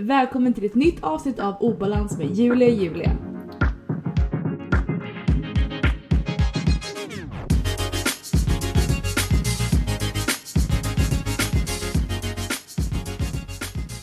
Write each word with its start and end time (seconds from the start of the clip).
Välkommen 0.00 0.54
till 0.54 0.64
ett 0.64 0.74
nytt 0.74 1.02
avsnitt 1.02 1.38
av 1.38 1.56
Obalans 1.62 2.18
med 2.18 2.34
Julia 2.34 2.68
Julia. 2.68 3.16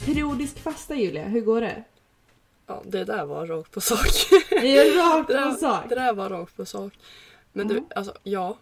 Periodisk 0.05 0.59
fasta 0.59 0.95
Julia, 0.95 1.23
hur 1.23 1.41
går 1.41 1.61
det? 1.61 1.83
Ja, 2.67 2.81
det 2.85 3.03
där 3.03 3.25
var 3.25 3.47
rakt 3.47 3.71
på 3.71 3.81
sak. 3.81 3.99
Det 4.49 4.77
är 4.77 5.17
rakt 5.17 5.27
på 5.27 5.33
där, 5.33 5.51
sak. 5.51 5.89
det 5.89 5.95
där 5.95 6.13
var 6.13 6.29
rakt 6.29 6.57
på 6.57 6.65
sak. 6.65 6.93
Men 7.53 7.67
du, 7.67 7.83
alltså 7.95 8.13
ja. 8.23 8.57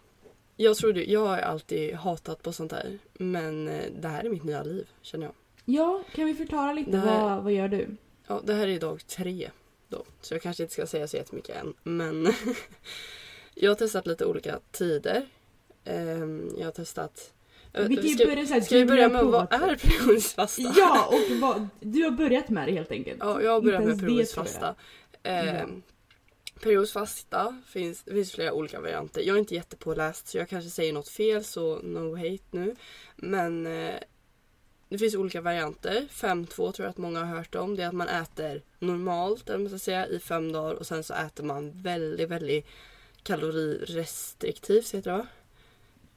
Jag 0.56 0.76
trodde, 0.76 1.04
jag 1.04 1.26
har 1.26 1.38
alltid 1.38 1.94
hatat 1.94 2.42
på 2.42 2.52
sånt 2.52 2.70
där. 2.70 2.98
Men 3.12 3.68
eh, 3.68 3.84
det 4.00 4.08
här 4.08 4.24
är 4.24 4.30
mitt 4.30 4.44
nya 4.44 4.62
liv, 4.62 4.88
känner 5.02 5.26
jag. 5.26 5.34
Ja, 5.68 6.02
kan 6.14 6.26
vi 6.26 6.34
förklara 6.34 6.72
lite 6.72 6.96
här- 6.96 7.22
vad, 7.22 7.42
vad 7.42 7.52
gör 7.52 7.68
du? 7.68 7.88
Ja, 8.26 8.40
det 8.44 8.54
här 8.54 8.68
är 8.68 8.80
dag 8.80 9.06
tre 9.06 9.50
då. 9.88 10.04
Så 10.20 10.34
jag 10.34 10.42
kanske 10.42 10.62
inte 10.62 10.72
ska 10.72 10.86
säga 10.86 11.08
så 11.08 11.16
jättemycket 11.16 11.56
än. 11.56 11.74
Men 11.82 12.32
jag 13.54 13.70
har 13.70 13.74
testat 13.74 14.06
lite 14.06 14.24
olika 14.24 14.58
tider. 14.70 15.26
Ehm, 15.84 16.50
jag 16.58 16.64
har 16.64 16.72
testat... 16.72 17.32
Vi 17.72 17.96
kan 17.96 18.04
ju 18.06 18.14
ska, 18.14 18.26
börja 18.26 18.46
så 18.46 18.54
här, 18.54 18.60
ska 18.60 18.78
vi 18.78 18.84
börja 18.86 19.08
med 19.08 19.24
vad 19.24 19.52
är 19.52 19.76
periodisk 19.76 20.34
fasta? 20.34 20.74
Ja, 20.76 21.06
och 21.06 21.36
vad, 21.40 21.68
du 21.80 22.02
har 22.02 22.10
börjat 22.10 22.48
med 22.48 22.68
det 22.68 22.72
helt 22.72 22.90
enkelt. 22.90 23.18
Ja, 23.20 23.42
jag 23.42 23.52
har 23.52 23.60
börjat 23.60 23.80
med 23.80 23.88
ens 23.88 24.00
det 24.00 24.06
periodisk 24.06 24.34
tror 24.34 24.46
jag. 24.46 24.52
fasta. 24.52 24.74
Eh. 25.22 25.66
Periodisk 26.62 26.92
fasta 26.92 27.62
finns, 27.66 28.04
finns 28.04 28.32
flera 28.32 28.52
olika 28.52 28.80
varianter. 28.80 29.20
Jag 29.20 29.34
är 29.34 29.38
inte 29.38 29.54
jättepåläst 29.54 30.28
så 30.28 30.38
jag 30.38 30.48
kanske 30.48 30.70
säger 30.70 30.92
något 30.92 31.08
fel 31.08 31.44
så 31.44 31.76
no 31.82 32.16
hate 32.16 32.44
nu. 32.50 32.76
Men 33.16 33.66
eh, 33.66 33.94
det 34.88 34.98
finns 34.98 35.14
olika 35.14 35.40
varianter. 35.40 36.06
5-2 36.10 36.46
tror 36.54 36.74
jag 36.78 36.86
att 36.90 36.96
många 36.96 37.24
har 37.24 37.36
hört 37.36 37.54
om. 37.54 37.76
Det 37.76 37.82
är 37.82 37.88
att 37.88 37.94
man 37.94 38.08
äter 38.08 38.62
normalt 38.78 39.48
eller 39.48 39.58
man 39.58 39.68
ska 39.68 39.78
säga, 39.78 40.06
i 40.06 40.18
fem 40.18 40.52
dagar 40.52 40.74
och 40.74 40.86
sen 40.86 41.02
så 41.04 41.14
äter 41.14 41.44
man 41.44 41.82
väldigt, 41.82 42.28
väldigt 42.28 42.66
kalorirestriktivt 43.22 44.94
heter 44.94 45.10
det 45.10 45.16
va? 45.16 45.26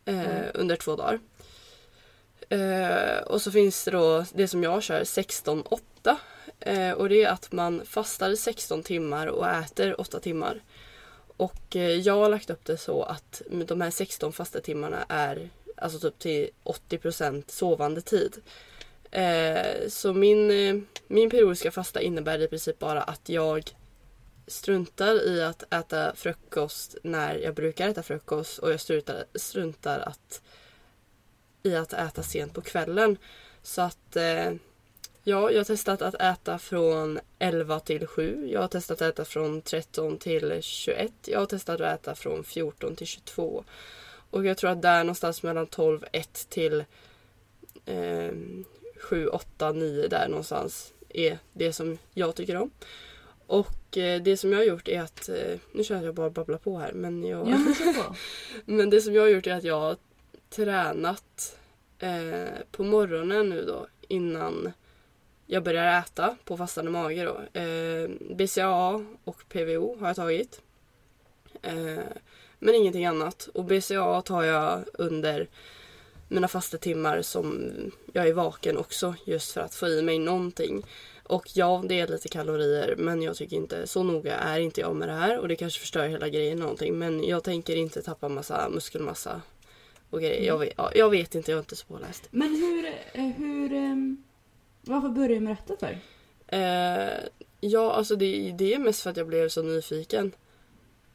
Eh, 0.05 0.19
Mm. 0.29 0.51
Under 0.53 0.75
två 0.75 0.95
dagar. 0.95 1.19
Eh, 2.49 3.21
och 3.23 3.41
så 3.41 3.51
finns 3.51 3.85
det 3.85 3.91
då 3.91 4.25
det 4.33 4.47
som 4.47 4.63
jag 4.63 4.83
kör 4.83 5.03
16-8. 5.03 6.17
Eh, 6.59 6.91
och 6.91 7.09
det 7.09 7.23
är 7.23 7.29
att 7.29 7.51
man 7.51 7.85
fastar 7.85 8.29
i 8.29 8.37
16 8.37 8.83
timmar 8.83 9.27
och 9.27 9.47
äter 9.47 10.01
8 10.01 10.19
timmar. 10.19 10.61
Och 11.37 11.75
eh, 11.75 11.95
jag 11.95 12.13
har 12.13 12.29
lagt 12.29 12.49
upp 12.49 12.65
det 12.65 12.77
så 12.77 13.03
att 13.03 13.41
de 13.65 13.81
här 13.81 13.91
16 13.91 14.33
fasta 14.33 14.59
timmarna 14.59 15.05
är 15.09 15.49
alltså 15.81 15.99
typ 15.99 16.19
till 16.19 16.49
80% 16.63 17.43
sovande 17.47 18.01
tid. 18.01 18.41
Eh, 19.11 19.87
så 19.87 20.13
min, 20.13 20.51
eh, 20.51 20.81
min 21.07 21.29
periodiska 21.29 21.71
fasta 21.71 22.01
innebär 22.01 22.41
i 22.41 22.47
princip 22.47 22.79
bara 22.79 23.01
att 23.01 23.29
jag 23.29 23.75
struntar 24.47 25.27
i 25.27 25.43
att 25.43 25.73
äta 25.73 26.15
frukost 26.15 26.97
när 27.03 27.35
jag 27.35 27.55
brukar 27.55 27.89
äta 27.89 28.03
frukost 28.03 28.59
och 28.59 28.71
jag 28.71 28.79
struntar, 28.79 29.25
struntar 29.35 29.99
att, 29.99 30.41
i 31.63 31.75
att 31.75 31.93
äta 31.93 32.23
sent 32.23 32.53
på 32.53 32.61
kvällen. 32.61 33.17
Så 33.63 33.81
att 33.81 34.15
eh, 34.15 34.51
ja, 35.23 35.51
jag 35.51 35.59
har 35.59 35.63
testat 35.63 36.01
att 36.01 36.15
äta 36.15 36.59
från 36.59 37.19
11 37.39 37.79
till 37.79 38.07
7. 38.07 38.49
Jag 38.51 38.61
har 38.61 38.67
testat 38.67 39.01
att 39.01 39.13
äta 39.13 39.25
från 39.25 39.61
13 39.61 40.17
till 40.17 40.57
21. 40.61 41.11
Jag 41.25 41.39
har 41.39 41.45
testat 41.45 41.81
att 41.81 41.99
äta 41.99 42.15
från 42.15 42.43
14 42.43 42.95
till 42.95 43.07
22. 43.07 43.63
Och 44.29 44.45
jag 44.45 44.57
tror 44.57 44.69
att 44.69 44.81
där 44.81 45.03
någonstans 45.03 45.43
mellan 45.43 45.67
12, 45.67 46.05
1 46.11 46.47
till 46.49 46.83
eh, 47.85 48.31
7, 48.99 49.27
8, 49.27 49.71
9 49.71 50.07
där 50.07 50.27
någonstans 50.27 50.93
är 51.09 51.39
det 51.53 51.73
som 51.73 51.97
jag 52.13 52.35
tycker 52.35 52.55
om. 52.55 52.71
Och 53.47 53.97
eh, 53.97 54.21
det 54.21 54.37
som 54.37 54.51
jag 54.51 54.59
har 54.59 54.65
gjort 54.65 54.87
är 54.87 55.01
att, 55.01 55.29
eh, 55.29 55.59
nu 55.71 55.83
känner 55.83 56.05
jag 56.05 56.15
bara 56.15 56.29
babblar 56.29 56.57
på 56.57 56.77
här 56.79 56.91
men 56.93 57.23
jag... 57.23 57.49
Ja, 57.49 57.57
på. 57.95 58.15
Men 58.65 58.89
det 58.89 59.01
som 59.01 59.13
jag 59.13 59.21
har 59.21 59.29
gjort 59.29 59.47
är 59.47 59.55
att 59.55 59.63
jag 59.63 59.79
har 59.79 59.97
tränat 60.49 61.57
eh, 61.99 62.49
på 62.71 62.83
morgonen 62.83 63.49
nu 63.49 63.65
då 63.65 63.87
innan 64.07 64.71
jag 65.45 65.63
börjar 65.63 65.99
äta 65.99 66.35
på 66.43 66.57
fastande 66.57 66.91
mage 66.91 67.23
då. 67.23 67.59
Eh, 67.59 68.09
BCAA 68.35 69.05
och 69.23 69.43
PVO 69.49 69.97
har 69.99 70.07
jag 70.07 70.15
tagit. 70.15 70.61
Eh, 71.61 71.99
men 72.59 72.75
ingenting 72.75 73.05
annat. 73.05 73.49
Och 73.53 73.65
BCAA 73.65 74.21
tar 74.21 74.43
jag 74.43 74.83
under 74.93 75.47
mina 76.27 76.47
fasta 76.47 76.77
timmar 76.77 77.21
som 77.21 77.71
jag 78.13 78.27
är 78.27 78.33
vaken 78.33 78.77
också 78.77 79.15
just 79.25 79.51
för 79.51 79.61
att 79.61 79.75
få 79.75 79.87
i 79.87 80.01
mig 80.01 80.19
någonting. 80.19 80.85
Och 81.23 81.47
ja, 81.53 81.83
det 81.89 81.99
är 81.99 82.07
lite 82.07 82.27
kalorier 82.27 82.95
men 82.97 83.21
jag 83.21 83.35
tycker 83.35 83.55
inte, 83.55 83.87
så 83.87 84.03
noga 84.03 84.35
är 84.35 84.59
inte 84.59 84.81
jag 84.81 84.95
med 84.95 85.07
det 85.07 85.13
här 85.13 85.39
och 85.39 85.47
det 85.47 85.55
kanske 85.55 85.79
förstör 85.79 86.07
hela 86.07 86.29
grejen 86.29 86.59
någonting 86.59 86.97
men 86.97 87.23
jag 87.23 87.43
tänker 87.43 87.75
inte 87.75 88.01
tappa 88.01 88.29
massa 88.29 88.69
muskelmassa 88.69 89.41
och 90.09 90.21
grejer. 90.21 90.47
Jag, 90.47 90.57
vet, 90.57 90.73
ja, 90.77 90.91
jag 90.95 91.09
vet 91.09 91.35
inte, 91.35 91.51
jag 91.51 91.57
är 91.57 91.61
inte 91.61 91.75
så 91.75 91.85
påläst. 91.85 92.27
Men 92.31 92.55
hur, 92.55 92.85
eh, 93.13 93.25
hur, 93.25 93.73
ehm, 93.73 94.23
varför 94.81 95.09
började 95.09 95.33
du 95.33 95.39
med 95.39 95.57
detta 95.67 95.87
för? 95.87 95.99
Eh, 96.47 97.29
ja, 97.59 97.91
alltså 97.91 98.15
det, 98.15 98.51
det 98.57 98.73
är 98.73 98.79
mest 98.79 99.01
för 99.01 99.09
att 99.09 99.17
jag 99.17 99.27
blev 99.27 99.49
så 99.49 99.61
nyfiken 99.61 100.31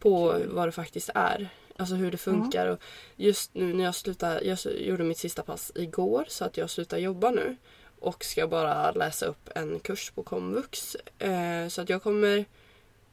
på 0.04 0.40
vad 0.46 0.68
det 0.68 0.72
faktiskt 0.72 1.10
är. 1.14 1.48
Alltså 1.76 1.94
hur 1.94 2.10
det 2.10 2.16
funkar. 2.16 2.66
Och 2.66 2.78
just 3.16 3.54
nu 3.54 3.74
när 3.74 3.84
jag 3.84 3.94
slutar, 3.94 4.40
jag 4.42 4.58
gjorde 4.78 5.04
mitt 5.04 5.18
sista 5.18 5.42
pass 5.42 5.72
igår 5.74 6.24
så 6.28 6.44
att 6.44 6.56
jag 6.56 6.70
slutar 6.70 6.98
jobba 6.98 7.30
nu. 7.30 7.56
Och 8.00 8.24
ska 8.24 8.46
bara 8.46 8.90
läsa 8.92 9.26
upp 9.26 9.50
en 9.54 9.80
kurs 9.80 10.10
på 10.10 10.22
komvux. 10.22 10.96
Eh, 11.18 11.68
så 11.68 11.82
att 11.82 11.88
jag 11.88 12.02
kommer 12.02 12.44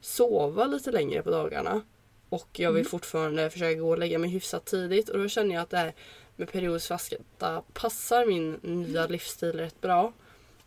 sova 0.00 0.66
lite 0.66 0.90
längre 0.90 1.22
på 1.22 1.30
dagarna. 1.30 1.80
Och 2.28 2.48
jag 2.52 2.72
vill 2.72 2.80
Mm. 2.80 2.90
fortfarande 2.90 3.50
försöka 3.50 3.80
gå 3.80 3.88
och 3.90 3.98
lägga 3.98 4.18
mig 4.18 4.30
hyfsat 4.30 4.64
tidigt. 4.64 5.08
Och 5.08 5.18
då 5.18 5.28
känner 5.28 5.54
jag 5.54 5.62
att 5.62 5.70
det 5.70 5.76
här 5.78 5.94
med 6.36 6.52
periodisk 6.52 6.88
fasta 6.88 7.62
passar 7.72 8.26
min 8.26 8.52
nya 8.62 9.06
livsstil 9.06 9.52
rätt 9.52 9.80
bra. 9.80 10.12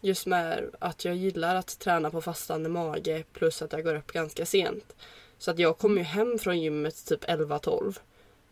Just 0.01 0.25
med 0.25 0.69
att 0.79 1.05
jag 1.05 1.15
gillar 1.15 1.55
att 1.55 1.79
träna 1.79 2.11
på 2.11 2.21
fastande 2.21 2.69
mage 2.69 3.23
plus 3.33 3.61
att 3.61 3.73
jag 3.73 3.83
går 3.83 3.95
upp 3.95 4.11
ganska 4.11 4.45
sent. 4.45 4.95
Så 5.37 5.51
att 5.51 5.59
jag 5.59 5.77
kommer 5.77 5.97
ju 5.97 6.03
hem 6.03 6.37
från 6.39 6.59
gymmet 6.61 7.05
typ 7.05 7.23
11-12 7.23 7.97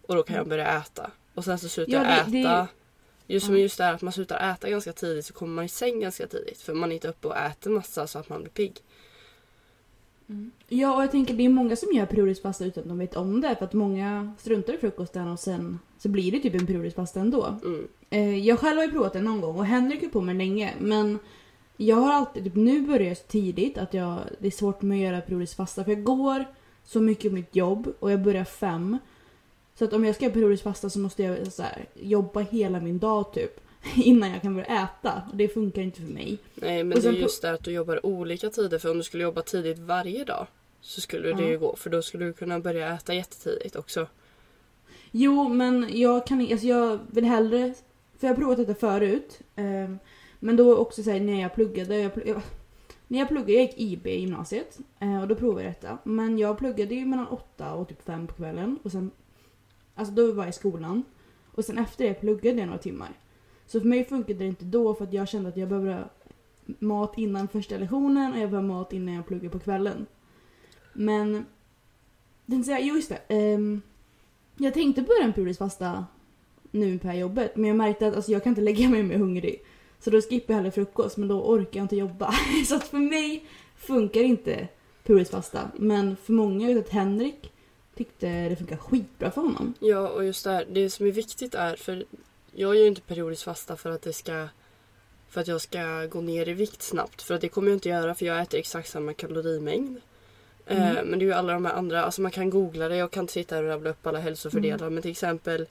och 0.07 0.15
då 0.15 0.23
kan 0.23 0.35
jag 0.35 0.47
börja 0.47 0.77
äta. 0.77 1.11
Och 1.33 1.43
sen 1.45 1.59
så 1.59 1.69
slutar 1.69 1.93
Ja, 1.93 2.17
jag 2.17 2.25
det- 2.25 2.31
det- 2.31 2.39
äta. 2.39 2.67
Just 3.27 3.45
som 3.45 3.57
just 3.59 3.77
det 3.77 3.83
här 3.83 3.93
att 3.93 4.01
man 4.01 4.13
slutar 4.13 4.51
äta 4.51 4.69
ganska 4.69 4.93
tidigt 4.93 5.25
så 5.25 5.33
kommer 5.33 5.53
man 5.55 5.65
i 5.65 5.69
säng 5.69 5.99
ganska 5.99 6.27
tidigt. 6.27 6.61
För 6.61 6.73
man 6.73 6.91
är 6.91 6.95
inte 6.95 7.07
uppe 7.07 7.27
och 7.27 7.37
äter 7.37 7.69
massa 7.71 8.07
så 8.07 8.19
att 8.19 8.29
man 8.29 8.41
blir 8.41 8.51
pigg. 8.51 8.81
Ja, 10.67 10.95
och 10.95 11.03
jag 11.03 11.11
tänker 11.11 11.33
det 11.33 11.45
är 11.45 11.49
många 11.49 11.75
som 11.75 11.91
gör 11.93 12.05
periodisk 12.05 12.41
fasta 12.41 12.65
utan 12.65 12.83
att 12.83 12.89
de 12.89 12.97
vet 12.99 13.15
om 13.15 13.41
det. 13.41 13.55
För 13.55 13.65
att 13.65 13.73
många 13.73 14.33
struntar 14.39 14.73
i 14.73 14.77
frukosten 14.77 15.27
och 15.27 15.39
sen 15.39 15.79
så 15.99 16.09
blir 16.09 16.31
det 16.31 16.39
typ 16.39 16.53
en 16.55 16.67
periodisk 16.67 16.95
fasta 16.95 17.19
ändå. 17.19 17.59
Mm. 17.63 17.87
Eh, 18.09 18.37
jag 18.47 18.59
själv 18.59 18.77
har 18.77 18.85
ju 18.85 18.91
provat 18.91 19.13
det 19.13 19.21
någon 19.21 19.41
gång 19.41 19.55
och 19.57 19.65
Henrik 19.65 20.01
har 20.01 20.09
på 20.09 20.21
mig 20.21 20.35
länge. 20.35 20.73
Men 20.79 21.19
jag 21.77 21.95
har 21.95 22.13
alltid, 22.13 22.43
typ 22.43 22.55
nu 22.55 22.81
börjar 22.81 23.07
jag 23.07 23.17
så 23.17 23.23
tidigt 23.27 23.77
att 23.77 23.93
jag, 23.93 24.19
det 24.39 24.47
är 24.47 24.51
svårt 24.51 24.81
med 24.81 24.95
att 24.97 25.11
göra 25.11 25.21
periodisk 25.21 25.55
fasta. 25.55 25.83
För 25.83 25.91
jag 25.91 26.03
går 26.03 26.45
så 26.85 27.01
mycket 27.01 27.31
på 27.31 27.35
mitt 27.35 27.55
jobb 27.55 27.93
och 27.99 28.11
jag 28.11 28.21
börjar 28.21 28.43
fem. 28.43 28.97
Så 29.75 29.85
att 29.85 29.93
om 29.93 30.05
jag 30.05 30.15
ska 30.15 30.25
göra 30.25 30.33
periodisk 30.33 30.63
fasta 30.63 30.89
så 30.89 30.99
måste 30.99 31.23
jag 31.23 31.53
så 31.53 31.63
här, 31.63 31.85
jobba 31.93 32.39
hela 32.39 32.79
min 32.79 32.99
dag 32.99 33.33
typ. 33.33 33.59
Innan 33.95 34.31
jag 34.31 34.41
kan 34.41 34.55
börja 34.55 34.83
äta. 34.83 35.23
Och 35.31 35.37
det 35.37 35.47
funkar 35.47 35.81
inte 35.81 36.01
för 36.01 36.07
mig. 36.07 36.37
Nej 36.55 36.83
men 36.83 37.01
det 37.01 37.07
är 37.07 37.11
just 37.11 37.41
det 37.41 37.51
att 37.51 37.63
du 37.63 37.71
jobbar 37.71 38.05
olika 38.05 38.49
tider. 38.49 38.79
För 38.79 38.91
om 38.91 38.97
du 38.97 39.03
skulle 39.03 39.23
jobba 39.23 39.41
tidigt 39.41 39.79
varje 39.79 40.23
dag 40.23 40.47
så 40.81 41.01
skulle 41.01 41.33
det 41.33 41.43
ju 41.43 41.59
gå. 41.59 41.75
För 41.75 41.89
då 41.89 42.01
skulle 42.01 42.25
du 42.25 42.33
kunna 42.33 42.59
börja 42.59 42.93
äta 42.93 43.13
jättetidigt 43.13 43.75
också. 43.75 44.07
Jo, 45.11 45.49
men 45.49 45.89
jag 45.91 46.27
kan 46.27 46.41
alltså 46.51 46.67
jag 46.67 46.99
vill 47.11 47.25
hellre... 47.25 47.73
För 48.19 48.27
jag 48.27 48.33
har 48.33 48.37
provat 48.37 48.57
detta 48.57 48.75
förut. 48.75 49.39
Eh, 49.55 49.95
men 50.39 50.55
då 50.55 50.77
också 50.77 51.03
så 51.03 51.11
här, 51.11 51.19
när 51.19 51.41
jag 51.41 51.55
pluggade. 51.55 51.97
Jag, 51.97 52.11
jag, 52.25 52.41
när 53.13 53.19
jag 53.19 53.27
pluggade, 53.27 53.53
jag 53.53 53.61
gick 53.61 53.77
IB 53.77 54.07
i 54.07 54.19
gymnasiet. 54.19 54.79
Eh, 54.99 55.21
och 55.21 55.27
då 55.27 55.35
provade 55.35 55.63
jag 55.63 55.73
detta. 55.73 55.97
Men 56.03 56.37
jag 56.37 56.57
pluggade 56.57 56.95
ju 56.95 57.05
mellan 57.05 57.27
8 57.27 57.73
och 57.73 57.87
typ 57.87 58.01
5 58.05 58.27
på 58.27 58.33
kvällen. 58.33 58.79
Och 58.83 58.91
sen... 58.91 59.11
Alltså 59.95 60.13
då 60.13 60.31
var 60.31 60.43
jag 60.43 60.49
i 60.49 60.53
skolan. 60.53 61.03
Och 61.51 61.65
sen 61.65 61.77
efter 61.77 62.07
det 62.07 62.13
pluggade 62.13 62.57
jag 62.57 62.65
några 62.65 62.79
timmar. 62.79 63.09
Så 63.65 63.79
för 63.79 63.87
mig 63.87 64.05
funkade 64.05 64.39
det 64.39 64.45
inte 64.45 64.65
då 64.65 64.93
för 64.93 65.03
att 65.03 65.13
jag 65.13 65.27
kände 65.27 65.49
att 65.49 65.57
jag 65.57 65.69
behövde 65.69 66.03
mat 66.65 67.17
innan 67.17 67.47
första 67.47 67.77
lektionen 67.77 68.33
och 68.33 68.39
jag 68.39 68.49
behövde 68.49 68.67
mat 68.67 68.93
innan 68.93 69.15
jag 69.15 69.27
pluggade 69.27 69.49
på 69.49 69.59
kvällen. 69.59 70.05
Men... 70.93 71.45
Den 72.45 72.63
säger, 72.63 72.79
jo 72.79 72.95
just 72.95 73.11
det. 73.27 73.53
Um, 73.55 73.81
jag 74.57 74.73
tänkte 74.73 75.01
börja 75.01 75.23
en 75.23 75.33
periodisk 75.33 75.59
fasta 75.59 76.05
nu 76.71 76.99
på 76.99 77.07
det 77.07 77.13
här 77.13 77.19
jobbet 77.19 77.55
men 77.55 77.67
jag 77.67 77.77
märkte 77.77 78.07
att 78.07 78.15
alltså, 78.15 78.31
jag 78.31 78.43
kan 78.43 78.51
inte 78.51 78.61
lägga 78.61 78.89
mig 78.89 79.03
mer 79.03 79.17
hungrig. 79.17 79.63
Så 80.03 80.09
då 80.09 80.21
skippar 80.21 80.53
jag 80.53 80.57
hellre 80.57 80.71
frukost 80.71 81.17
men 81.17 81.27
då 81.27 81.43
orkar 81.43 81.79
jag 81.79 81.83
inte 81.83 81.95
jobba. 81.95 82.33
Så 82.67 82.75
att 82.75 82.83
för 82.83 82.97
mig 82.97 83.45
funkar 83.77 84.21
inte 84.21 84.67
periodisk 85.03 85.31
fasta. 85.31 85.71
Men 85.75 86.15
för 86.15 86.33
många, 86.33 86.67
jag 86.67 86.75
vet 86.75 86.85
att 86.85 86.93
Henrik 86.93 87.51
tyckte 87.95 88.49
det 88.49 88.55
funkar 88.55 88.77
skitbra 88.77 89.31
för 89.31 89.41
honom. 89.41 89.73
Ja, 89.79 90.09
och 90.09 90.25
just 90.25 90.43
det 90.43 90.51
här, 90.51 90.65
det 90.71 90.89
som 90.89 91.07
är 91.07 91.11
viktigt 91.11 91.55
är, 91.55 91.75
för 91.75 92.05
jag 92.51 92.75
gör 92.75 92.81
ju 92.81 92.87
inte 92.87 93.01
periodiskt 93.01 93.43
fasta 93.43 93.75
för 93.75 93.89
att 93.89 94.01
det 94.01 94.13
ska 94.13 94.47
för 95.29 95.41
att 95.41 95.47
jag 95.47 95.61
ska 95.61 96.05
gå 96.05 96.21
ner 96.21 96.49
i 96.49 96.53
vikt 96.53 96.81
snabbt. 96.81 97.21
För 97.21 97.35
att 97.35 97.41
det 97.41 97.49
kommer 97.49 97.67
jag 97.67 97.75
inte 97.75 97.89
göra 97.89 98.15
för 98.15 98.25
jag 98.25 98.41
äter 98.41 98.59
exakt 98.59 98.89
samma 98.89 99.13
kalorimängd. 99.13 100.01
Mm. 100.65 100.97
Eh, 100.97 101.03
men 101.03 101.19
det 101.19 101.25
är 101.25 101.27
ju 101.27 101.33
alla 101.33 101.53
de 101.53 101.65
här 101.65 101.73
andra, 101.73 102.03
alltså 102.03 102.21
man 102.21 102.31
kan 102.31 102.49
googla 102.49 102.89
det, 102.89 102.95
jag 102.95 103.11
kan 103.11 103.23
inte 103.23 103.33
sitta 103.33 103.55
här 103.55 103.63
och 103.63 103.69
rabbla 103.69 103.89
upp 103.89 104.07
alla 104.07 104.19
hälsofördelar. 104.19 104.89
Men 104.89 105.01
till 105.01 105.11
exempel, 105.11 105.65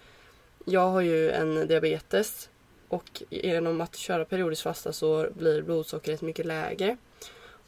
jag 0.64 0.88
har 0.88 1.00
ju 1.00 1.31
en 1.31 1.67
diabetes. 1.69 2.49
Och 2.93 3.23
genom 3.31 3.81
att 3.81 3.97
köra 3.97 4.25
periodiskt 4.25 4.62
fasta 4.62 4.93
så 4.93 5.27
blir 5.35 5.62
blodsockret 5.62 6.23
mycket 6.23 6.47
lägre. 6.47 6.97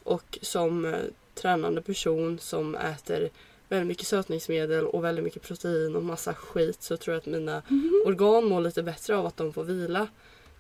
Och 0.03 0.39
som 0.43 0.85
eh, 0.85 1.01
tränande 1.35 1.83
person 1.83 2.39
som 2.39 2.75
äter 2.75 3.31
väldigt 3.69 3.87
mycket 3.87 4.07
sötningsmedel 4.07 4.87
och 4.87 5.05
väldigt 5.05 5.25
mycket 5.25 5.43
protein 5.43 5.97
och 5.97 6.03
massa 6.03 6.35
skit 6.35 6.83
så 6.83 6.97
tror 6.97 7.15
jag 7.15 7.21
att 7.21 7.27
mina 7.27 7.63
organ 8.07 8.45
mår 8.45 8.61
lite 8.61 8.83
bättre 8.83 9.17
av 9.17 9.27
att 9.27 9.37
de 9.37 9.53
får 9.53 9.65
vila 9.65 10.09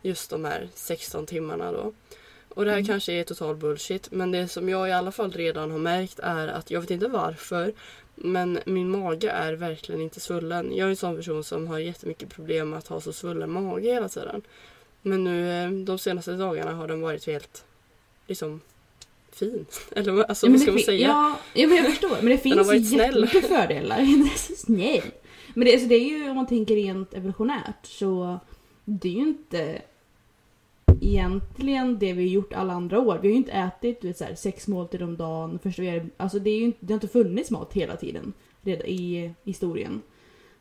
just 0.02 0.30
de 0.30 0.44
här 0.44 0.68
16 0.74 1.26
timmarna 1.26 1.72
då. 1.72 1.92
Och 2.54 2.64
det 2.64 2.70
här 2.70 2.84
kanske 2.84 3.12
är 3.12 3.24
total 3.24 3.56
bullshit 3.56 4.08
men 4.10 4.30
det 4.30 4.48
som 4.48 4.68
jag 4.68 4.88
i 4.88 4.92
alla 4.92 5.12
fall 5.12 5.32
redan 5.32 5.70
har 5.70 5.78
märkt 5.78 6.18
är 6.18 6.48
att 6.48 6.70
jag 6.70 6.80
vet 6.80 6.90
inte 6.90 7.08
varför 7.08 7.72
men 8.14 8.58
min 8.66 8.90
mage 8.90 9.30
är 9.30 9.52
verkligen 9.52 10.00
inte 10.00 10.20
svullen. 10.20 10.76
Jag 10.76 10.86
är 10.86 10.90
en 10.90 10.96
sån 10.96 11.16
person 11.16 11.44
som 11.44 11.66
har 11.66 11.78
jättemycket 11.78 12.28
problem 12.28 12.70
med 12.70 12.78
att 12.78 12.88
ha 12.88 13.00
så 13.00 13.12
svullen 13.12 13.50
mage 13.50 13.92
hela 13.92 14.08
tiden. 14.08 14.42
Men 15.02 15.24
nu 15.24 15.64
eh, 15.64 15.70
de 15.70 15.98
senaste 15.98 16.32
dagarna 16.32 16.72
har 16.72 16.88
den 16.88 17.00
varit 17.00 17.26
helt 17.26 17.64
liksom 18.26 18.60
fin. 19.32 19.66
Eller 19.96 20.22
alltså, 20.22 20.46
Ja, 20.46 20.52
vad 20.52 20.60
ska 20.60 20.70
man 20.70 20.80
säga? 20.80 21.08
Ja, 21.08 21.38
ja, 21.54 21.66
men 21.66 21.76
jag 21.76 21.86
förstår. 21.86 22.16
Men 22.20 22.26
det 22.26 22.38
finns 22.42 22.88
snäll. 22.90 23.00
jättemycket 23.00 23.48
fördelar. 23.48 24.04
Snäll. 24.56 25.10
Men 25.54 25.64
det, 25.64 25.72
alltså, 25.72 25.88
det 25.88 25.94
är 25.94 26.08
ju, 26.08 26.30
om 26.30 26.36
man 26.36 26.46
tänker 26.46 26.74
rent 26.74 27.14
evolutionärt, 27.14 27.86
så 27.86 28.38
det 28.84 29.08
är 29.08 29.12
ju 29.12 29.20
inte 29.20 29.82
egentligen 31.00 31.98
det 31.98 32.12
vi 32.12 32.22
har 32.22 32.30
gjort 32.30 32.52
alla 32.52 32.72
andra 32.72 33.00
år. 33.00 33.18
Vi 33.22 33.28
har 33.28 33.32
ju 33.32 33.36
inte 33.36 33.52
ätit 33.52 34.04
vet, 34.04 34.18
så 34.18 34.24
här, 34.24 34.34
sex 34.34 34.68
måltider 34.68 35.04
om 35.04 35.16
dagen. 35.16 35.58
Först 35.62 35.78
vi 35.78 35.88
är, 35.88 36.06
alltså 36.16 36.38
det, 36.38 36.50
är 36.50 36.58
ju 36.58 36.64
inte, 36.64 36.78
det 36.80 36.92
har 36.92 36.96
inte 36.96 37.08
funnits 37.08 37.50
mat 37.50 37.72
hela 37.72 37.96
tiden 37.96 38.32
redan 38.62 38.86
i 38.86 39.34
historien. 39.44 40.02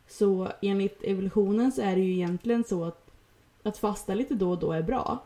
Så 0.08 0.48
enligt 0.62 1.02
evolutionen 1.02 1.72
så 1.72 1.82
är 1.82 1.96
det 1.96 2.02
ju 2.02 2.12
egentligen 2.12 2.64
så 2.64 2.84
att, 2.84 3.10
att 3.62 3.78
fasta 3.78 4.14
lite 4.14 4.34
då 4.34 4.50
och 4.50 4.58
då 4.58 4.72
är 4.72 4.82
bra. 4.82 5.24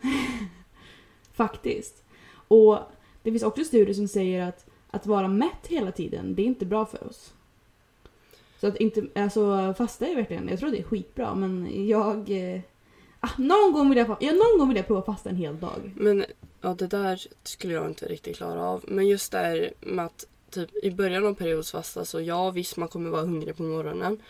Faktiskt. 1.33 2.05
Och 2.49 2.79
det 3.23 3.31
finns 3.31 3.43
också 3.43 3.65
studier 3.65 3.95
som 3.95 4.09
säger 4.09 4.43
att 4.49 4.69
att 4.91 5.07
vara 5.07 5.29
mätt 5.29 5.67
hela 5.69 5.93
tiden, 5.93 6.35
det 6.35 6.43
är 6.43 6.47
inte 6.47 6.67
bra 6.67 6.87
för 6.87 7.09
oss. 7.09 7.33
Så 8.61 8.67
att 8.67 8.77
inte, 8.77 9.07
alltså 9.15 9.75
fasta 9.79 10.07
är 10.07 10.15
verkligen, 10.15 10.49
jag 10.49 10.59
tror 10.59 10.71
det 10.71 10.79
är 10.79 10.83
skitbra 10.83 11.35
men 11.35 11.87
jag... 11.89 12.31
Eh, 12.31 12.61
Ah, 13.21 13.31
någon, 13.39 13.73
gång 13.73 13.89
vill 13.89 13.99
jag, 13.99 14.17
ja, 14.21 14.33
någon 14.33 14.59
gång 14.59 14.69
vill 14.69 14.77
jag 14.77 14.87
prova 14.87 15.03
fasta 15.03 15.31
en 15.31 15.37
hel 15.37 15.61
dag. 15.61 15.93
Men 15.95 16.25
ja, 16.61 16.75
det 16.75 16.87
där 16.87 17.27
skulle 17.43 17.75
jag 17.75 17.87
inte 17.87 18.07
riktigt 18.07 18.37
klara 18.37 18.65
av. 18.65 18.85
Men 18.89 19.09
just 19.09 19.33
det 19.33 19.39
här 19.39 19.73
med 19.81 20.05
att 20.05 20.27
typ 20.51 20.85
i 20.85 20.91
början 20.91 21.27
av 21.27 21.35
periodsfasta 21.35 22.05
så 22.05 22.21
ja 22.21 22.51
visst 22.51 22.77
man 22.77 22.89
kommer 22.89 23.11
vara 23.11 23.23
hungrig 23.23 23.57
på 23.57 23.63
morgonen. 23.63 24.23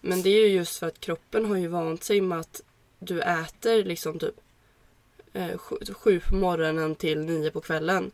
Men 0.00 0.22
det 0.22 0.30
är 0.30 0.48
ju 0.48 0.54
just 0.54 0.78
för 0.78 0.86
att 0.86 1.00
kroppen 1.00 1.44
har 1.44 1.56
ju 1.56 1.68
vant 1.68 2.04
sig 2.04 2.20
med 2.20 2.40
att 2.40 2.62
du 2.98 3.20
äter 3.20 3.84
liksom 3.84 4.18
typ 4.18 4.34
eh, 5.32 5.58
sju, 5.58 5.76
sju 5.92 6.20
på 6.20 6.34
morgonen 6.34 6.94
till 6.94 7.18
nio 7.18 7.50
på 7.50 7.60
kvällen. 7.60 8.10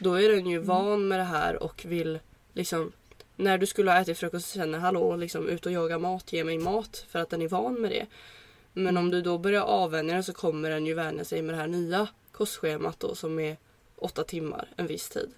Då 0.00 0.14
är 0.14 0.28
den 0.28 0.46
ju 0.46 0.58
van 0.58 1.08
med 1.08 1.18
det 1.18 1.24
här 1.24 1.62
och 1.62 1.84
vill 1.88 2.18
liksom 2.52 2.92
när 3.36 3.58
du 3.58 3.66
skulle 3.66 3.90
ha 3.90 4.00
ätit 4.00 4.18
frukost 4.18 4.50
så 4.50 4.58
känner 4.58 4.78
hallå 4.78 5.16
liksom 5.16 5.48
ut 5.48 5.66
och 5.66 5.72
jaga 5.72 5.98
mat, 5.98 6.32
ge 6.32 6.44
mig 6.44 6.58
mat 6.58 7.06
för 7.08 7.18
att 7.18 7.30
den 7.30 7.42
är 7.42 7.48
van 7.48 7.80
med 7.80 7.90
det. 7.90 8.06
Men 8.72 8.96
om 8.96 9.10
du 9.10 9.22
då 9.22 9.38
börjar 9.38 9.62
avvänja 9.62 10.14
den 10.14 10.24
så 10.24 10.32
kommer 10.32 10.70
den 10.70 10.86
ju 10.86 10.94
vänja 10.94 11.24
sig 11.24 11.42
med 11.42 11.54
det 11.54 11.58
här 11.58 11.66
nya 11.66 12.08
kostschemat 12.32 13.00
då 13.00 13.14
som 13.14 13.38
är 13.38 13.56
åtta 13.96 14.24
timmar 14.24 14.68
en 14.76 14.86
viss 14.86 15.08
tid. 15.08 15.30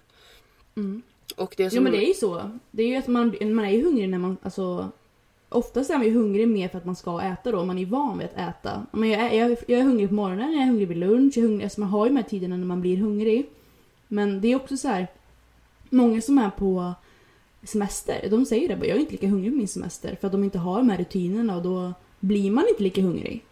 Och 1.35 1.53
det 1.57 1.69
som... 1.69 1.77
Jo 1.77 1.83
men 1.83 1.91
det 1.91 2.05
är 2.05 2.07
ju 2.07 2.13
så. 2.13 2.59
Det 2.71 2.83
är 2.83 2.87
ju 2.87 2.95
att 2.95 3.07
man, 3.07 3.35
man 3.41 3.65
är 3.65 3.71
ju 3.71 3.83
hungrig 3.83 4.09
när 4.09 4.17
man, 4.17 4.37
alltså 4.41 4.91
Oftast 5.53 5.89
är 5.89 5.97
man 5.97 6.07
ju 6.07 6.13
hungrig 6.13 6.47
mer 6.47 6.67
för 6.67 6.77
att 6.77 6.85
man 6.85 6.95
ska 6.95 7.21
äta 7.21 7.51
då, 7.51 7.65
man 7.65 7.77
är 7.77 7.85
van 7.85 8.17
vid 8.17 8.27
att 8.27 8.49
äta. 8.49 8.85
Men 8.91 9.09
jag, 9.09 9.21
är, 9.21 9.39
jag, 9.39 9.57
jag 9.67 9.79
är 9.79 9.83
hungrig 9.83 10.09
på 10.09 10.15
morgonen, 10.15 10.53
jag 10.53 10.61
är 10.61 10.65
hungrig 10.65 10.87
vid 10.87 10.97
lunch, 10.97 11.37
jag 11.37 11.43
är 11.43 11.47
hungrig, 11.47 11.63
alltså 11.63 11.79
man 11.79 11.89
har 11.89 12.05
ju 12.05 12.09
de 12.09 12.17
här 12.17 12.23
tiderna 12.23 12.57
när 12.57 12.65
man 12.65 12.81
blir 12.81 12.97
hungrig. 12.97 13.49
Men 14.07 14.41
det 14.41 14.47
är 14.47 14.55
också 14.55 14.77
så 14.77 14.87
här. 14.87 15.07
Många 15.89 16.21
som 16.21 16.37
är 16.37 16.49
på 16.49 16.93
semester, 17.63 18.27
de 18.29 18.45
säger 18.45 18.69
det 18.69 18.75
bara, 18.75 18.85
jag 18.85 18.97
är 18.97 19.01
inte 19.01 19.11
lika 19.11 19.27
hungrig 19.27 19.51
på 19.51 19.57
min 19.57 19.67
semester 19.67 20.17
för 20.21 20.27
att 20.27 20.31
de 20.31 20.43
inte 20.43 20.59
har 20.59 20.77
de 20.77 20.89
här 20.89 20.97
rutinerna 20.97 21.55
och 21.55 21.63
då 21.63 21.93
blir 22.23 22.51
man 22.51 22.67
inte 22.67 22.83
lika 22.83 23.01
hungrig. 23.01 23.45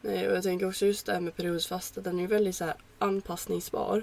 Nej, 0.00 0.28
och 0.28 0.36
jag 0.36 0.42
tänker 0.42 0.68
också 0.68 0.86
just 0.86 1.06
det 1.06 1.12
här 1.12 1.20
med 1.20 1.36
periodisfasta, 1.36 2.00
den 2.00 2.16
är 2.16 2.20
ju 2.20 2.26
väldigt 2.26 2.56
så 2.56 2.72
anpassningsbar. 2.98 4.02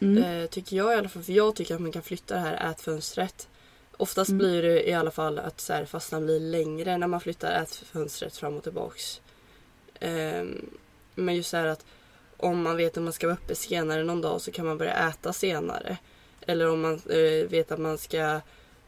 Mm. 0.00 0.22
Eh, 0.22 0.46
tycker 0.46 0.76
jag 0.76 0.92
i 0.92 0.96
alla 0.96 1.08
fall, 1.08 1.22
för 1.22 1.32
jag 1.32 1.54
tycker 1.56 1.74
att 1.74 1.80
man 1.80 1.92
kan 1.92 2.02
flytta 2.02 2.34
det 2.34 2.40
här 2.40 2.70
ätfönstret. 2.70 3.48
Oftast 3.96 4.28
Mm. 4.30 4.38
blir 4.38 4.62
det 4.62 4.88
i 4.88 4.92
alla 4.92 5.10
fall 5.10 5.38
att 5.38 5.60
så 5.60 5.72
här, 5.72 5.84
fastan 5.84 6.24
blir 6.24 6.40
längre 6.40 6.98
när 6.98 7.06
man 7.06 7.20
flyttar 7.20 7.62
ätfönstret 7.62 8.36
fram 8.36 8.56
och 8.56 8.62
tillbaks. 8.62 9.20
Ehm, 10.00 10.70
men 11.14 11.36
just 11.36 11.50
så 11.50 11.56
här 11.56 11.66
att 11.66 11.84
om 12.36 12.62
man 12.62 12.76
vet 12.76 12.96
att 12.96 13.02
man 13.02 13.12
ska 13.12 13.26
vara 13.26 13.36
uppe 13.42 13.54
senare 13.54 14.04
någon 14.04 14.20
dag 14.20 14.40
så 14.40 14.52
kan 14.52 14.66
man 14.66 14.78
börja 14.78 15.08
äta 15.08 15.32
senare. 15.32 15.96
Eller 16.40 16.70
om 16.70 16.80
man 16.80 16.94
eh, 16.94 17.48
vet 17.48 17.72
att 17.72 17.78
man 17.80 17.98
ska 17.98 18.40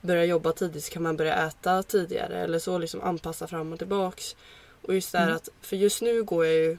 börja 0.09 0.25
jobba 0.25 0.53
tidigt 0.53 0.85
så 0.85 0.93
kan 0.93 1.03
man 1.03 1.17
börja 1.17 1.47
äta 1.47 1.83
tidigare. 1.83 2.39
Eller 2.41 2.59
så 2.59 2.79
liksom 2.79 3.01
anpassa 3.03 3.47
fram 3.47 3.73
och 3.73 3.79
tillbaks. 3.79 4.37
Och 4.83 4.95
just 4.95 5.13
det 5.13 5.19
här 5.19 5.25
Mm. 5.27 5.37
att, 5.37 5.49
för 5.61 5.77
just 5.77 6.03
nu 6.03 6.23
går 6.23 6.47
jag 6.47 6.55
ju, 6.55 6.79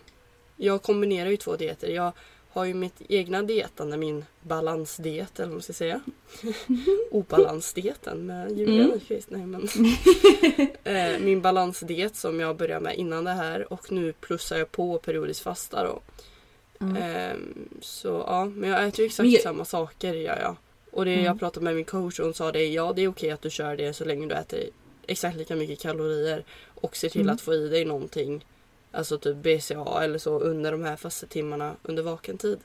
jag 0.56 0.82
kombinerar 0.82 1.30
ju 1.30 1.38
två 1.38 1.56
dieter. 1.56 1.88
Jag 1.88 2.12
har 2.52 2.66
ju 2.66 2.74
mitt 2.74 3.02
egna 3.10 3.42
dietande, 3.44 3.98
min 3.98 4.26
balansdiet 4.42 5.40
eller 5.40 5.48
vad 5.48 5.54
man 5.56 5.62
ska 5.62 5.74
säga. 5.74 6.02
Obalansdieten 7.12 8.26
med 8.26 8.58
Julia 8.58 8.84
Mm. 8.84 9.00
Nej, 9.28 9.46
men. 9.46 9.68
eh, 10.84 11.20
min 11.20 11.42
balansdiet 11.42 12.16
som 12.16 12.40
jag 12.40 12.56
började 12.58 12.84
med 12.84 12.96
innan 12.98 13.24
det 13.24 13.32
här 13.32 13.74
och 13.74 13.92
nu 13.92 14.14
plussar 14.14 14.58
jag 14.58 14.72
på 14.72 15.00
periodiskt 15.00 15.42
fasta 15.44 15.84
då. 15.84 16.00
Mm. 16.86 16.96
Ehm, 17.04 17.70
så 17.82 18.24
ja, 18.28 18.46
men 18.46 18.70
jag 18.70 18.88
äter 18.88 19.00
ju 19.00 19.06
exakt 19.06 19.30
jag- 19.30 19.42
samma 19.42 19.66
saker 19.66 20.14
gör 20.14 20.40
jag. 20.40 20.56
Och 20.92 21.06
det 21.06 21.14
Mm. 21.14 21.26
jag 21.26 21.40
pratade 21.40 21.64
med 21.64 21.76
min 21.76 21.86
coach 21.86 22.20
och 22.20 22.26
hon 22.26 22.34
sa 22.34 22.52
det, 22.52 22.68
ja 22.68 22.94
det 22.94 23.02
är 23.02 23.08
okej 23.08 23.32
att 23.32 23.42
du 23.42 23.50
kör 23.50 23.78
det 23.78 23.94
så 23.94 24.06
länge 24.06 24.28
du 24.28 24.36
äter 24.36 24.60
exakt 25.08 25.38
lika 25.38 25.56
mycket 25.56 25.80
kalorier 25.80 26.44
och 26.76 26.96
ser 26.96 27.10
till 27.10 27.22
Mm. 27.22 27.34
att 27.36 27.42
få 27.42 27.54
i 27.54 27.68
dig 27.70 27.86
någonting. 27.86 28.46
Alltså 28.92 29.18
typ 29.18 29.38
BCA 29.38 30.04
eller 30.04 30.18
så 30.20 30.40
under 30.40 30.72
de 30.72 30.84
här 30.84 30.96
fastetimmarna 30.96 31.76
under 31.84 32.04
vaken 32.04 32.38
tid. 32.38 32.60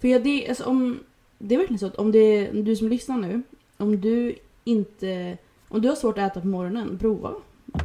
För 0.00 0.08
jag, 0.08 0.22
det, 0.24 0.48
alltså, 0.48 0.64
om, 0.64 0.98
det 1.38 1.54
är 1.54 1.58
verkligen 1.58 1.78
så 1.78 1.86
att 1.86 1.96
om 1.96 2.12
det, 2.12 2.50
du 2.52 2.76
som 2.76 2.88
lyssnar 2.88 3.16
nu, 3.16 3.42
om 3.76 4.00
du 4.00 4.34
inte, 4.64 5.38
om 5.68 5.80
du 5.80 5.88
har 5.88 5.96
svårt 5.96 6.18
att 6.18 6.30
äta 6.30 6.40
på 6.40 6.46
morgonen, 6.46 6.98
prova. 6.98 7.34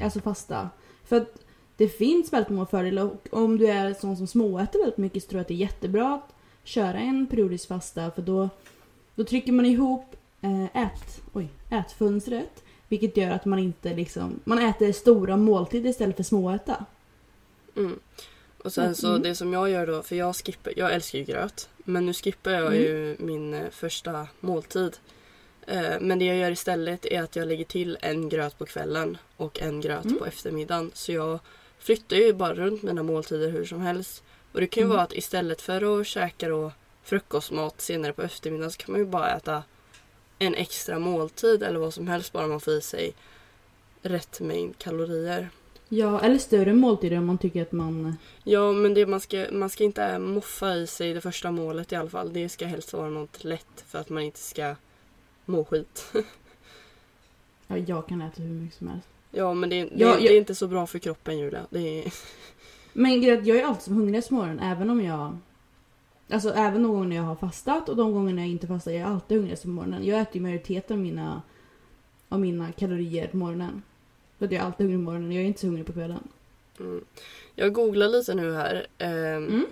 Alltså 0.03 0.19
fasta. 0.19 0.69
För 1.05 1.17
att 1.17 1.33
det 1.77 1.87
finns 1.87 2.33
väldigt 2.33 2.49
många 2.49 2.65
fördelar 2.65 3.03
och 3.03 3.27
om 3.29 3.57
du 3.57 3.67
är 3.67 3.93
sån 3.93 4.17
som 4.17 4.27
småäter 4.27 4.79
väldigt 4.79 4.97
mycket 4.97 5.23
så 5.23 5.29
tror 5.29 5.37
jag 5.39 5.41
att 5.41 5.47
det 5.47 5.53
är 5.53 5.55
jättebra 5.55 6.13
att 6.13 6.33
köra 6.63 6.97
en 6.99 7.27
periodisk 7.27 7.67
fasta 7.67 8.11
för 8.11 8.21
då, 8.21 8.49
då 9.19 9.25
trycker 9.25 9.51
man 9.51 9.65
ihop 9.65 10.15
eh, 10.41 10.63
ät, 10.83 11.21
oj, 11.33 11.47
ätfönstret. 11.69 12.63
Vilket 12.87 13.17
gör 13.17 13.31
att 13.31 13.45
man 13.45 13.59
inte 13.59 13.93
liksom, 13.95 14.39
man 14.43 14.59
äter 14.59 14.91
stora 14.91 15.37
måltider 15.37 15.89
istället 15.89 16.15
för 16.15 16.23
småäta. 16.23 16.85
Mm. 17.77 17.99
Och 18.63 18.73
sen 18.73 18.95
så 18.95 19.07
Mm. 19.09 19.21
det 19.21 19.35
som 19.35 19.53
jag 19.53 19.69
gör 19.69 19.87
då, 19.87 20.03
för 20.03 20.15
jag 20.15 20.35
skippar, 20.35 20.73
jag 20.77 20.93
älskar 20.93 21.19
ju 21.19 21.25
gröt. 21.25 21.69
Men 21.77 22.05
nu 22.05 22.13
skippar 22.13 22.51
jag 22.51 22.65
Mm. 22.67 22.79
ju 22.79 23.15
min 23.19 23.53
eh, 23.53 23.69
första 23.71 24.27
måltid. 24.39 24.97
Eh, 25.67 25.99
men 26.01 26.19
det 26.19 26.25
jag 26.25 26.37
gör 26.37 26.51
istället 26.51 27.05
är 27.05 27.21
att 27.21 27.35
jag 27.35 27.47
lägger 27.47 27.65
till 27.65 27.97
en 28.01 28.29
gröt 28.29 28.57
på 28.57 28.65
kvällen 28.65 29.17
och 29.37 29.61
en 29.61 29.81
gröt 29.81 30.05
Mm. 30.05 30.17
på 30.17 30.25
eftermiddagen. 30.25 30.91
Så 30.93 31.11
jag 31.11 31.39
flyttar 31.79 32.15
ju 32.17 32.33
bara 32.33 32.53
runt 32.53 32.83
mina 32.83 33.03
måltider 33.03 33.49
hur 33.49 33.65
som 33.65 33.81
helst. 33.81 34.23
Och 34.51 34.59
det 34.61 34.67
kan 34.67 34.81
ju 34.81 34.85
Mm. 34.85 34.95
vara 34.95 35.03
att 35.03 35.13
istället 35.13 35.61
för 35.61 35.99
att 36.01 36.07
käka 36.07 36.49
då 36.49 36.71
frukostmat 37.09 37.81
senare 37.81 38.13
på 38.13 38.21
eftermiddagen 38.21 38.71
så 38.71 38.77
kan 38.77 38.91
man 38.91 38.99
ju 39.01 39.05
bara 39.07 39.35
äta 39.35 39.63
en 40.39 40.55
extra 40.55 40.99
måltid 40.99 41.63
eller 41.63 41.79
vad 41.79 41.93
som 41.93 42.07
helst 42.07 42.31
bara 42.33 42.47
man 42.47 42.59
får 42.59 42.73
i 42.73 42.81
sig 42.81 43.13
rätt 44.01 44.39
mängd 44.39 44.77
kalorier. 44.77 45.49
Ja, 45.89 46.21
eller 46.21 46.37
större 46.37 46.73
måltider 46.73 47.17
om 47.17 47.25
man 47.25 47.37
tycker 47.37 47.61
att 47.61 47.71
man... 47.71 48.17
Ja, 48.43 48.71
men 48.71 48.93
det, 48.93 49.05
man, 49.05 49.19
ska, 49.19 49.45
man 49.51 49.69
ska 49.69 49.83
inte 49.83 50.19
moffa 50.19 50.75
i 50.75 50.87
sig 50.87 51.13
det 51.13 51.21
första 51.21 51.51
målet 51.51 51.91
i 51.91 51.95
alla 51.95 52.09
fall. 52.09 52.33
Det 52.33 52.49
ska 52.49 52.65
helst 52.65 52.93
vara 52.93 53.09
något 53.09 53.43
lätt 53.43 53.83
för 53.87 53.99
att 53.99 54.09
man 54.09 54.23
inte 54.23 54.39
ska 54.39 54.75
må 55.45 55.65
skit. 55.65 56.11
Ja, 57.67 57.77
jag 57.77 58.07
kan 58.07 58.21
äta 58.21 58.41
hur 58.41 58.49
mycket 58.49 58.77
som 58.77 58.87
helst. 58.87 59.07
ja, 59.31 59.53
men 59.53 59.69
det, 59.69 59.83
det, 59.83 59.89
Ja, 59.95 60.15
det 60.15 60.23
jag- 60.23 60.33
är 60.33 60.37
inte 60.37 60.55
så 60.55 60.67
bra 60.67 60.87
för 60.87 60.99
kroppen 60.99 61.39
Julia. 61.39 61.65
Det 61.69 62.05
är, 62.05 62.13
Men 62.93 63.21
jag 63.23 63.47
är 63.49 63.63
alltid 63.65 63.83
som 63.83 63.93
hungrigast 63.95 64.29
på 64.29 64.35
morgonen 64.35 64.59
även 64.59 64.89
om 64.89 65.01
jag... 65.05 65.37
Alltså 66.31 66.49
även 66.53 66.83
de 66.83 66.91
gånger 66.91 67.15
jag 67.17 67.23
har 67.23 67.35
fastat 67.35 67.89
och 67.89 67.95
de 67.95 68.13
gånger 68.13 68.37
jag 68.37 68.47
inte 68.47 68.67
fastar. 68.67 68.91
Jag 68.91 69.01
är 69.01 69.05
alltid 69.05 69.37
hungrigast 69.37 69.63
på 69.63 69.69
morgonen. 69.69 70.05
Jag 70.05 70.19
äter 70.19 70.35
ju 70.35 70.41
majoriteten 70.41 70.97
av 70.97 71.03
mina, 71.03 71.41
av 72.29 72.39
mina 72.39 72.71
kalorier 72.71 73.27
på 73.27 73.37
morgonen. 73.37 73.81
För 74.37 74.45
att 74.45 74.51
jag 74.51 74.61
är 74.61 74.65
alltid 74.65 74.85
hungrig 74.85 74.99
på 75.05 75.11
morgonen. 75.11 75.31
Jag 75.31 75.43
är 75.43 75.47
inte 75.47 75.59
så 75.59 75.67
hungrig 75.67 75.85
på 75.85 75.93
kvällen. 75.93 76.27
mm. 76.79 77.05
Jag 77.55 77.73
googlar 77.73 78.07
lite 78.07 78.33
nu 78.35 78.53
här. 78.53 78.87
ehm, 78.97 79.47
Mm. 79.47 79.65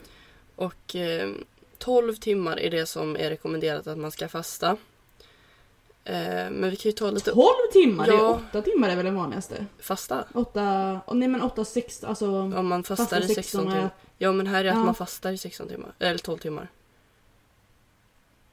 Och 0.56 0.96
eh, 0.96 1.30
12 1.78 2.16
timmar 2.16 2.60
är 2.60 2.72
det 2.72 2.86
som 2.86 3.16
är 3.16 3.30
rekommenderat 3.30 3.88
att 3.88 3.98
man 3.98 4.12
ska 4.12 4.28
fasta. 4.28 4.78
Eh, 6.04 6.50
men 6.52 6.70
vi 6.70 6.76
kan 6.76 6.90
ju 6.90 6.96
ta 6.96 7.12
lite 7.12 7.32
12 7.32 7.46
timmar? 7.74 8.06
Det 8.06 8.14
Ja. 8.14 8.30
är 8.30 8.34
8 8.50 8.62
timmar 8.62 8.90
är 8.90 8.96
väl 8.96 9.06
den 9.06 9.16
vanligaste? 9.16 9.66
fasta. 9.80 10.24
8... 10.34 11.00
Oh, 11.08 11.16
nej 11.16 11.28
men 11.28 11.42
8, 11.42 11.66
6 11.66 12.04
alltså... 12.04 12.28
Om 12.30 12.68
man 12.68 12.84
fastar 12.84 13.06
fasta 13.20 13.32
i 13.32 13.36
16 13.36 13.68
och 13.68 13.74
timmar. 13.74 13.90
Ja 14.18 14.32
men 14.32 14.48
här 14.48 14.66
är 14.66 14.70
att 14.70 14.76
Ja. 14.76 14.84
man 14.84 14.96
fastar 14.96 15.32
i 15.32 15.38
16 15.38 15.68
timmar. 15.68 15.94
Eller 16.00 16.18
12 16.18 16.38
timmar. 16.38 16.68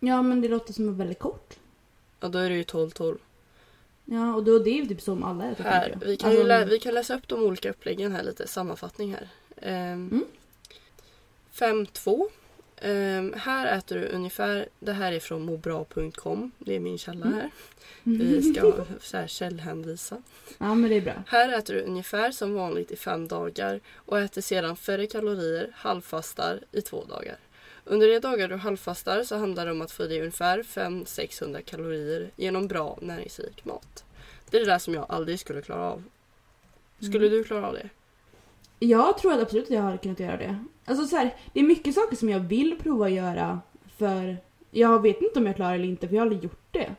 Ja 0.01 0.23
men 0.23 0.41
det 0.41 0.49
låter 0.49 0.73
som 0.73 0.97
väldigt 0.99 1.19
kort. 1.19 1.55
Ja 2.21 2.29
då 2.29 2.39
är 2.39 2.51
det 2.51 2.57
ju 2.57 2.63
12-12. 2.63 3.19
Ja 4.05 4.35
och 4.35 4.45
då 4.45 4.59
det 4.59 4.71
är 4.71 4.75
ju 4.75 4.87
typ 4.87 5.01
som 5.03 5.25
alla 5.25 5.45
äter 5.51 5.65
Här, 5.65 5.99
vi, 6.07 6.17
kan 6.17 6.31
Alltså, 6.31 6.45
lä- 6.47 6.65
vi 6.65 6.79
kan 6.79 6.95
läsa 6.95 7.15
upp 7.17 7.29
de 7.29 7.43
olika 7.43 7.71
uppläggen 7.71 8.13
här 8.13 8.23
lite, 8.23 8.49
sammanfattning 8.49 9.13
här. 9.15 9.29
Ehm, 9.57 10.09
Mm. 10.13 10.25
5-2. 11.53 12.29
Ehm, 12.81 13.35
här 13.37 13.79
äter 13.79 13.97
du 14.01 14.07
ungefär, 14.07 14.69
det 14.81 14.93
här 14.93 15.13
är 15.13 15.21
från 15.21 15.43
mobra.com, 15.43 16.51
det 16.59 16.75
är 16.77 16.81
min 16.81 16.99
källa 16.99 17.27
Mm. 17.27 17.39
här. 17.39 17.51
Vi 18.03 18.43
ska 18.55 18.85
så 19.01 19.17
här 19.17 19.27
källhänvisa. 19.27 20.23
Ja 20.59 20.75
men 20.75 20.91
det 20.91 20.97
är 20.97 21.01
bra. 21.01 21.23
Här 21.27 21.59
äter 21.59 21.75
du 21.75 21.81
ungefär 21.81 22.31
som 22.31 22.55
vanligt 22.55 22.91
i 22.91 22.97
fem 22.97 23.29
dagar 23.29 23.81
och 23.95 24.21
äter 24.21 24.41
sedan 24.41 24.77
färre 24.77 25.07
kalorier, 25.07 25.71
halvfastar 25.75 26.61
i 26.73 26.81
två 26.81 27.05
dagar. 27.05 27.37
Under 27.85 28.09
de 28.09 28.19
dagar 28.19 28.49
du 28.49 28.57
halvfastar 28.57 29.23
så 29.23 29.37
handlar 29.37 29.67
det 29.67 29.73
om 29.73 29.83
att 29.83 29.93
få 29.93 30.05
i 30.05 30.09
dig 30.09 30.21
ungefär 30.21 30.63
500-600 30.63 31.61
kalorier 31.63 32.31
genom 32.37 32.69
bra 32.69 32.99
näringsrik 33.03 33.65
mat. 33.65 34.05
Det 34.51 34.57
är 34.57 34.61
det 34.61 34.71
där 34.71 34.79
som 34.79 34.95
jag 34.95 35.07
aldrig 35.09 35.41
skulle 35.41 35.63
klara 35.63 35.81
av. 35.91 36.03
Skulle 37.01 37.27
Mm. 37.27 37.31
du 37.39 37.45
klara 37.45 37.67
av 37.69 37.73
det? 37.75 37.89
Jag 38.85 39.19
tror 39.19 39.33
absolut 39.33 39.65
att 39.65 39.71
jag 39.71 39.83
hade 39.83 39.99
kunnat 39.99 40.21
göra 40.21 40.37
det. 40.37 40.59
Alltså 40.85 41.07
så 41.07 41.17
här, 41.17 41.35
det 41.53 41.61
är 41.61 41.65
mycket 41.65 41.95
saker 41.95 42.17
som 42.17 42.29
jag 42.29 42.41
vill 42.41 42.79
prova 42.83 43.07
att 43.07 43.13
göra 43.13 43.61
för 43.97 44.37
jag 44.71 45.03
vet 45.03 45.23
inte 45.23 45.39
om 45.39 45.47
jag 45.47 45.57
klarar 45.57 45.75
eller 45.75 45.85
inte 45.85 46.09
för 46.09 46.15
jag 46.15 46.21
har 46.21 46.27
aldrig 46.27 46.45
gjort 46.45 46.67
det. 46.71 46.95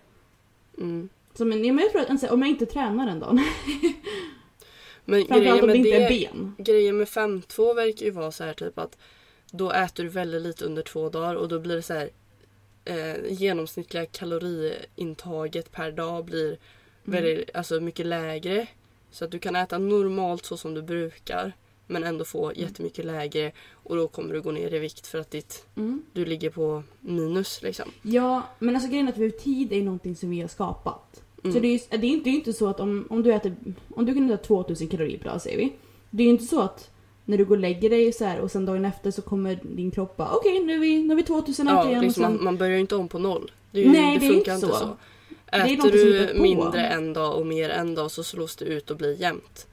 Mm. 0.78 1.10
Så 1.34 1.46
men, 1.46 1.66
ja, 1.66 1.74
men 1.74 1.84
jag 1.84 1.92
tror 1.92 2.16
att 2.16 2.32
om 2.32 2.42
jag 2.42 2.50
inte 2.50 2.66
tränar 2.66 3.08
en 3.08 3.20
dag, 3.20 3.40
Men 5.06 5.26
grejen 5.26 5.60
om 5.62 5.68
det 5.68 5.78
inte 5.78 5.90
är 5.90 6.10
ben. 6.10 6.56
grejen 6.58 6.98
med 6.98 7.08
5-2 7.08 7.76
verkar 7.76 8.06
ju 8.06 8.12
vara 8.12 8.32
så 8.32 8.44
här 8.44 8.54
typ 8.54 8.80
att 8.80 8.98
då 9.52 9.72
äter 9.72 10.04
du 10.04 10.10
väldigt 10.10 10.42
lite 10.42 10.66
under 10.66 10.82
två 10.82 11.10
dagar 11.10 11.36
och 11.36 11.48
då 11.48 11.60
blir 11.60 11.76
det 11.76 11.82
så 11.82 11.94
här 11.94 12.10
eh, 12.86 13.34
genomsnittliga 13.34 14.06
kaloriintaget 14.06 15.72
per 15.72 15.92
dag 15.92 16.26
blir 16.26 16.58
Mm. 17.08 17.24
väldigt, 17.24 17.56
alltså 17.56 17.80
mycket 17.80 18.06
lägre. 18.06 18.68
Så 19.12 19.26
att 19.26 19.32
du 19.32 19.40
kan 19.40 19.56
äta 19.56 19.78
normalt 19.78 20.46
så 20.46 20.58
som 20.58 20.74
du 20.74 20.82
brukar 20.82 21.54
men 21.88 22.04
ändå 22.04 22.26
få 22.26 22.46
Mm. 22.52 22.62
jättemycket 22.62 23.06
lägre 23.06 23.52
och 23.74 23.96
då 23.96 24.08
kommer 24.08 24.34
du 24.34 24.42
gå 24.42 24.52
ner 24.52 24.74
i 24.74 24.80
vikt 24.80 25.08
för 25.08 25.20
att 25.20 25.32
ditt, 25.32 25.66
Mm. 25.78 26.02
du 26.14 26.26
ligger 26.26 26.50
på 26.50 26.84
minus 27.00 27.62
liksom. 27.62 27.92
Ja, 28.02 28.42
men 28.60 28.76
alltså 28.76 28.90
grejen 28.90 29.08
är 29.08 29.12
att 29.12 29.18
vi- 29.18 29.32
tid 29.32 29.74
är 29.74 29.82
någonting 29.82 30.16
som 30.16 30.30
vi 30.30 30.42
har 30.42 30.48
skapat. 30.48 31.22
Mm. 31.44 31.54
Så 31.54 31.60
det 31.60 31.68
är, 31.68 31.98
det 31.98 32.08
är 32.08 32.10
inte, 32.12 32.24
det 32.24 32.30
är 32.30 32.36
inte 32.36 32.54
så 32.54 32.68
att 32.68 32.80
om, 32.80 33.08
om 33.10 33.24
du 33.24 33.34
äter, 33.34 33.56
om 33.96 34.06
du 34.06 34.14
kan 34.14 34.30
äta 34.32 34.44
2000 34.44 34.88
kalorier 34.88 35.18
per 35.20 35.30
dag 35.30 35.42
säger 35.42 35.58
vi. 35.58 35.74
Det 36.10 36.24
är 36.24 36.26
ju 36.26 36.32
inte 36.32 36.46
så 36.46 36.62
att 36.62 36.92
när 37.26 37.38
du 37.38 37.46
går 37.46 37.56
och 37.56 37.62
lägger 37.62 37.90
dig 37.90 38.14
så 38.14 38.26
här 38.26 38.40
och 38.40 38.52
sen 38.52 38.66
dagen 38.66 38.86
efter 38.86 39.12
så 39.12 39.22
kommer 39.22 39.60
din 39.64 39.92
kropp 39.92 40.18
bara 40.18 40.30
okej 40.36 40.60
nu 40.64 40.74
är 40.76 40.80
vi, 40.80 41.04
nu 41.04 41.12
är 41.14 41.16
vi 41.16 41.24
2000 41.24 41.68
äter 41.68 41.78
Ja, 41.80 41.90
igen 41.90 42.02
liksom, 42.04 42.24
sen... 42.24 42.44
man, 42.44 42.58
börjar 42.58 42.74
ju 42.74 42.80
inte 42.80 42.96
om 42.96 43.08
på 43.08 43.20
noll. 43.20 43.52
Det, 43.72 43.80
ju, 43.82 43.90
Nej, 43.90 44.14
det 44.14 44.20
det 44.20 44.26
är 44.28 44.34
funkar 44.34 44.56
inte 44.56 44.68
så. 44.68 44.74
så. 44.74 44.98
Äter 45.48 45.92
du 45.92 46.40
mindre 46.42 46.86
en 46.88 47.14
dag 47.14 47.36
och 47.40 47.46
mer 47.48 47.70
en 47.70 47.96
dag 47.96 48.12
så 48.12 48.24
slås 48.24 48.56
det 48.56 48.66
ut 48.66 48.92
och 48.92 48.98
blir 48.98 49.22
jämnt. 49.22 49.68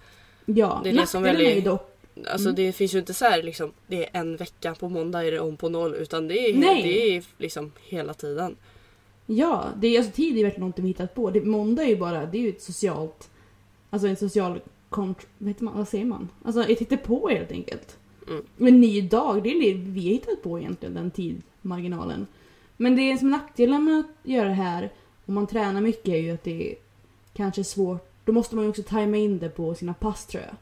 Ja, 0.46 0.80
det 0.84 0.90
är 0.90 0.94
det 0.94 1.06
som 1.06 1.22
nackdelen 1.22 1.46
är 1.46 1.46
väldigt- 1.50 1.64
dock 1.64 1.91
Alltså 2.16 2.48
Mm. 2.48 2.54
det 2.54 2.72
finns 2.72 2.94
ju 2.94 2.98
inte 2.98 3.14
så 3.14 3.24
här 3.24 3.42
liksom, 3.42 3.72
det 3.86 4.04
är 4.04 4.20
en 4.20 4.36
vecka 4.36 4.74
på 4.74 4.88
måndag 4.88 5.24
är 5.24 5.32
det 5.32 5.40
om 5.40 5.56
på 5.56 5.68
noll 5.68 5.94
utan 5.94 6.28
det 6.28 6.50
är, 6.50 6.54
Nej. 6.54 6.82
det 6.82 7.16
är 7.16 7.24
liksom 7.38 7.72
hela 7.82 8.14
tiden. 8.14 8.56
Ja, 9.26 9.64
det 9.76 9.86
är, 9.88 9.98
alltså, 9.98 10.12
tid 10.12 10.38
är 10.38 10.42
verkligen 10.42 10.60
någonting 10.60 10.84
vi 10.84 10.88
hittat 10.88 11.14
på. 11.14 11.30
Det, 11.30 11.44
måndag 11.44 11.82
är 11.82 11.88
ju 11.88 11.96
bara, 11.96 12.26
det 12.26 12.38
är 12.38 12.42
ju 12.42 12.48
ett 12.48 12.62
socialt... 12.62 13.30
Alltså 13.90 14.08
en 14.08 14.16
social 14.16 14.60
kont... 14.88 15.26
Vet 15.38 15.60
man, 15.60 15.76
vad 15.76 15.88
säger 15.88 16.04
man? 16.04 16.28
Alltså 16.44 16.64
ett 16.64 16.78
hittepå 16.80 17.28
helt 17.28 17.52
enkelt. 17.52 17.96
Mm. 18.28 18.44
En 18.58 18.80
ny 18.80 19.00
dag, 19.02 19.42
det 19.42 19.50
är 19.50 19.60
det 19.60 19.78
vi 19.78 20.00
har 20.00 20.12
hittat 20.12 20.42
på 20.42 20.58
egentligen, 20.58 20.94
den 20.94 21.10
tidmarginalen. 21.10 22.26
Men 22.76 22.96
det 22.96 23.18
som 23.18 23.26
är 23.28 23.30
nackdelen 23.30 23.84
med 23.84 23.98
att 24.00 24.28
göra 24.30 24.48
det 24.48 24.54
här, 24.54 24.90
om 25.26 25.34
man 25.34 25.46
tränar 25.46 25.80
mycket, 25.80 26.08
är 26.08 26.18
ju 26.18 26.30
att 26.30 26.44
det 26.44 26.72
är 26.72 26.74
kanske 27.34 27.64
svårt. 27.64 28.08
Då 28.24 28.32
måste 28.32 28.54
man 28.54 28.64
ju 28.64 28.70
också 28.70 28.82
tajma 28.82 29.16
in 29.16 29.38
det 29.38 29.48
på 29.48 29.74
sina 29.74 29.94
pass 29.94 30.26
tror 30.26 30.42
jag. 30.42 30.54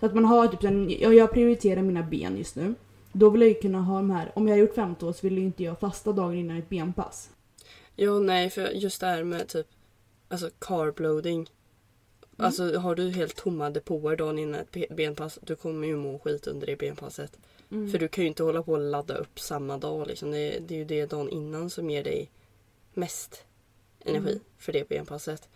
Så 0.00 0.06
att 0.06 0.14
man 0.14 0.24
har 0.24 0.48
typ 0.48 0.64
en, 0.64 0.90
ja, 1.00 1.12
jag 1.12 1.32
prioriterar 1.32 1.82
mina 1.82 2.02
ben 2.02 2.36
just 2.38 2.56
nu. 2.56 2.74
Då 3.12 3.30
vill 3.30 3.40
jag 3.40 3.48
ju 3.48 3.54
kunna 3.54 3.80
ha 3.80 3.96
de 3.96 4.10
här, 4.10 4.32
om 4.34 4.48
jag 4.48 4.54
har 4.54 4.60
gjort 4.60 4.74
15 4.74 5.14
så 5.14 5.20
vill 5.22 5.38
ju 5.38 5.44
inte 5.44 5.62
jag 5.64 5.80
fasta 5.80 6.12
dagen 6.12 6.34
innan 6.34 6.56
ett 6.58 6.68
benpass. 6.68 7.30
Ja 7.96 8.18
nej 8.18 8.50
för 8.50 8.68
just 8.70 9.00
det 9.00 9.06
här 9.06 9.24
med 9.24 9.48
typ 9.48 9.66
alltså 10.28 10.50
carbloading. 10.58 11.50
Alltså 12.36 12.78
har 12.78 12.94
du 12.94 13.10
helt 13.10 13.36
tomma 13.36 13.70
depåer 13.70 14.16
dagen 14.16 14.38
innan 14.38 14.60
ett 14.60 14.70
be- 14.70 14.86
benpass 14.90 15.38
du 15.42 15.56
kommer 15.56 15.86
ju 15.88 15.96
må 15.96 16.18
skit 16.18 16.46
under 16.46 16.66
det 16.66 16.76
benpasset. 16.76 17.38
Mm. 17.70 17.90
För 17.90 17.98
du 17.98 18.08
kan 18.08 18.24
ju 18.24 18.28
inte 18.28 18.42
hålla 18.42 18.62
på 18.62 18.72
och 18.72 18.78
ladda 18.90 19.14
upp 19.16 19.40
samma 19.40 19.78
dag 19.78 20.06
liksom. 20.06 20.30
Det, 20.30 20.58
det 20.68 20.74
är 20.74 20.78
ju 20.78 20.84
det 20.84 21.06
dagen 21.06 21.28
innan 21.28 21.70
som 21.70 21.90
ger 21.90 22.04
dig 22.04 22.30
mest 22.94 23.44
energi 24.04 24.28
Mm. 24.30 24.40
för 24.58 24.72
det 24.72 24.88
benpasset. 24.88 25.48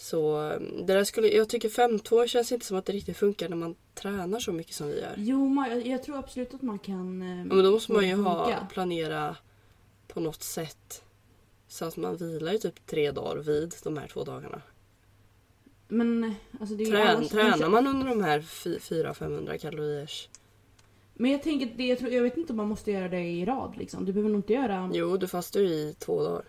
Så 0.00 0.40
um, 0.40 0.86
det 0.86 0.94
där 0.94 1.04
skulle, 1.04 1.28
jag 1.28 1.48
tycker 1.48 1.68
5-2 1.68 2.26
känns 2.26 2.52
inte 2.52 2.66
som 2.66 2.76
att 2.76 2.86
det 2.86 2.92
riktigt 2.92 3.16
funkar 3.16 3.48
när 3.48 3.56
man 3.56 3.74
tränar 3.94 4.40
så 4.40 4.52
mycket 4.52 4.74
som 4.74 4.86
vi 4.88 5.00
gör. 5.00 5.14
Jo, 5.16 5.48
man, 5.48 5.70
jag, 5.70 5.86
jag 5.86 6.02
tror 6.02 6.18
absolut 6.18 6.54
att 6.54 6.62
man 6.62 6.78
kan... 6.78 7.22
eh, 7.22 7.28
Ja, 7.38 7.44
men 7.44 7.64
då 7.64 7.70
måste 7.70 7.92
man 7.92 8.08
ju 8.08 8.14
ha, 8.14 8.66
planera 8.72 9.36
på 10.08 10.20
något 10.20 10.42
sätt. 10.42 11.02
Så 11.68 11.84
att 11.84 11.96
man 11.96 12.16
vilar 12.16 12.52
i 12.52 12.58
typ 12.58 12.86
tre 12.86 13.10
dagar 13.10 13.36
vid 13.42 13.74
de 13.84 13.96
här 13.98 14.08
två 14.08 14.24
dagarna. 14.24 14.62
Men 15.88 16.34
alltså 16.60 16.74
det 16.76 16.82
är 16.82 16.86
ju 16.86 16.92
Trän, 16.92 17.06
alla- 17.16 17.28
tränar 17.28 17.68
man 17.68 17.86
under 17.86 18.08
de 18.08 18.22
här 18.22 18.40
400-500 18.40 19.58
kaloriers? 19.58 20.28
Men 21.14 21.30
jag 21.30 21.42
tänker, 21.42 21.66
det, 21.76 21.86
jag, 21.86 21.98
tror, 21.98 22.10
jag 22.12 22.22
vet 22.22 22.36
inte 22.36 22.52
om 22.52 22.56
man 22.56 22.68
måste 22.68 22.90
göra 22.92 23.08
det 23.08 23.20
i 23.20 23.44
rad 23.44 23.74
liksom. 23.76 24.04
Du 24.04 24.12
behöver 24.12 24.30
nog 24.30 24.38
inte 24.38 24.52
göra... 24.52 24.90
Jo, 24.94 25.16
du 25.16 25.28
fastar 25.28 25.60
ju 25.60 25.66
i 25.66 25.96
två 25.98 26.22
dagar. 26.22 26.44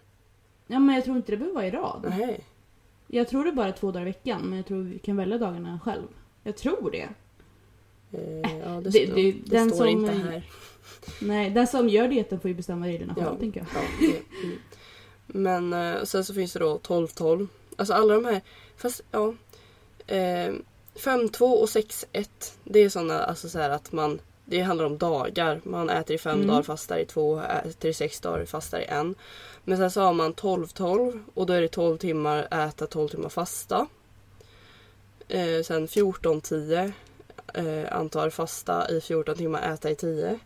Ja, 0.67 0.79
men 0.79 0.95
jag 0.95 1.03
tror 1.03 1.17
inte 1.17 1.31
det 1.31 1.37
behöver 1.37 1.55
vara 1.55 1.67
i 1.67 1.71
rad. 1.71 2.05
Nej. 2.19 2.45
Jag 3.11 3.27
tror 3.27 3.43
det 3.43 3.49
är 3.49 3.53
bara 3.55 3.71
två 3.71 3.91
dagar 3.91 4.01
i 4.01 4.09
veckan, 4.09 4.41
men 4.41 4.57
jag 4.57 4.65
tror 4.65 4.81
vi 4.83 4.99
kan 4.99 5.17
välja 5.17 5.37
dagarna 5.37 5.79
själv. 5.83 6.03
Jag 6.43 6.57
tror 6.57 6.91
det. 6.91 7.09
Eh, 8.11 8.57
ja, 8.65 8.81
det, 8.81 8.89
det- 8.89 9.05
det- 9.05 9.31
det 9.65 9.69
står 9.69 9.87
inte 9.87 10.11
här. 10.11 10.43
Nej, 11.21 11.49
den 11.49 11.67
som 11.67 11.89
gör 11.89 12.07
dieten 12.07 12.39
får 12.39 12.49
ju 12.49 12.55
bestämma 12.55 12.87
reglerna 12.87 13.15
själv, 13.15 13.27
Ja. 13.27 13.35
tänker 13.39 13.59
jag. 13.59 13.67
Ja, 14.01 14.07
mm. 14.43 14.57
Men 15.27 15.73
eh, 15.73 16.03
sen 16.03 16.25
så 16.25 16.33
finns 16.33 16.53
det 16.53 16.59
då 16.59 16.77
12-12. 16.77 17.47
Alltså 17.75 17.93
alla 17.93 18.13
de 18.13 18.25
här. 18.25 18.41
Fast 18.77 19.01
ja. 19.11 19.33
Eh, 20.07 20.53
5-2 20.95 21.39
och 21.41 21.67
6-1. 21.69 22.29
Det 22.63 22.79
är 22.79 22.89
sådana 22.89 23.19
alltså 23.23 23.49
så 23.49 23.59
här 23.59 23.69
att 23.69 23.91
man. 23.91 24.19
Det 24.45 24.61
handlar 24.61 24.85
om 24.85 24.97
dagar. 24.97 25.61
Man 25.63 25.89
äter 25.89 26.15
i 26.15 26.19
fem 26.19 26.35
Mm. 26.35 26.47
dagar, 26.47 26.61
fastar 26.63 26.97
i 26.97 27.05
två, 27.05 27.39
äter 27.65 27.91
i 27.91 27.93
sex 27.93 28.19
dagar, 28.19 28.45
fastar 28.45 28.79
i 28.79 28.85
en. 28.85 29.15
Men 29.69 29.77
sen 29.77 29.91
så 29.91 30.01
har 30.01 30.13
man 30.13 30.33
12-12 30.33 31.19
och 31.33 31.45
då 31.45 31.53
är 31.53 31.61
det 31.61 31.67
12 31.67 31.97
timmar 31.97 32.47
äta, 32.67 32.87
12 32.87 33.09
timmar 33.09 33.29
fasta. 33.29 33.87
Eh, 35.27 35.63
sen 35.65 35.87
14-10 35.87 36.91
eh, 37.53 37.97
antar 37.97 38.29
fasta 38.29 38.89
i 38.91 39.01
14 39.01 39.35
timmar, 39.35 39.73
äta 39.73 39.89
i 39.89 39.95
10. 39.95 40.39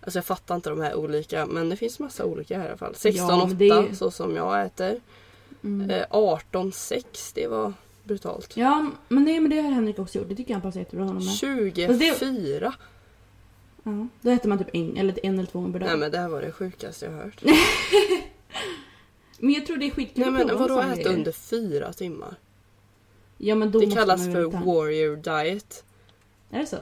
Alltså 0.00 0.18
jag 0.18 0.24
fattar 0.24 0.54
inte 0.54 0.70
de 0.70 0.80
här 0.80 0.94
olika 0.94 1.46
men 1.46 1.68
det 1.68 1.76
finns 1.76 1.98
massa 1.98 2.24
olika 2.24 2.58
här 2.58 2.64
i 2.64 2.68
alla 2.68 2.76
fall. 2.76 2.92
16-8 2.92 3.12
Ja, 3.16 3.50
det 3.54 3.68
är- 3.68 3.94
så 3.94 4.10
som 4.10 4.36
jag 4.36 4.64
äter. 4.66 5.00
Mm. 5.64 5.90
Eh, 5.90 6.06
18-6 6.10 7.32
det 7.34 7.46
var 7.46 7.72
brutalt. 8.04 8.56
Ja, 8.56 8.90
men 9.08 9.24
det, 9.24 9.40
men 9.40 9.50
det 9.50 9.60
har 9.60 9.70
Henrik 9.70 9.98
också 9.98 10.18
gjort. 10.18 10.28
Det 10.28 10.36
tycker 10.36 10.50
jag 10.50 10.60
han 10.60 10.62
passar 10.62 10.80
jättebra 10.80 11.04
honom 11.06 11.24
med. 11.24 11.34
24! 11.34 12.74
Ja, 13.82 14.06
då 14.20 14.30
äter 14.30 14.48
man 14.48 14.58
typ 14.58 14.70
en 14.72 14.96
eller 14.96 15.26
en 15.26 15.38
eller 15.38 15.46
två 15.50 15.58
gånger 15.60 15.72
per 15.72 15.78
dag. 15.80 15.88
Nej 15.88 15.96
men 15.96 16.10
det 16.10 16.18
här 16.18 16.28
var 16.28 16.42
det 16.42 16.52
sjukaste 16.52 17.04
jag 17.04 17.12
har 17.12 17.22
hört. 17.22 17.42
Men 19.38 19.52
jag 19.52 19.66
tror 19.66 19.76
det 19.76 19.86
är 19.86 19.90
skitkul 19.90 20.24
Nej 20.24 20.44
men 20.44 20.58
vadå 20.58 20.80
äta 20.80 21.08
under 21.08 21.32
fyra 21.32 21.92
timmar? 21.92 22.34
Ja 23.38 23.54
men 23.54 23.70
då 23.70 23.80
Det 23.80 23.86
måste 23.86 24.00
kallas 24.00 24.20
man 24.20 24.32
för 24.32 24.44
warrior 24.44 25.16
diet. 25.16 25.84
Är 26.50 26.58
det 26.58 26.66
så? 26.66 26.76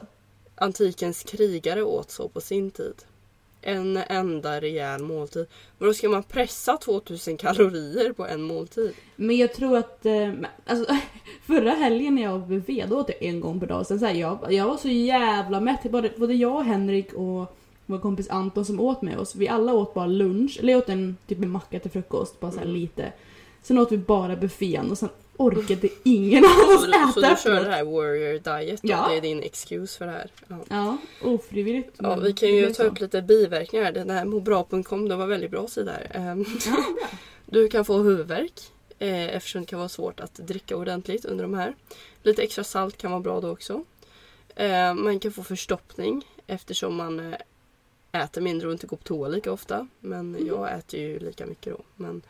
Antikens 0.55 1.23
krigare 1.23 1.83
åt 1.83 2.11
så 2.11 2.29
på 2.29 2.41
sin 2.41 2.71
tid. 2.71 2.95
En 3.61 3.97
enda 3.97 4.61
rejäl 4.61 5.03
måltid. 5.03 5.47
Men 5.79 5.89
då 5.89 5.95
ska 5.95 6.09
man 6.09 6.23
pressa 6.23 6.77
2000 6.77 7.37
kalorier 7.37 8.13
på 8.13 8.27
en 8.27 8.43
måltid. 8.43 8.95
Men 9.17 9.37
jag 9.37 9.55
tror 9.55 9.77
att, 9.77 10.07
eh, 10.07 10.33
alltså, 10.67 10.97
förra 11.47 11.71
helgen 11.71 12.15
när 12.15 12.23
jag 12.23 12.33
var 12.33 12.41
på 12.41 12.47
buffé 12.47 12.87
då 12.89 13.01
åt 13.01 13.09
jag 13.09 13.23
en 13.23 13.41
gång 13.41 13.61
per 13.61 13.67
dag. 13.67 13.87
Sen 13.87 13.99
så 14.01 14.07
här, 14.07 14.15
jag, 14.15 14.53
jag 14.53 14.67
var 14.67 14.77
så 14.77 14.89
jävla 14.89 15.61
mätt. 15.61 15.83
Både, 15.83 16.13
både 16.17 16.35
jag 16.35 16.55
och 16.55 16.65
Henrik 16.65 17.13
och 17.13 17.57
vår 17.93 17.99
kompis 17.99 18.29
Anton 18.31 18.65
som 18.65 18.81
åt 18.81 19.03
med 19.03 19.19
oss, 19.19 19.35
vi 19.35 19.49
alla 19.49 19.73
åt 19.75 19.95
bara 19.95 20.07
lunch. 20.07 20.57
Eller 20.61 20.73
jag 20.73 20.79
åt 20.79 20.89
en, 20.89 21.17
typ 21.27 21.43
en 21.43 21.51
macka 21.51 21.79
till 21.81 21.91
frukost, 21.91 22.41
bara 22.41 22.53
så 22.53 22.59
här 22.59 22.67
lite. 22.67 23.13
Sen 23.63 23.79
åt 23.79 23.93
vi 23.93 23.99
bara 23.99 24.37
buffén 24.37 24.91
och 24.91 24.99
sen 24.99 25.09
orkade 25.37 25.89
ingen 26.03 26.45
av 26.45 26.51
oss 26.75 26.81
Så, 26.81 26.87
du- 26.87 26.93
äta 26.95 27.13
så 27.13 27.21
du 27.21 27.37
kör 27.57 27.65
det 27.65 27.71
här 27.71 27.85
warrior 27.85 28.33
diet 28.61 28.83
då? 28.83 28.89
Ja. 28.89 29.07
Det 29.11 29.17
är 29.17 29.21
din 29.21 29.43
excuse 29.43 29.99
för 29.99 30.07
det 30.07 30.13
här? 30.13 30.31
Ja. 30.49 30.57
Ja, 30.69 30.97
ofrivilligt. 31.29 31.97
Ja, 31.99 32.17
vi 32.17 32.33
kan 32.33 32.49
ju 32.49 32.73
ta 32.73 32.83
upp 32.83 33.01
lite 33.01 33.23
biverkningar. 33.23 33.93
Den 33.93 34.11
här 34.11 34.25
mobra.com, 34.25 35.09
det 35.09 35.17
var 35.17 35.27
väldigt 35.27 35.51
bra 35.51 35.69
sida 35.69 35.93
här. 35.93 36.11
Ehm, 36.31 36.45
Du 37.47 37.69
kan 37.69 37.85
få 37.85 37.99
huvudvärk 37.99 38.53
eh, 38.99 39.37
eftersom 39.37 39.61
det 39.61 39.67
kan 39.67 39.79
vara 39.79 39.89
svårt 39.89 40.21
att 40.21 40.35
dricka 40.35 40.77
ordentligt 40.77 41.25
under 41.25 41.45
de 41.45 41.55
här. 41.55 41.75
Lite 42.23 42.43
extra 42.43 42.65
salt 42.65 42.97
kan 42.97 43.11
vara 43.11 43.21
bra 43.21 43.41
då 43.41 43.51
också. 43.51 43.85
Eh, 44.57 44.95
Man 44.95 45.21
kan 45.21 45.33
få 45.33 45.43
förstoppning 45.43 46.25
eftersom 46.47 46.95
man 46.97 47.21
eh, 47.33 47.39
äter 48.13 48.41
mindre 48.41 48.67
och 48.67 48.73
inte 48.73 48.87
går 48.87 48.97
på 48.97 49.03
toa 49.03 49.29
lika 49.29 49.53
ofta. 49.53 49.89
Men 50.01 50.47
jag 50.47 50.73
äter 50.79 51.01
ju 51.01 51.19
lika 51.19 51.47
mycket 51.47 51.73
då. 51.73 51.81
Men 51.97 52.23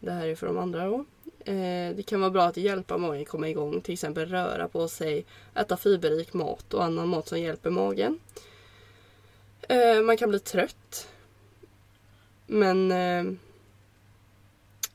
det 0.00 0.10
här 0.12 0.26
är 0.28 0.34
för 0.34 0.46
de 0.46 0.58
andra 0.58 0.86
då. 0.86 1.04
Eh, 1.44 1.94
Det 1.96 2.04
kan 2.06 2.20
vara 2.20 2.30
bra 2.30 2.42
att 2.44 2.56
hjälpa 2.56 2.98
magen 2.98 3.24
komma 3.24 3.48
igång. 3.48 3.80
Till 3.80 3.92
exempel 3.94 4.28
röra 4.28 4.68
på 4.68 4.88
sig, 4.88 5.24
äta 5.54 5.76
fiberrik 5.76 6.32
mat 6.32 6.74
och 6.74 6.84
annan 6.84 7.08
mat 7.08 7.28
som 7.28 7.40
hjälper 7.40 7.70
magen. 7.70 8.18
Eh, 9.68 10.02
Man 10.02 10.16
kan 10.16 10.28
bli 10.30 10.38
trött. 10.38 11.08
Men 12.46 12.92
eh, 12.92 13.24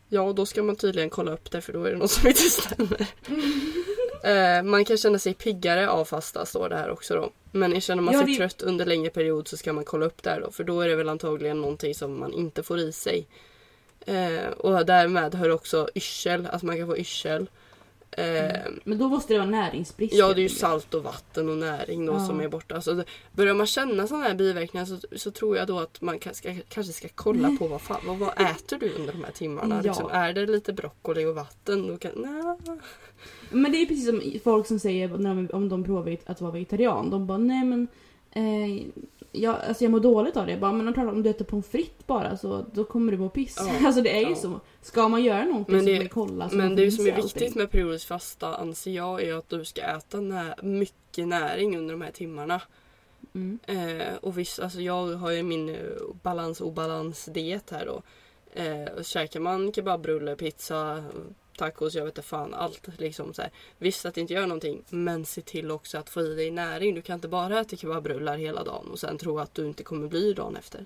Ja, 0.09 0.33
då 0.33 0.45
ska 0.45 0.63
man 0.63 0.75
tydligen 0.75 1.09
kolla 1.09 1.31
upp 1.31 1.51
det 1.51 1.61
för 1.61 1.73
då 1.73 1.83
är 1.83 1.91
det 1.91 1.97
något 1.97 2.11
som 2.11 2.27
inte 2.27 2.41
stämmer. 2.41 3.07
Eh, 4.23 4.63
man 4.63 4.85
kan 4.85 4.97
känna 4.97 5.19
sig 5.19 5.33
piggare 5.33 5.89
av 5.89 6.05
fasta 6.05 6.45
står 6.45 6.69
det 6.69 6.75
här 6.77 6.89
också 6.89 7.15
då. 7.15 7.31
Men 7.55 7.81
känner 7.81 8.01
man 8.03 8.13
Ja, 8.13 8.19
sig 8.23 8.31
det- 8.31 8.37
trött 8.37 8.61
under 8.61 8.85
längre 8.85 9.09
period 9.09 9.47
så 9.47 9.57
ska 9.57 9.73
man 9.73 9.83
kolla 9.83 10.05
upp 10.05 10.23
det 10.23 10.29
här 10.29 10.41
då. 10.41 10.51
För 10.51 10.63
då 10.63 10.81
är 10.81 10.87
det 10.87 10.95
väl 10.95 11.09
antagligen 11.09 11.61
någonting 11.61 11.95
som 11.95 12.19
man 12.19 12.33
inte 12.33 12.63
får 12.63 12.79
i 12.79 12.91
sig. 12.91 13.27
Eh, 14.05 14.47
och 14.57 14.85
därmed 14.85 15.35
hör 15.35 15.49
också 15.49 15.89
yrsel, 15.95 16.47
att 16.51 16.63
man 16.63 16.77
kan 16.77 16.87
få 16.87 16.97
yrsel. 16.97 17.47
Eh, 18.17 18.61
Men 18.83 18.97
då 18.97 19.07
måste 19.09 19.33
det 19.33 19.39
vara 19.39 19.49
näringsbrist. 19.49 20.13
Ja, 20.15 20.33
det 20.33 20.39
är 20.39 20.43
ju 20.43 20.49
salt 20.49 20.93
och 20.93 21.03
vatten 21.03 21.49
och 21.49 21.57
näring 21.57 22.05
då 22.05 22.13
Ja. 22.13 22.25
som 22.27 22.39
är 22.39 22.47
borta. 22.47 22.81
Så 22.81 22.93
det- 22.93 23.05
börjar 23.31 23.53
man 23.53 23.65
känna 23.67 24.07
sådana 24.07 24.25
här 24.27 24.35
biverkningar 24.35 24.85
så, 24.85 24.97
så 25.15 25.31
tror 25.31 25.57
jag 25.57 25.67
då 25.67 25.79
att 25.79 26.01
man 26.01 26.19
ka- 26.19 26.33
ska, 26.33 26.55
kanske 26.69 26.93
ska 26.93 27.07
kolla 27.15 27.55
på 27.59 27.67
vad, 27.67 27.81
fan, 27.81 28.01
vad, 28.07 28.17
vad 28.17 28.41
äter 28.41 28.77
du 28.79 28.89
under 28.93 29.13
de 29.13 29.23
här 29.23 29.31
timmarna. 29.31 29.75
Ja. 29.75 29.81
Liksom, 29.81 30.09
är 30.11 30.33
det 30.33 30.45
lite 30.45 30.73
broccoli 30.73 31.25
och 31.25 31.35
vatten? 31.35 31.87
Då 31.87 31.97
kan, 31.97 32.11
nej. 32.15 32.77
Men 33.49 33.71
det 33.71 33.77
är 33.81 33.85
precis 33.85 34.05
som 34.05 34.21
folk 34.43 34.67
som 34.67 34.79
säger 34.79 35.07
när 35.07 35.35
de, 35.35 35.47
om 35.53 35.69
de 35.69 35.83
provar 35.83 36.17
att 36.25 36.41
vara 36.41 36.51
vegetarian. 36.51 37.09
De 37.09 37.27
bara 37.27 37.37
nej 37.37 37.63
men 37.65 37.87
eh, 38.31 38.85
jag, 39.41 39.55
alltså 39.67 39.83
jag 39.83 39.91
mår 39.91 39.99
dåligt 39.99 40.37
av 40.37 40.45
det. 40.45 40.51
Jag 40.51 40.61
bara, 40.61 40.71
men 40.71 40.93
klart, 40.93 41.07
om 41.13 41.23
du 41.23 41.29
äter 41.29 41.45
pommes 41.45 41.67
frites 41.67 42.07
bara 42.07 42.37
så 42.37 42.65
då 42.73 42.83
kommer 42.83 43.11
du 43.11 43.17
må 43.17 43.29
piss. 43.29 43.55
Ja. 43.59 43.71
Alltså 43.87 44.01
det 44.01 44.15
är 44.17 44.21
ju 44.21 44.29
Ja. 44.29 44.35
så. 44.35 44.59
Ska 44.81 45.07
man 45.07 45.23
göra 45.23 45.45
någonting 45.45 45.75
Men 45.75 45.85
så 45.85 45.91
det- 45.91 45.97
man 45.99 46.09
kolla. 46.09 46.49
så 46.49 46.55
Men 46.55 46.75
det 46.75 46.91
som 46.91 47.07
är 47.07 47.15
viktigt 47.15 47.41
allting. 47.43 47.51
med 47.61 47.71
periodisk 47.71 48.07
fasta 48.07 48.55
anser 48.55 48.91
jag 48.91 49.23
är 49.23 49.33
att 49.33 49.49
du 49.49 49.65
ska 49.65 49.81
äta 49.81 50.19
nä- 50.21 50.55
mycket 50.61 51.27
näring 51.27 51.77
under 51.77 51.93
de 51.93 52.01
här 52.01 52.11
timmarna. 52.11 52.61
Mm. 53.35 53.59
Eh, 53.65 54.15
och 54.21 54.37
visst, 54.37 54.59
alltså 54.59 54.81
jag 54.81 55.07
har 55.07 55.31
ju 55.31 55.43
min 55.43 55.69
eh, 55.69 55.75
balans 56.23 56.61
obalans 56.61 57.25
diet 57.25 57.69
här 57.71 57.85
då. 57.85 58.01
Eh, 58.61 58.93
och 58.97 59.05
käkar 59.05 59.39
man 59.39 59.73
kebabrulle, 59.73 60.35
pizza, 60.35 61.03
tacos, 61.57 61.95
jag 61.95 62.05
vet 62.05 62.11
inte 62.17 62.27
fan 62.27 62.53
allt 62.53 62.87
liksom 62.97 63.33
så 63.33 63.41
här. 63.41 63.51
Visst 63.77 64.05
att 64.05 64.13
det 64.15 64.21
inte 64.21 64.33
gör 64.33 64.41
någonting 64.47 64.83
men 64.89 65.25
se 65.25 65.41
till 65.41 65.71
också 65.71 65.97
att 65.97 66.09
få 66.09 66.21
i 66.21 66.35
dig 66.35 66.51
näring. 66.51 66.95
Du 66.95 67.01
kan 67.01 67.13
inte 67.15 67.27
bara 67.27 67.59
äta 67.59 67.75
kebabrullar 67.75 68.37
hela 68.37 68.63
dagen 68.63 68.87
och 68.91 68.99
sen 68.99 69.17
tro 69.17 69.39
att 69.39 69.53
du 69.55 69.65
inte 69.65 69.83
kommer 69.83 70.07
bli 70.07 70.33
dagen 70.33 70.55
efter. 70.55 70.85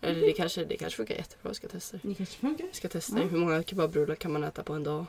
Eller 0.00 0.20
det 0.20 0.32
kanske, 0.32 0.64
det 0.64 0.76
kanske 0.76 0.96
funkar 0.96 1.14
jättebra, 1.14 1.48
jag 1.48 1.56
ska 1.56 1.68
testa 1.68 1.98
det. 2.02 2.14
Kanske 2.14 2.38
funkar. 2.38 2.64
Jag 2.66 2.74
ska 2.74 2.88
testa 2.88 3.18
Ja. 3.18 3.24
Hur 3.24 3.38
många 3.38 3.62
kebabrullar 3.62 4.14
kan 4.14 4.32
man 4.32 4.44
äta 4.44 4.62
på 4.62 4.72
en 4.72 4.82
dag? 4.84 5.04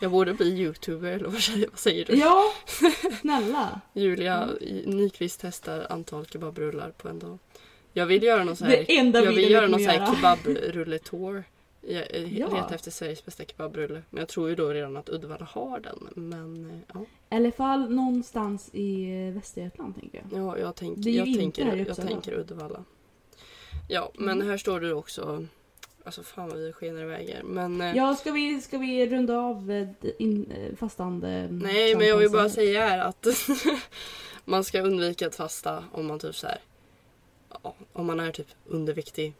Jag 0.00 0.10
borde 0.10 0.34
bli 0.34 0.46
youtuber 0.60 1.12
eller 1.12 1.28
vad 1.28 1.40
säger, 1.42 1.68
vad 1.68 1.78
säger 1.78 2.04
du? 2.04 2.14
Ja, 2.16 2.44
snälla. 3.20 3.80
Julia 3.92 4.48
i- 4.60 4.84
Nyqvist 4.86 5.40
testar 5.40 5.86
antal 5.90 6.26
kebabrullar 6.26 6.90
på 6.90 7.08
en 7.08 7.18
dag. 7.18 7.38
Jag 7.92 8.06
vill 8.06 8.22
göra 8.22 8.44
någon 8.44 8.56
så 8.56 8.64
här, 8.64 8.84
jag 9.24 9.32
vill 9.36 9.50
göra 9.50 9.66
någon 9.66 9.80
här 9.90 9.98
göra. 9.98 10.06
Jag 11.82 12.04
Ja. 12.28 12.46
letar 12.48 12.74
efter 12.74 12.90
Sveriges 12.90 13.24
bästa 13.24 13.44
kebabrulle. 13.44 14.02
Men 14.10 14.20
jag 14.20 14.28
tror 14.28 14.48
ju 14.48 14.54
då 14.54 14.68
redan 14.68 14.96
att 14.96 15.08
Uddevalla 15.08 15.44
har 15.44 15.80
den. 15.80 16.08
Men 16.14 16.70
eh, 16.70 16.76
ja, 16.94 17.00
I 17.30 17.34
alla 17.36 17.52
fall 17.52 17.90
någonstans 17.94 18.70
i 18.72 19.04
eh, 19.28 19.34
Västergötland 19.34 19.94
tänker 20.00 20.24
jag. 20.30 20.40
ja 20.42 20.58
jag, 20.58 20.74
tänk, 20.76 20.98
jag, 21.06 21.24
tänker, 21.38 21.76
jag 21.86 21.96
tänker 21.96 22.32
Uddevalla. 22.34 22.84
Ja, 23.88 24.10
men 24.14 24.28
Mm. 24.36 24.48
här 24.48 24.56
står 24.56 24.80
det 24.80 24.94
också 24.94 25.46
Alltså 26.04 26.22
fan 26.22 26.48
vad 26.48 26.58
vi 26.58 26.72
skenar 26.72 27.02
iväg 27.02 27.28
här. 27.28 27.42
Men, 27.42 27.80
eh, 27.80 27.96
Ja, 27.96 28.14
ska 28.16 28.32
vi, 28.32 28.60
ska 28.60 28.78
vi 28.78 29.06
runda 29.06 29.38
av 29.38 29.86
in, 30.18 30.52
fastande? 30.76 31.48
Nej, 31.50 31.94
men 31.96 32.06
jag 32.06 32.16
vill 32.16 32.30
bara 32.30 32.48
säga 32.50 32.86
här 32.88 32.98
att 32.98 33.26
man 34.44 34.64
ska 34.64 34.80
undvika 34.82 35.26
att 35.26 35.34
fasta 35.34 35.84
om 35.92 36.06
man 36.06 36.18
typ 36.18 36.34
så 36.36 36.46
här, 36.46 36.58
om 37.92 38.06
man 38.06 38.20
är 38.20 38.32
typ 38.32 38.46
underviktig, 38.66 39.34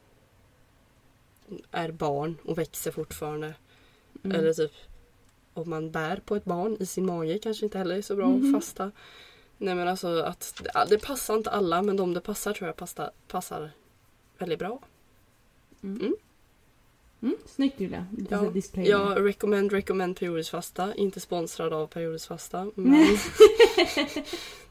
är 1.70 1.90
barn 1.92 2.36
och 2.44 2.58
växer 2.58 2.90
fortfarande. 2.90 3.54
Mm. 4.24 4.36
Eller 4.36 4.52
typ 4.52 4.72
om 5.54 5.70
man 5.70 5.90
bär 5.90 6.16
på 6.24 6.36
ett 6.36 6.44
barn 6.44 6.76
i 6.80 6.86
sin 6.86 7.06
mage 7.06 7.38
kanske 7.38 7.64
inte 7.66 7.78
heller 7.78 7.96
är 7.96 8.02
så 8.02 8.16
bra 8.16 8.26
Mhm. 8.28 8.54
att 8.54 8.62
fasta. 8.62 8.90
Nej 9.58 9.74
men 9.74 9.88
alltså 9.88 10.22
att 10.22 10.62
det, 10.88 10.98
passar 10.98 11.36
inte 11.36 11.50
alla 11.50 11.82
men 11.82 11.96
de 11.96 12.14
det 12.14 12.20
passar 12.20 12.52
tror 12.52 12.68
jag 12.68 12.76
passar, 12.76 13.10
passar 13.28 13.70
väldigt 14.38 14.58
bra. 14.58 14.80
Mm. 15.82 16.00
Mm. 16.00 16.14
Mm, 17.22 17.36
snyggt 17.46 17.80
Julia. 17.80 18.06
Ja. 18.30 18.52
Jag 18.74 19.26
recommend, 19.26 19.72
recommend 19.72 20.18
periodisk 20.18 20.50
fasta. 20.50 20.94
Inte 20.94 21.20
sponsrad 21.20 21.72
av 21.72 21.86
periodisk 21.86 22.28
fasta. 22.28 22.64
Men 22.74 23.16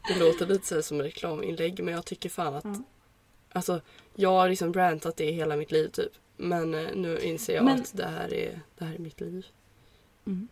det 0.08 0.18
låter 0.18 0.46
lite 0.46 0.66
så 0.66 0.82
som 0.82 1.02
reklaminlägg 1.02 1.84
men 1.84 1.94
jag 1.94 2.04
tycker 2.04 2.28
fan 2.28 2.54
att 2.54 2.64
Ja. 2.64 2.82
Alltså 3.52 3.80
jag 4.14 4.30
har 4.30 4.48
liksom 4.48 4.72
rantat 4.74 5.16
det 5.16 5.30
hela 5.30 5.56
mitt 5.56 5.70
liv 5.72 5.88
typ. 5.88 6.12
Men 6.42 6.74
eh, 6.74 6.88
nu 6.94 7.18
inser 7.18 7.54
jag 7.54 7.64
Men- 7.64 7.80
att 7.80 7.96
det 7.96 8.06
här, 8.06 8.34
är, 8.34 8.60
det 8.78 8.84
här 8.84 8.94
är 8.94 8.98
mitt 8.98 9.20
liv. 9.20 9.46
Mm. 10.26 10.48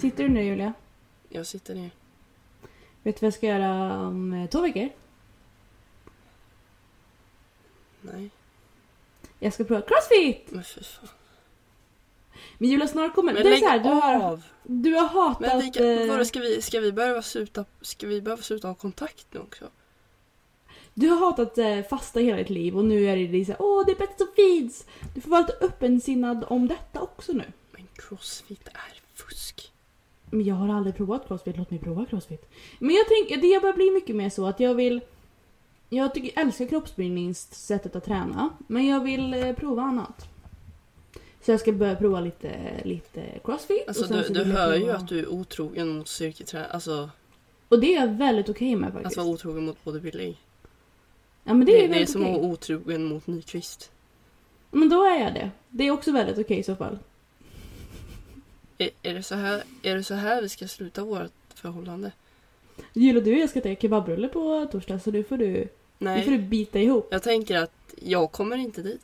Sitter 0.00 0.22
du 0.24 0.28
nu 0.30 0.42
Julia? 0.44 0.72
Jag 1.28 1.46
sitter 1.46 1.74
ner. 1.74 1.90
Vet 3.02 3.16
du 3.16 3.20
vad 3.20 3.26
jag 3.26 3.34
ska 3.34 3.46
göra 3.46 3.98
om 4.06 4.32
eh, 4.32 4.48
två 4.48 4.60
veckor? 4.60 4.88
Nej, 8.00 8.30
Jag 9.38 9.52
ska 9.52 9.64
prova 9.64 9.80
crossfit! 9.82 10.50
men 10.50 10.64
fy 10.64 10.82
fan. 10.84 11.08
Men 12.58 12.68
Julia 12.70 12.88
snart 12.88 13.14
kommer... 13.14 13.32
Men 13.32 13.42
det 13.42 13.48
är 13.54 13.56
så 13.56 13.66
här, 13.68 13.78
du 13.78 13.88
har, 13.88 14.40
du 14.62 14.94
har 14.94 15.08
hatat... 15.08 15.40
Men 15.40 15.60
vi, 15.60 15.70
kan- 15.70 15.86
eh, 16.10 16.24
ska, 16.24 16.40
vi, 16.40 16.62
ska, 16.62 16.80
vi 16.80 17.22
sluta, 17.22 17.64
ska 17.80 18.06
vi 18.06 18.22
behöva 18.22 18.42
sluta 18.42 18.68
ha 18.68 18.74
kontakt 18.74 19.26
nu 19.30 19.40
också? 19.40 19.70
Du 20.94 21.08
har 21.08 21.16
hatat 21.18 21.58
eh, 21.58 21.82
fasta 21.82 22.20
hela 22.20 22.36
ditt 22.36 22.50
liv 22.50 22.76
och 22.78 22.84
nu 22.84 23.04
är 23.06 23.16
det 23.16 23.44
här, 23.44 23.56
åh 23.58 23.84
det 23.86 23.92
är 23.92 23.96
bättre 23.96 24.14
som 24.18 24.28
finns! 24.36 24.86
Du 25.14 25.20
får 25.20 25.30
vara 25.30 25.40
lite 25.40 25.56
öppensinnad 25.60 26.44
om 26.48 26.68
detta 26.68 27.00
också 27.00 27.32
nu. 27.32 27.44
Men 27.72 27.86
crossfit 27.94 28.68
är 28.68 29.00
fusk. 29.14 29.72
Men 30.30 30.44
jag 30.44 30.54
har 30.54 30.74
aldrig 30.74 30.96
provat 30.96 31.28
crossfit, 31.28 31.56
låt 31.56 31.70
mig 31.70 31.80
prova 31.80 32.04
crossfit. 32.06 32.50
Men 32.78 32.94
jag 32.94 33.06
tänker, 33.08 33.36
det 33.36 33.60
börjar 33.62 33.74
bli 33.74 33.90
mycket 33.90 34.16
mer 34.16 34.30
så 34.30 34.46
att 34.46 34.60
jag 34.60 34.74
vill... 34.74 35.00
Jag 35.88 36.14
tycker, 36.14 36.40
älskar 36.40 36.66
kroppsbildningssättet 36.66 37.96
att 37.96 38.04
träna, 38.04 38.50
men 38.66 38.86
jag 38.86 39.00
vill 39.00 39.34
eh, 39.34 39.52
prova 39.52 39.82
annat. 39.82 40.28
Så 41.44 41.50
jag 41.50 41.60
ska 41.60 41.72
börja 41.72 41.96
prova 41.96 42.20
lite, 42.20 42.52
lite 42.84 43.22
crossfit. 43.44 43.88
Alltså 43.88 44.02
och 44.02 44.08
sen 44.08 44.32
du, 44.32 44.44
du 44.44 44.52
hör 44.52 44.74
ju 44.74 44.80
prova- 44.80 44.94
att 44.96 45.08
du 45.08 45.18
är 45.18 45.28
otrogen 45.28 45.88
mot 45.88 46.08
styrketräning. 46.08 46.68
Alltså 46.70 47.10
Och 47.68 47.80
det 47.80 47.94
är 47.94 48.00
jag 48.00 48.08
väldigt 48.12 48.48
okej 48.48 48.76
med 48.76 48.92
faktiskt. 48.92 49.18
att 49.18 49.24
vara 49.24 49.34
otrogen 49.34 49.64
mot 49.66 49.84
bodybuilding. 49.84 50.36
Ja 51.44 51.54
men 51.54 51.66
det 51.66 51.72
Det, 51.72 51.84
är 51.84 51.88
det, 51.88 52.02
är 52.02 52.06
som 52.06 52.24
att 52.24 52.30
vara 52.30 52.42
otrogen 52.42 53.04
mot 53.04 53.26
Nyqvist. 53.26 53.90
Men 54.70 54.88
då 54.88 55.04
är 55.04 55.20
jag 55.20 55.34
det. 55.34 55.50
Det 55.68 55.84
är 55.84 55.90
också 55.90 56.12
väldigt 56.12 56.38
okej 56.38 56.58
i 56.58 56.62
så 56.62 56.76
fall. 56.76 56.98
Är, 58.78 58.90
är, 59.02 59.14
det 59.14 59.22
så 59.22 59.34
här, 59.34 59.62
är 59.82 59.96
det 59.96 60.04
så 60.04 60.14
här 60.14 60.42
vi 60.42 60.48
ska 60.48 60.68
sluta 60.68 61.04
vårt 61.04 61.32
förhållande? 61.54 62.12
Gillar 62.92 63.20
du 63.20 63.38
jag 63.38 63.50
ska 63.50 63.60
ta 63.60 63.74
kebabrulle 63.74 64.28
på 64.28 64.68
torsdag 64.72 64.98
så 64.98 65.10
nu 65.10 65.24
får 65.24 65.36
du, 65.36 65.68
nu 65.98 66.22
får 66.22 66.30
du 66.30 66.38
Nej, 66.38 66.38
bita 66.38 66.78
ihop. 66.78 67.08
jag 67.10 67.22
tänker 67.22 67.58
att 67.58 67.94
jag 68.02 68.32
kommer 68.32 68.56
inte 68.56 68.82
dit. 68.82 69.00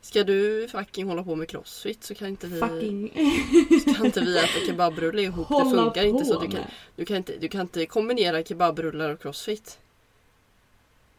Ska 0.00 0.24
du 0.24 0.68
fucking 0.68 1.06
hålla 1.08 1.24
på 1.24 1.36
med 1.36 1.48
crossfit 1.48 2.04
så 2.04 2.14
kan 2.14 2.28
inte 2.28 2.46
vi, 2.46 2.60
Fucking 2.60 3.08
kan 3.96 4.06
inte 4.06 4.20
vi 4.20 4.38
äta 4.38 4.66
kebabrulle 4.66 5.22
ihop. 5.22 5.48
Det 5.48 5.54
hålla 5.54 5.82
funkar 5.82 6.04
inte 6.04 6.24
så. 6.24 6.40
Du 6.40 6.48
kan, 6.48 6.60
du, 6.96 7.04
kan 7.04 7.16
inte, 7.16 7.32
du 7.40 7.48
kan 7.48 7.60
inte 7.60 7.86
kombinera 7.86 8.44
kebabrullar 8.44 9.10
och 9.10 9.22
crossfit. 9.22 9.78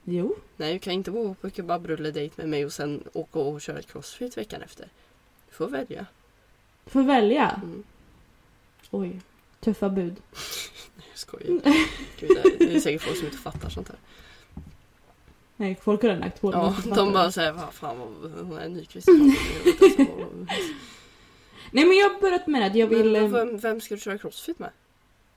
Jo. 0.08 0.36
Nej, 0.58 0.74
du 0.74 0.80
kan 0.80 0.94
inte 0.94 1.12
gå 1.12 1.34
på 1.34 1.50
kebabrulle-dejt 1.50 2.34
med 2.38 2.50
mig 2.50 2.66
och 2.66 2.74
sen 2.74 3.04
åka 3.14 3.40
och 3.40 3.62
köra 3.62 3.80
ett 3.80 3.88
crossfit 3.92 4.38
veckan 4.38 4.62
efter. 4.62 4.88
Du 5.50 5.56
får 5.56 5.68
välja. 5.68 6.06
Får 6.86 7.04
välja. 7.04 7.62
Mm. 7.64 7.84
Oj. 8.92 9.22
Tuffa 9.60 9.90
bud. 9.90 10.16
Jag 11.10 11.18
skojar. 11.20 11.48
Gud, 12.20 12.30
det 12.44 12.64
är- 12.66 12.74
det 12.74 12.82
säkert 12.82 13.02
folk 13.02 13.18
som 13.18 13.26
inte 13.26 13.38
fattar 13.38 13.70
sånt 13.70 13.88
här. 13.90 13.98
Nej, 15.58 15.78
folk 15.82 16.02
har 16.02 16.10
redan 16.10 16.22
lagt 16.22 16.42
på 16.42 16.52
det. 16.52 16.58
Ja, 16.58 16.76
de 16.96 17.14
bara 17.14 17.26
det. 17.26 17.32
säger 17.32 17.52
vad 17.52 17.74
fan 17.74 17.98
vad 17.98 18.32
hon 18.46 18.58
är 18.58 18.70
Nyqvist. 18.70 19.08
Nej 21.72 21.86
men 21.86 21.98
jag 21.98 22.10
har 22.10 22.22
börjat 22.22 22.48
med 22.48 22.68
att 22.68 22.76
jag 22.76 22.88
vill... 22.88 23.12
Men 23.12 23.24
eh, 23.26 23.32
vem, 23.32 23.58
vem 23.58 23.82
ska 23.82 23.96
du 23.96 24.02
köra 24.02 24.18
crossfit 24.18 24.60
med? 24.60 24.70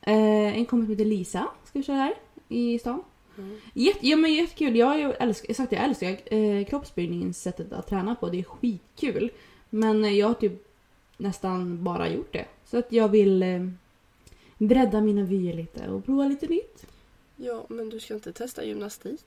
Eh, 0.00 0.56
en 0.58 0.66
kompis 0.66 0.86
som 0.86 0.90
heter 0.90 1.04
Lisa 1.04 1.48
ska 1.64 1.78
vi 1.78 1.82
köra 1.84 1.96
här 1.96 2.14
i 2.48 2.78
stan. 2.78 3.02
Mm. 3.38 3.60
Jätte, 3.74 4.08
ja 4.08 4.16
men 4.16 4.34
jättekul. 4.34 4.76
Jag, 4.76 4.86
har 4.86 4.96
ju 4.98 5.12
älskar, 5.12 5.54
sagt, 5.54 5.72
jag 5.72 5.84
älskar 5.84 6.34
eh, 6.34 6.64
kroppsbyggningens 6.64 7.42
sättet 7.42 7.72
att 7.72 7.86
träna 7.86 8.14
på. 8.14 8.28
Det 8.28 8.38
är 8.38 8.42
skitkul. 8.42 9.30
Men 9.70 10.04
eh, 10.04 10.12
jag 10.18 10.26
har 10.26 10.34
typ 10.34 10.52
nästan 11.16 11.84
bara 11.84 12.08
gjort 12.08 12.32
det. 12.32 12.44
Så 12.64 12.78
att 12.78 12.92
jag 12.92 13.08
vill 13.08 13.42
eh, 13.42 13.68
bredda 14.58 15.00
mina 15.00 15.22
vyer 15.22 15.54
lite 15.54 15.88
och 15.88 16.04
prova 16.04 16.28
lite 16.28 16.46
nytt. 16.46 16.86
Ja, 17.36 17.64
men 17.68 17.88
du 17.90 18.00
ska 18.00 18.14
inte 18.14 18.32
testa 18.32 18.64
gymnastik? 18.64 19.24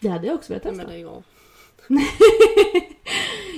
Det 0.00 0.08
hade 0.08 0.26
jag 0.26 0.34
också 0.36 0.52
velat 0.52 0.64
Nej 0.64 0.72
testa. 0.74 0.86
men 0.86 0.96
lägg 0.96 1.06
av. 1.06 1.24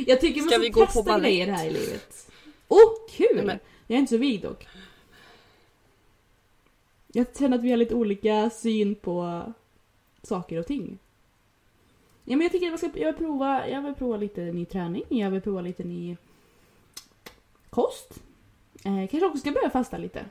jag 0.07 0.21
tycker 0.21 0.41
man 0.41 0.49
Ska 0.51 0.59
vi 0.59 0.69
gå 0.69 0.81
på 0.81 0.87
testa 0.87 1.03
balett? 1.03 1.23
grejer 1.23 1.47
här 1.47 1.67
i 1.67 1.71
livet. 1.71 2.31
Åh, 2.69 2.91
kul! 3.11 3.43
Nej, 3.47 3.59
Jag 3.87 3.97
är 3.97 4.01
inte 4.01 4.11
så 4.11 4.17
vig 4.17 4.43
dock. 4.43 4.67
Jag 7.19 7.27
känner 7.39 7.59
att 7.59 7.65
vi 7.65 7.71
har 7.71 7.77
lite 7.77 7.95
olika 7.95 8.51
syn 8.51 8.95
på 8.95 9.43
saker 10.23 10.59
och 10.59 10.67
ting. 10.67 10.99
Ja, 12.25 12.37
men 12.37 12.41
jag 12.41 12.53
tycker 12.53 12.67
att 12.67 12.83
jag, 12.83 12.91
ska, 12.91 13.01
jag, 13.01 13.07
vill 13.07 13.15
prova, 13.27 13.69
jag 13.69 13.83
vill 13.83 13.95
prova 13.95 14.17
lite 14.17 14.41
ny 14.41 14.65
träning, 14.65 15.03
jag 15.09 15.31
vill 15.31 15.41
prova 15.41 15.61
lite 15.61 15.85
ny 15.85 16.17
kost. 17.71 18.15
Eh, 18.85 19.09
kanske 19.11 19.27
också 19.27 19.39
ska 19.39 19.51
börja 19.53 19.71
fasta 19.71 19.99
lite. 19.99 20.25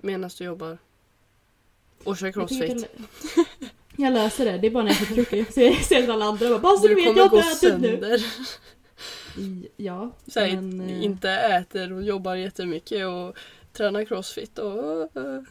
Medan 0.00 0.30
du 0.38 0.44
jobbar? 0.44 0.78
Och 2.04 2.16
kör 2.16 2.32
crossfit? 2.32 2.88
jag, 3.36 3.46
jag 4.06 4.12
löser 4.12 4.44
det, 4.44 4.58
det 4.58 4.66
är 4.66 4.70
bara 4.70 4.84
när 4.84 4.90
jag 4.90 4.98
får 5.08 5.14
trycka. 5.14 5.36
Jag 5.36 5.52
ser, 5.52 5.72
ser 5.72 6.08
alla 6.10 6.24
andra 6.24 6.48
bara 6.48 6.58
bara 6.58 6.76
så 6.76 6.88
du 6.88 6.94
Du 6.94 7.04
vet 7.04 7.16
jag 7.16 7.28
har 7.28 7.52
inte 7.52 7.68
ätit 7.68 7.80
nu. 7.80 8.18
Ja, 9.76 10.10
Så 10.26 10.40
men... 10.40 10.80
eh, 10.80 11.04
Inte 11.04 11.30
äter 11.30 11.92
och 11.92 12.02
jobbar 12.02 12.34
jättemycket 12.34 13.06
och 13.06 13.36
tränar 13.74 14.04
crossfit 14.04 14.58
och... 14.58 15.00
eh, 15.16 15.42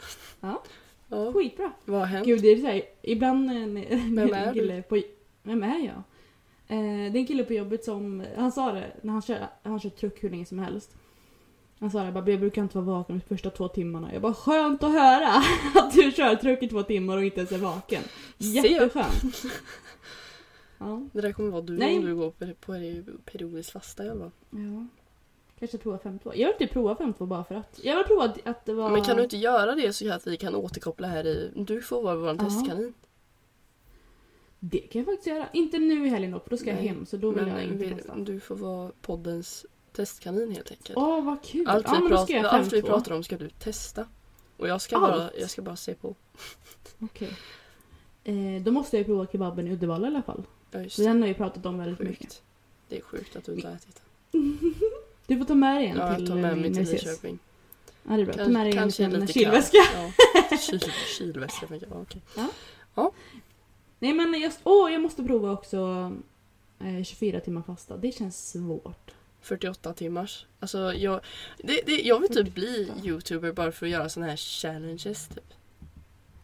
Ja. 0.41 0.63
ja. 1.09 1.33
Skitbra. 1.33 1.71
Vad 1.85 1.99
har 1.99 2.05
hänt? 2.07 2.25
Gud, 2.25 2.41
det 2.41 2.47
är 2.47 2.57
så 2.57 2.67
här, 2.67 2.81
ibland 3.01 3.45
när 3.45 4.15
Vem 4.15 4.33
är 4.33 4.53
kille 4.53 4.81
på... 4.81 5.01
Vem 5.43 5.63
är 5.63 5.79
jag? 5.79 6.03
Eh, 6.67 7.11
det 7.11 7.17
är 7.17 7.21
en 7.21 7.27
kille 7.27 7.43
på 7.43 7.53
jobbet 7.53 7.83
som, 7.83 8.23
han 8.37 8.51
sa 8.51 8.71
det 8.71 8.91
när 9.01 9.13
han 9.13 9.21
kör, 9.21 9.47
han 9.63 9.79
kör 9.79 9.89
truck 9.89 10.23
hur 10.23 10.29
länge 10.29 10.45
som 10.45 10.59
helst. 10.59 10.95
Han 11.79 11.91
sa 11.91 12.03
det, 12.03 12.11
bara, 12.11 12.29
jag 12.29 12.39
brukar 12.39 12.61
inte 12.61 12.77
vara 12.77 12.97
vaken 12.97 13.19
de 13.27 13.35
första 13.35 13.49
två 13.49 13.67
timmarna. 13.67 14.13
Jag 14.13 14.21
bara 14.21 14.33
skönt 14.33 14.83
att 14.83 14.91
höra 14.91 15.27
att 15.75 15.93
du 15.93 16.11
kör 16.11 16.35
truck 16.35 16.63
i 16.63 16.67
två 16.67 16.83
timmar 16.83 17.17
och 17.17 17.23
inte 17.23 17.37
ens 17.39 17.51
är 17.51 17.57
vaken. 17.57 18.03
Jätteskönt. 18.37 19.41
Ja, 20.77 21.01
Det 21.13 21.21
där 21.21 21.31
kommer 21.31 21.49
vara 21.49 21.61
du 21.61 21.77
Nej. 21.77 21.97
om 21.97 22.05
du 22.05 22.15
går 22.15 22.31
på, 22.31 22.73
periodiskt 23.31 23.71
fasta 23.71 24.05
i 24.05 24.09
alla 24.09 24.19
fall. 24.19 24.31
ja. 24.49 24.87
Kanske 25.63 25.77
prova 25.77 25.97
5-2. 25.97 26.31
Jag 26.35 26.47
vill 26.47 26.57
typ 26.57 26.71
prova 26.71 26.93
5-2 26.95 27.25
bara 27.25 27.43
för 27.43 27.55
att. 27.55 27.79
Jag 27.83 27.95
vill 27.97 28.05
prova 28.05 28.33
att, 28.43 28.65
det 28.65 28.73
var... 28.73 28.89
Men 28.89 29.03
kan 29.03 29.17
du 29.17 29.23
inte 29.23 29.37
göra 29.37 29.75
det 29.75 29.93
så 29.93 30.13
att 30.13 30.27
vi 30.27 30.37
kan 30.37 30.55
återkoppla 30.55 31.07
här 31.07 31.27
i... 31.27 31.51
Du 31.55 31.81
får 31.81 32.01
vara 32.03 32.15
vår 32.15 32.27
Ja. 32.27 32.35
testkanin. 32.37 32.93
Det 34.59 34.77
kan 34.79 34.99
jag 34.99 35.05
faktiskt 35.05 35.27
göra. 35.27 35.47
Inte 35.53 35.79
nu 35.79 36.05
i 36.05 36.09
helgen 36.09 36.31
dock, 36.31 36.43
för 36.43 36.49
då 36.49 36.57
ska 36.57 36.67
jag 36.69 36.75
Nej, 36.75 36.87
hem 36.87 37.05
så 37.05 37.17
då 37.17 37.31
vill 37.31 37.47
jag 37.47 37.55
Men 37.55 37.63
inte 37.63 37.85
vi, 37.85 37.95
testa. 37.95 38.15
du 38.15 38.39
får 38.39 38.55
vara 38.55 38.91
poddens 39.01 39.65
testkanin 39.93 40.51
helt 40.51 40.71
enkelt. 40.71 40.97
Åh 40.97 41.23
vad 41.25 41.43
kul! 41.43 41.67
allt, 41.67 41.85
ja, 41.87 41.93
vi 41.93 41.99
men 41.99 42.09
då 42.11 42.17
prat, 42.17 42.25
ska 42.27 42.33
jag 42.37 42.45
allt 42.45 42.73
vi 42.73 42.81
5-2. 42.81 42.85
pratar 42.85 43.15
om 43.15 43.23
ska 43.23 43.37
du 43.37 43.49
testa. 43.49 44.07
Och 44.57 44.67
jag 44.67 44.81
ska, 44.81 44.97
Allt? 44.97 45.13
bara, 45.13 45.29
jag 45.39 45.49
ska 45.49 45.61
bara 45.61 45.75
se 45.75 45.93
på. 45.93 46.15
Okej. 46.99 47.31
Eh, 48.23 48.61
då 48.63 48.71
måste 48.71 48.97
jag 48.97 48.99
ju 49.01 49.05
prova 49.05 49.27
kebaben 49.27 49.67
i 49.67 49.71
Uddevalla 49.71 50.07
i 50.07 50.09
alla 50.09 50.21
fall. 50.21 50.43
Ja, 50.71 50.81
just 50.81 50.97
den 50.97 51.21
har 51.21 51.27
jag 51.27 51.37
pratat 51.37 51.65
om 51.65 51.77
väldigt 51.77 51.99
mycket. 51.99 52.19
Sjukt. 52.19 52.43
Det 52.89 52.97
är 52.97 53.01
sjukt 53.01 53.35
att 53.35 53.43
du 53.45 53.53
inte 53.53 53.67
har 53.67 53.75
ätit 53.75 54.01
den. 54.31 54.69
Du 55.33 55.37
får 55.39 55.45
ta 55.45 55.55
med 55.55 55.75
dig 55.75 55.87
en 55.87 55.97
Ja, 55.97 56.07
jag 56.07 56.17
till 56.17 56.27
tar 56.27 56.35
med 56.35 56.51
eh, 56.51 56.57
mig 56.57 56.73
till. 56.73 56.83
Nyköping. 56.93 57.39
Ja, 58.07 58.15
det 58.15 58.21
är 58.21 58.25
bra. 58.25 58.33
Ta 58.33 58.43
Kan- 58.43 58.53
med 58.53 58.65
dig 58.65 58.71
en 58.71 58.77
kanske 58.77 59.03
en 59.03 59.27
kylväska. 59.27 59.77
Ja, 60.51 60.57
kyl, 60.57 60.79
kylväska. 61.17 61.67
tänker 61.67 61.87
jag. 61.87 62.01
Okej. 62.01 62.21
Nej 63.99 64.13
men 64.13 64.41
just, 64.41 64.59
åh, 64.63 64.91
jag 64.91 65.01
måste 65.01 65.23
prova 65.23 65.51
också 65.51 66.11
eh, 66.79 67.03
24 67.03 67.39
timmar 67.39 67.61
fasta. 67.61 67.97
Det 67.97 68.11
känns 68.11 68.51
svårt. 68.51 69.11
48 69.41 69.93
timmars. 69.93 70.45
Alltså 70.59 70.93
jag, 70.93 71.19
det, 71.57 71.81
det, 71.85 72.01
jag 72.01 72.19
vill 72.19 72.29
typ 72.29 72.55
bli 72.55 72.91
youtuber 73.03 73.51
bara 73.51 73.71
för 73.71 73.85
att 73.85 73.91
göra 73.91 74.09
såna 74.09 74.25
här 74.25 74.37
challenges. 74.37 75.27
Typ. 75.27 75.53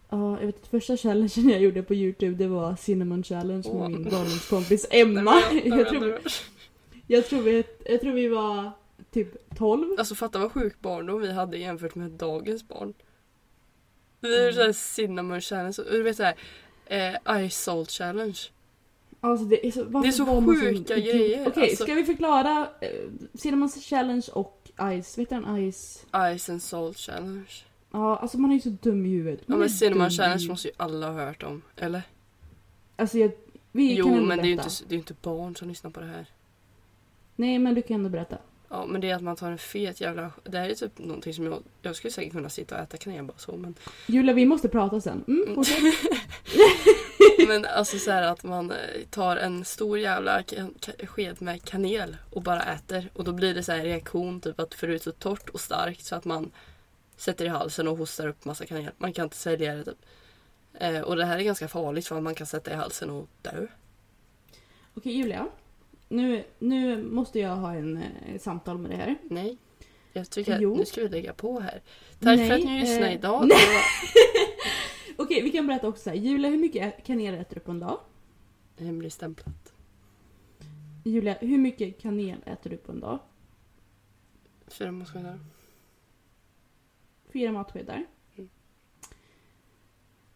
Ja, 0.09 0.39
jag 0.39 0.45
vet 0.45 0.61
att 0.63 0.67
första 0.67 0.97
challengen 0.97 1.49
jag 1.49 1.61
gjorde 1.61 1.83
på 1.83 1.93
Youtube 1.93 2.35
det 2.35 2.47
var 2.47 2.75
Cinnamon 2.75 3.23
Challenge 3.23 3.63
Åh. 3.69 3.79
med 3.81 3.91
min 3.91 4.03
barndomskompis 4.11 4.87
Emma. 4.91 5.21
Nej, 5.51 5.61
jag, 5.67 5.79
jag- 5.79 5.89
tror, 5.89 6.19
jag, 7.07 7.25
tror 7.29 7.41
vi, 7.41 7.63
jag 7.85 8.01
tror 8.01 8.11
vi 8.13 8.27
var 8.27 8.71
typ 9.11 9.55
12. 9.57 9.95
Alltså 9.99 10.15
fatta 10.15 10.39
vad 10.39 10.51
sjuk 10.51 10.81
barndom 10.81 11.21
vi 11.21 11.31
hade 11.31 11.57
jämfört 11.57 11.95
med 11.95 12.11
dagens 12.11 12.67
barn. 12.67 12.93
Vi 14.19 14.47
är 14.47 14.51
såhär 14.51 14.71
cinnamon 14.73 15.41
challenge 15.41 15.77
du 15.91 16.03
vet 16.03 16.17
såhär 16.17 16.35
eh, 16.85 17.47
ice 17.49 17.63
salt 17.63 17.91
challenge. 17.91 18.39
Alltså 19.21 19.45
det 19.45 19.67
är 19.67 19.71
så, 19.71 19.83
Det 19.83 20.07
är 20.07 20.11
så 20.11 20.41
sjuka 20.41 20.69
idiot? 20.69 20.87
grejer, 20.87 21.47
Okej, 21.47 21.63
alltså. 21.63 21.83
ska 21.83 21.93
vi 21.93 22.03
förklara 22.03 22.69
eh, 22.81 22.89
Cinnamon 23.33 23.69
Challenge 23.69 24.25
och 24.33 24.69
Ice? 25.03 25.17
Vet 25.17 25.29
du 25.29 25.35
en 25.35 25.71
Ice? 25.71 26.05
Ice 26.37 26.49
and 26.49 26.61
salt 26.63 26.97
challenge. 26.97 27.49
Ja, 27.91 28.17
alltså 28.17 28.37
man 28.37 28.51
är 28.51 28.55
ju 28.55 28.61
så 28.61 28.69
dum 28.69 29.05
i 29.05 29.09
huvudet. 29.09 29.39
Ja 29.39 29.45
Man 29.47 29.55
är 29.55 29.59
men 29.59 29.69
cinnamon 29.69 30.09
challenge 30.09 30.47
måste 30.49 30.67
ju 30.67 30.73
alla 30.77 31.11
ha 31.11 31.25
hört 31.25 31.43
om. 31.43 31.61
Eller? 31.75 32.01
Alltså 32.95 33.17
jag, 33.17 33.31
vi 33.71 33.95
jo 33.95 34.05
kan 34.05 34.13
ändå 34.13 34.25
men 34.25 34.37
det 34.37 34.43
är 34.43 34.45
ju 34.45 34.51
inte, 34.53 34.69
det 34.87 34.93
är 34.93 34.95
ju 34.95 34.99
inte 34.99 35.15
barn 35.21 35.55
som 35.55 35.67
lyssnar 35.67 35.91
på 35.91 35.99
det 35.99 36.05
här. 36.05 36.25
Nej 37.35 37.59
men 37.59 37.75
du 37.75 37.81
kan 37.81 37.95
ändå 37.95 38.09
berätta. 38.09 38.37
Ja 38.69 38.85
men 38.85 39.01
det 39.01 39.09
är 39.09 39.15
att 39.15 39.21
man 39.21 39.35
tar 39.35 39.51
en 39.51 39.57
fet 39.57 40.01
jävla... 40.01 40.31
Det 40.43 40.57
här 40.57 40.69
är 40.69 40.75
typ 40.75 40.99
någonting 40.99 41.33
som 41.33 41.45
jag... 41.45 41.63
Jag 41.81 41.95
skulle 41.95 42.11
säkert 42.11 42.33
kunna 42.33 42.49
sitta 42.49 42.75
och 42.75 42.81
äta 42.81 42.97
kanel 42.97 43.23
bara 43.23 43.37
så 43.37 43.57
men... 43.57 43.75
Julia 44.07 44.33
vi 44.33 44.45
måste 44.45 44.69
prata 44.69 45.01
sen. 45.01 45.23
Mm, 45.27 45.55
fortsätt. 45.55 45.77
Men 47.47 47.65
alltså 47.65 47.97
så 47.97 48.11
här 48.11 48.23
att 48.23 48.43
man 48.43 48.71
eh, 48.71 48.77
tar 49.09 49.37
en 49.37 49.65
stor 49.65 49.99
jävla 49.99 50.43
sked 51.03 51.41
med 51.41 51.63
kanel 51.63 52.17
och 52.29 52.41
bara 52.41 52.63
äter. 52.63 53.09
Och 53.13 53.23
då 53.23 53.33
blir 53.33 53.53
det 53.53 53.63
så 53.63 53.71
här 53.71 53.83
reaktion 53.83 54.41
typ 54.41 54.59
att 54.59 54.73
för 54.73 54.87
det 54.87 54.93
är 54.93 54.99
så 54.99 55.11
torrt 55.11 55.49
och 55.49 55.59
starkt 55.59 56.05
så 56.05 56.15
att 56.15 56.25
man 56.25 56.51
sätter 57.17 57.45
i 57.45 57.47
halsen 57.47 57.87
och 57.87 57.97
hostar 57.97 58.27
upp 58.27 58.45
massa 58.45 58.65
kanel. 58.65 58.91
Man 58.97 59.13
kan 59.13 59.23
inte 59.23 59.37
sälja 59.37 59.75
det 59.75 59.83
typ. 59.83 60.05
Eh, 60.73 61.01
och 61.01 61.15
det 61.15 61.25
här 61.25 61.39
är 61.39 61.43
ganska 61.43 61.67
farligt 61.67 62.07
för 62.07 62.17
att 62.17 62.23
man 62.23 62.35
kan 62.35 62.47
sätta 62.47 62.71
i 62.71 62.75
halsen 62.75 63.09
och 63.09 63.27
dö. 63.41 63.67
Okej 64.93 65.13
Julia. 65.13 65.47
Nu, 66.09 66.43
nu 66.59 67.03
måste 67.03 67.39
jag 67.39 67.55
ha 67.55 67.73
en 67.73 67.97
eh, 67.97 68.39
samtal 68.39 68.77
med 68.77 68.91
dig 68.91 68.97
här. 68.97 69.17
Nej. 69.23 69.57
Jag 70.13 70.29
tycker 70.29 70.55
att 70.55 70.61
Jo. 70.61 70.75
nu 70.77 70.85
ska 70.85 71.01
vi 71.01 71.09
lägga 71.09 71.33
på 71.33 71.59
här. 71.59 71.81
Tack 72.19 72.19
för 72.19 72.35
Nej, 72.35 72.51
att 72.51 72.65
ni 72.65 72.79
lyssnade 72.79 73.07
eh, 73.07 73.13
idag. 73.15 73.41
nej. 73.47 73.57
Det 73.57 73.73
var 75.17 75.25
Okej 75.25 75.41
vi 75.43 75.51
kan 75.51 75.67
berätta 75.67 75.87
också 75.87 76.03
så 76.03 76.09
här. 76.09 76.17
Julia 76.17 76.49
hur 76.49 76.57
mycket 76.57 77.03
kanel 77.03 77.33
äter 77.33 77.55
du 77.55 77.59
på 77.61 77.71
en 77.71 77.79
dag? 77.79 77.99
hemligstämplat. 78.77 79.73
Julia 81.03 81.37
hur 81.41 81.57
mycket 81.57 82.01
kanel 82.01 82.43
äter 82.45 82.69
du 82.69 82.77
på 82.77 82.91
en 82.91 82.99
dag? 82.99 83.19
Fyra 84.67 84.91
matskedar. 84.91 85.39
Fyra 87.33 87.51
matskedar. 87.51 88.05
Mm. 88.35 88.49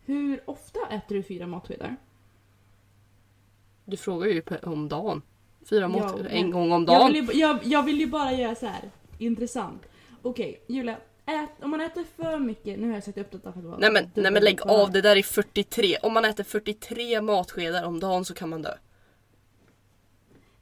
Hur 0.06 0.50
ofta 0.50 0.80
äter 0.90 1.16
du 1.16 1.24
fyra 1.24 1.48
matskedar? 1.48 1.96
Du 3.86 3.98
frågar 3.98 4.28
ju 4.28 4.44
om 4.64 4.90
dagen. 4.90 5.22
Fyra 5.70 5.88
men- 5.88 6.28
En 6.28 6.52
gång 6.52 6.72
om 6.72 6.86
Jag 6.88 7.00
dagen. 7.00 7.14
vill, 7.14 7.26
ju, 7.26 7.40
jag, 7.40 7.60
jag 7.64 7.84
vill 7.84 8.00
ju 8.00 8.08
bara 8.08 8.32
göra 8.34 8.56
så 8.56 8.66
här 8.66 8.92
intressant. 9.18 9.82
Okej, 10.22 10.64
Julia. 10.68 10.98
Ät, 11.26 11.64
om 11.64 11.70
man 11.72 11.82
äter 11.82 12.04
för 12.16 12.40
mycket, 12.40 12.80
nu 12.80 12.88
har 12.88 12.94
jag 12.94 13.04
sagt 13.04 13.18
upp 13.18 13.32
detta 13.32 13.52
för 13.54 13.60
att 13.60 13.66
vara 13.66 13.78
Nej 13.78 13.92
men, 13.92 14.12
nej 14.14 14.32
men 14.32 14.44
lägg 14.44 14.62
av, 14.62 14.92
det 14.92 15.02
där 15.02 15.16
är 15.16 15.24
43. 15.24 15.98
Om 16.04 16.14
man 16.14 16.26
äter 16.26 16.44
43 16.44 17.22
matskedar 17.22 17.84
om 17.84 18.00
dagen 18.00 18.26
så 18.26 18.34
kan 18.34 18.50
man 18.50 18.62
dö. 18.62 18.74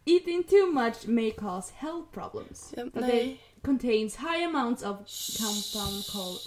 Eating 0.05 0.43
too 0.43 0.65
much 0.71 1.07
may 1.07 1.31
cause 1.31 1.73
health 1.75 2.07
problems. 2.13 2.73
Ja, 2.77 2.85
nej. 2.93 3.31
It 3.55 3.63
contains 3.65 4.15
high 4.17 4.45
amounts 4.47 4.83
of 4.83 4.97
compound 5.37 6.03
called... 6.11 6.39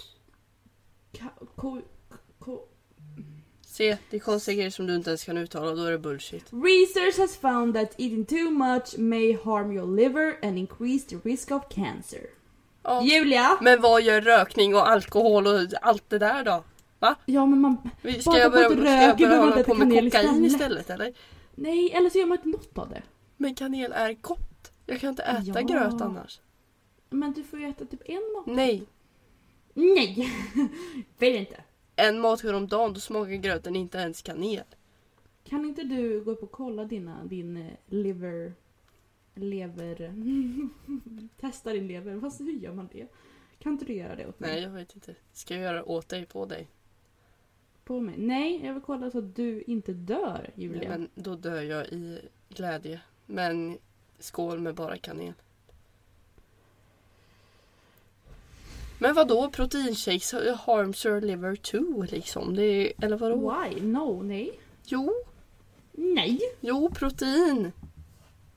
Ka, 1.13 1.45
ko, 1.55 1.81
ko, 2.39 2.67
Se, 3.77 3.97
det 4.09 4.15
är 4.15 4.19
konstiga 4.19 4.55
grejer 4.55 4.69
som 4.69 4.87
du 4.87 4.95
inte 4.95 5.09
ens 5.09 5.23
kan 5.23 5.37
uttala, 5.37 5.75
då 5.75 5.83
är 5.83 5.91
det 5.91 5.97
bullshit. 5.97 6.45
Research 6.51 7.17
has 7.17 7.37
found 7.37 7.73
that 7.73 7.91
eating 7.97 8.25
too 8.25 8.49
much 8.49 8.97
may 8.97 9.37
harm 9.43 9.71
your 9.71 9.95
liver 9.95 10.37
and 10.47 10.57
increase 10.57 11.09
the 11.09 11.29
risk 11.29 11.51
of 11.51 11.63
cancer. 11.69 12.21
Ja. 12.83 13.03
Julia! 13.03 13.57
Men 13.61 13.81
vad 13.81 14.01
gör 14.01 14.21
rökning 14.21 14.75
och 14.75 14.89
alkohol 14.89 15.47
och 15.47 15.59
allt 15.81 16.09
det 16.09 16.19
där 16.19 16.43
då? 16.43 16.63
Va? 16.99 17.15
Ja 17.25 17.45
men 17.45 17.61
man... 17.61 17.77
Ska 18.19 18.37
jag 18.37 18.51
börja, 18.51 18.69
ska 18.69 18.85
jag 18.85 19.17
börja 19.17 19.39
hålla 19.39 19.63
på 19.63 19.73
med 19.73 19.89
kokain 19.89 20.05
istället. 20.05 20.45
istället 20.45 20.89
eller? 20.89 21.13
Nej, 21.55 21.91
eller 21.91 22.09
så 22.09 22.17
gör 22.17 22.25
man 22.25 22.37
ett 22.37 22.45
mått 22.45 22.77
av 22.77 22.89
det. 22.89 23.01
Men 23.37 23.55
kanel 23.55 23.91
är 23.91 24.13
gott. 24.13 24.71
Jag 24.85 24.99
kan 24.99 25.09
inte 25.09 25.23
äta 25.23 25.43
Ja. 25.45 25.61
gröt 25.61 26.01
annars. 26.01 26.39
Men 27.09 27.33
du 27.33 27.43
får 27.43 27.59
ju 27.59 27.69
äta 27.69 27.85
typ 27.85 28.01
en 28.05 28.33
mat. 28.35 28.45
Nej. 28.45 28.83
Nej! 29.73 30.29
Vill 31.17 31.35
inte. 31.35 31.55
En 31.95 32.19
matsked 32.19 32.55
om 32.55 32.67
dagen, 32.67 32.93
då 32.93 32.99
smakar 32.99 33.31
gröten 33.35 33.75
inte 33.75 33.97
ens 33.97 34.21
kanel. 34.21 34.63
Kan 35.43 35.65
inte 35.65 35.83
du 35.83 36.23
gå 36.23 36.31
upp 36.31 36.43
och 36.43 36.51
kolla 36.51 36.85
dina, 36.85 37.25
din 37.25 37.57
eh, 37.57 37.71
liver... 37.85 38.53
Lever... 39.35 40.13
Testa 41.39 41.73
din 41.73 41.87
lever. 41.87 42.19
Fast 42.19 42.41
hur 42.41 42.51
gör 42.51 42.73
man 42.73 42.89
det? 42.91 43.07
Kan 43.59 43.71
inte 43.71 43.85
du 43.85 43.93
göra 43.93 44.15
det 44.15 44.27
åt 44.27 44.39
mig? 44.39 44.51
Nej, 44.51 44.63
jag 44.63 44.69
vet 44.69 44.95
inte. 44.95 45.15
Ska 45.33 45.53
jag 45.53 45.63
göra 45.63 45.75
det 45.75 45.83
åt 45.83 46.09
dig, 46.09 46.25
på 46.25 46.45
dig? 46.45 46.67
På 47.83 47.99
mig? 47.99 48.15
Nej, 48.17 48.65
jag 48.65 48.73
vill 48.73 48.83
kolla 48.83 49.11
så 49.11 49.17
att 49.17 49.35
du 49.35 49.61
inte 49.61 49.93
dör, 49.93 50.51
Nej, 50.55 50.65
Julia. 50.65 50.89
men 50.89 51.09
då 51.15 51.35
dör 51.35 51.61
jag 51.61 51.87
i 51.87 52.19
glädje. 52.49 53.01
Men 53.25 53.77
skål 54.19 54.59
med 54.59 54.75
bara 54.75 54.97
kanel. 54.97 55.33
Men 58.99 59.15
vad 59.15 59.27
då 59.27 59.49
proteinshakes 59.49 60.33
harms 60.65 61.05
your 61.05 61.21
liver 61.21 61.55
too 61.55 62.01
liksom? 62.11 62.55
Det 62.55 62.63
är, 62.63 62.93
eller 63.05 63.17
vadå? 63.17 63.35
Why? 63.63 63.81
No, 63.81 64.21
nej. 64.23 64.59
Jo, 64.85 65.13
Nej! 65.91 66.39
jo 66.59 66.89
protein. 66.89 67.71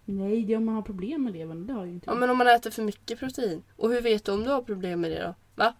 Nej, 0.04 0.42
det 0.42 0.52
är 0.52 0.56
om 0.56 0.64
man 0.64 0.74
har 0.74 0.82
problem 0.82 1.24
med 1.24 1.32
levern. 1.32 1.66
Det 1.66 1.72
har 1.72 1.84
ju 1.84 1.92
inte 1.92 2.04
Ja 2.06 2.12
jag. 2.12 2.20
men 2.20 2.30
om 2.30 2.38
man 2.38 2.46
äter 2.48 2.70
för 2.70 2.82
mycket 2.82 3.18
protein. 3.18 3.62
Och 3.76 3.90
hur 3.90 4.00
vet 4.00 4.24
du 4.24 4.32
om 4.32 4.44
du 4.44 4.50
har 4.50 4.62
problem 4.62 5.00
med 5.00 5.10
det 5.10 5.22
då? 5.22 5.34
Va? 5.54 5.74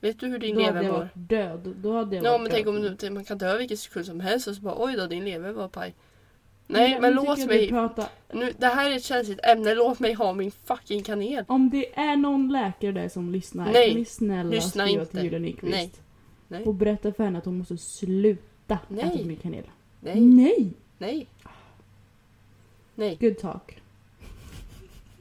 Vet 0.00 0.20
du 0.20 0.26
hur 0.26 0.38
din 0.38 0.54
Då 0.56 0.62
hade 0.62 0.72
lever 0.72 0.84
jag 0.86 0.92
mår? 0.92 0.98
varit 0.98 1.10
död. 1.14 1.74
Då 1.76 1.92
hade 1.96 2.16
jag 2.16 2.24
Ja 2.24 2.30
varit 2.30 2.40
men 2.42 2.50
tänk 2.50 2.66
död. 2.66 2.76
om 2.76 2.96
du, 3.00 3.10
man 3.10 3.24
kan 3.24 3.38
dö 3.38 3.58
vilken 3.58 3.76
sekund 3.76 4.06
som 4.06 4.20
helst 4.20 4.48
och 4.48 4.54
så 4.54 4.62
bara 4.62 4.84
oj 4.84 4.94
då 4.96 5.06
din 5.06 5.24
lever 5.24 5.52
var 5.52 5.68
paj. 5.68 5.94
Nej 6.72 7.00
men 7.00 7.12
tycker 7.12 7.26
låt 7.26 7.46
mig. 7.46 7.68
Prata. 7.68 8.08
Nu, 8.32 8.52
det 8.58 8.66
här 8.66 8.90
är 8.90 8.96
ett 8.96 9.04
känsligt 9.04 9.40
ämne, 9.44 9.74
låt 9.74 9.98
mig 9.98 10.12
ha 10.12 10.32
min 10.32 10.50
fucking 10.50 11.02
kanel. 11.02 11.44
Om 11.48 11.70
det 11.70 11.98
är 11.98 12.16
någon 12.16 12.52
läkare 12.52 12.92
där 12.92 13.08
som 13.08 13.30
lyssnar, 13.32 13.72
Nej, 13.72 13.88
kan 13.88 13.98
ni 13.98 14.04
snälla 14.04 14.50
lyssna 14.50 14.84
skriva 14.84 15.00
inte. 15.02 15.12
till 15.12 15.24
Julia 15.24 15.38
Nyqvist? 15.38 15.74
Nej. 15.74 15.92
Nej. 16.48 16.64
Och 16.64 16.74
berätta 16.74 17.12
för 17.12 17.24
henne 17.24 17.38
att 17.38 17.44
hon 17.44 17.58
måste 17.58 17.78
sluta 17.78 18.78
Nej. 18.88 19.04
äta 19.04 19.24
mycket 19.24 19.42
kanel. 19.42 19.64
Nej, 20.00 20.20
Nej! 20.20 20.72
nej. 20.98 21.26
Nej. 22.94 23.16
Good 23.20 23.38
talk. 23.38 23.82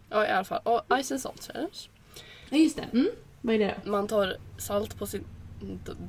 Ja 0.09 0.25
i 0.25 0.29
alla 0.29 0.43
fall. 0.43 0.61
Och 0.63 1.03
Ice 1.03 1.11
and 1.11 1.21
Salt 1.21 1.43
Challenge. 1.43 1.77
Ja 2.49 2.57
just 2.57 2.77
det. 2.77 2.85
Mm. 2.93 3.09
Vad 3.41 3.55
är 3.55 3.59
det 3.59 3.75
då? 3.83 3.91
Man 3.91 4.07
tar 4.07 4.37
salt 4.57 4.99
på 4.99 5.05
sin... 5.07 5.23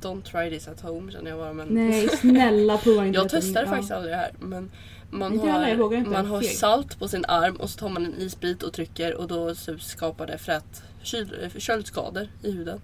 Don't 0.01 0.21
try 0.21 0.49
this 0.49 0.67
at 0.67 0.81
home 0.81 1.11
känner 1.11 1.29
jag 1.31 1.39
bara 1.39 1.53
men... 1.53 1.67
Nej 1.67 2.09
snälla 2.09 2.77
prova 2.77 3.05
inte 3.05 3.19
Jag 3.19 3.29
testade 3.29 3.65
Ja. 3.65 3.69
faktiskt 3.69 3.91
aldrig 3.91 4.13
det 4.13 4.17
här 4.17 4.31
men 4.39 4.71
man 5.09 5.33
Inte 5.33 5.47
jag 5.47 5.53
har, 5.53 5.59
man 5.59 6.13
jag 6.13 6.13
är 6.13 6.23
har 6.23 6.41
salt 6.41 6.99
på 6.99 7.07
sin 7.07 7.25
arm 7.27 7.55
och 7.55 7.69
så 7.69 7.79
tar 7.79 7.89
man 7.89 8.05
en 8.05 8.13
isbit 8.13 8.63
och 8.63 8.73
trycker 8.73 9.15
och 9.15 9.27
då 9.27 9.55
skapar 9.79 10.27
det 10.27 10.37
frät, 10.37 10.83
kyl, 11.03 11.37
eh, 11.43 11.59
köldskador 11.59 12.27
i 12.43 12.51
huden. 12.51 12.81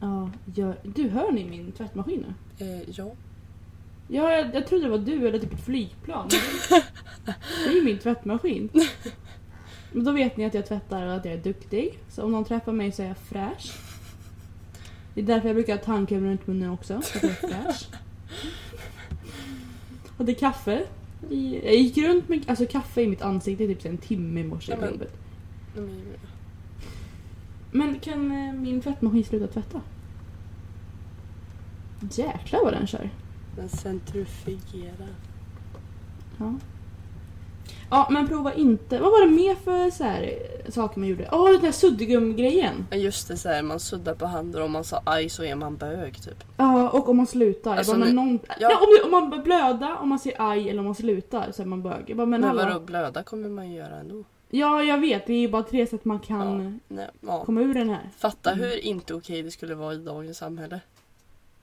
Ja, 0.00 0.30
gör... 0.54 0.76
Du 0.82 1.08
hör 1.08 1.32
ni 1.32 1.44
min 1.44 1.72
tvättmaskin 1.72 2.24
nu? 2.58 2.66
Eh, 2.66 2.82
ja. 2.90 3.12
Ja, 4.08 4.32
jag, 4.32 4.54
jag 4.54 4.66
trodde 4.66 4.84
det 4.84 4.90
var 4.90 4.98
du 4.98 5.28
eller 5.28 5.38
typ 5.38 5.54
ett 5.54 5.64
flygplan. 5.64 6.28
Det 7.64 7.70
är 7.70 7.74
ju 7.74 7.84
min 7.84 7.98
tvättmaskin. 7.98 8.70
Men 9.92 10.04
då 10.04 10.12
vet 10.12 10.36
ni 10.36 10.44
att 10.44 10.54
jag 10.54 10.66
tvättar 10.66 11.06
och 11.06 11.14
att 11.14 11.24
jag 11.24 11.34
är 11.34 11.42
duktig. 11.42 11.98
Så 12.08 12.22
om 12.22 12.32
någon 12.32 12.44
träffar 12.44 12.72
mig 12.72 12.92
så 12.92 13.02
är 13.02 13.06
jag 13.06 13.18
fräsch. 13.18 13.72
Det 15.18 15.22
är 15.22 15.26
därför 15.26 15.48
jag 15.48 15.56
brukar 15.56 15.76
ha 15.76 15.84
tandkräm 15.84 16.24
runt 16.24 16.46
munnen 16.46 16.70
också. 16.70 17.00
Så 17.02 17.16
att 17.18 17.22
jag 17.22 17.30
är 17.32 17.34
fräsch. 17.72 17.88
Är 20.28 20.34
kaffe. 20.34 20.84
I- 21.30 21.60
Jag 21.64 21.76
gick 21.76 21.96
runt 21.98 22.28
med 22.28 22.44
alltså, 22.48 22.66
kaffe 22.66 23.02
i 23.02 23.06
mitt 23.06 23.22
ansikte 23.22 23.64
i 23.64 23.74
typ 23.74 23.84
en 23.84 23.98
timme 23.98 24.40
i 24.40 24.44
morse 24.44 24.72
Ja, 24.72 24.76
på 24.76 24.82
men- 24.84 24.92
jobbet. 24.92 25.16
De 25.74 25.80
är- 25.80 26.18
Men 27.70 27.98
kan 28.00 28.30
eh, 28.32 28.52
min 28.54 28.80
tvättmaskin 28.80 29.24
sluta 29.24 29.46
tvätta? 29.46 29.80
Jäklar 32.10 32.64
vad 32.64 32.72
den 32.72 32.86
kör. 32.86 33.10
Den 33.56 33.68
centrifugerar. 33.68 35.08
Ja. 36.38 36.54
Ja, 37.90 38.08
men 38.10 38.28
prova 38.28 38.54
inte. 38.54 38.98
Vad 38.98 39.10
var 39.12 39.20
det 39.26 39.32
mer 39.32 39.54
för 39.54 39.90
så 39.90 40.04
här, 40.04 40.22
eh, 40.64 40.70
saker 40.72 41.00
man 41.00 41.08
gjorde? 41.08 41.28
Åh, 41.32 41.50
den 41.52 41.60
där 41.60 41.72
suddgum-grejen. 41.72 42.86
Ja, 42.90 42.96
Just 42.96 43.28
det, 43.28 43.36
så 43.36 43.48
här, 43.48 43.62
man 43.62 43.80
suddar 43.80 44.14
på 44.14 44.26
handen 44.26 44.60
och 44.60 44.66
om 44.66 44.72
man 44.72 44.84
sa 44.84 45.02
aj 45.04 45.28
så 45.28 45.44
är 45.44 45.54
man 45.54 45.76
bög 45.76 46.22
typ. 46.22 46.44
Ja, 46.56 46.88
och 46.90 47.08
om 47.08 47.16
man 47.16 47.26
slutar. 47.26 47.76
Alltså, 47.76 47.92
bara, 47.92 47.98
men 47.98 48.08
nu- 48.08 48.14
någon... 48.14 48.38
ja. 48.48 48.54
ja. 48.58 48.78
om, 48.80 49.04
om 49.04 49.10
man 49.10 49.30
börjar 49.30 49.44
blöda, 49.44 49.96
om 49.96 50.08
man 50.08 50.18
säger 50.18 50.36
aj 50.50 50.68
eller 50.70 50.78
om 50.78 50.84
man 50.84 50.94
slutar 50.94 51.52
så 51.52 51.62
är 51.62 51.66
man 51.66 51.82
bög. 51.82 52.04
Jag 52.06 52.16
bara, 52.16 52.26
men, 52.26 52.40
Men 52.40 52.48
hallå. 52.50 52.62
vadå 52.64 52.80
blöda 52.80 53.22
kommer 53.22 53.48
man 53.48 53.72
göra 53.72 53.96
ändå. 53.96 54.24
Ja, 54.50 54.82
jag 54.82 54.98
vet. 54.98 55.26
Det 55.26 55.32
är 55.32 55.40
ju 55.40 55.48
bara 55.48 55.62
tre 55.62 55.86
sätt 55.86 56.04
man 56.04 56.18
kan 56.20 56.62
Ja, 56.62 56.72
nej, 56.88 57.08
ja. 57.20 57.44
komma 57.44 57.60
ur 57.60 57.74
den 57.74 57.88
här. 57.90 58.10
Fatta 58.18 58.50
hur 58.50 58.84
inte 58.84 59.14
okej 59.14 59.42
det 59.42 59.50
skulle 59.50 59.74
vara 59.74 59.94
i 59.94 59.96
dagens 59.96 60.38
samhälle. 60.38 60.80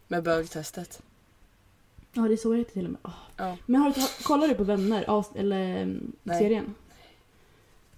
Med 0.08 0.24
bögtestet. 0.24 1.02
Ja, 2.15 2.21
det 2.21 2.34
är 2.34 2.38
så 2.38 2.51
det 2.51 2.58
heter 2.58 2.73
till 2.73 2.86
och 2.86 2.91
med. 2.91 3.01
Åh. 3.04 3.12
Ja. 3.38 3.58
Men 3.65 3.82
har 3.82 3.89
du, 3.89 4.23
kollar 4.23 4.47
du 4.47 4.56
på 4.56 4.63
Vänner? 4.63 5.04
avs- 5.08 5.38
Eller 5.38 5.82
mm, 5.82 6.12
Nej. 6.23 6.39
serien? 6.39 6.75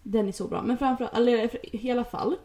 Den 0.03 0.27
är 0.27 0.31
så 0.31 0.47
bra. 0.47 0.61
Men 0.61 0.77
framförallt, 0.77 1.17
eller 1.17 1.75
i 1.75 1.91
alla 1.91 2.03
fall. 2.05 2.35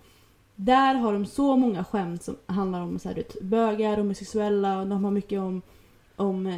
Där 0.57 0.95
har 0.95 1.13
de 1.13 1.27
så 1.27 1.57
många 1.57 1.85
skämt 1.85 2.23
som 2.23 2.37
handlar 2.47 2.81
om 2.81 2.99
så 2.99 3.09
här, 3.09 3.15
du 3.15 3.23
vet, 3.23 3.41
bögar, 3.43 3.97
homosexuella. 3.97 4.81
och 4.81 4.87
De 4.87 5.05
har 5.05 5.11
mycket 5.11 5.41
om, 5.41 5.63
om 6.17 6.47
eh, 6.47 6.57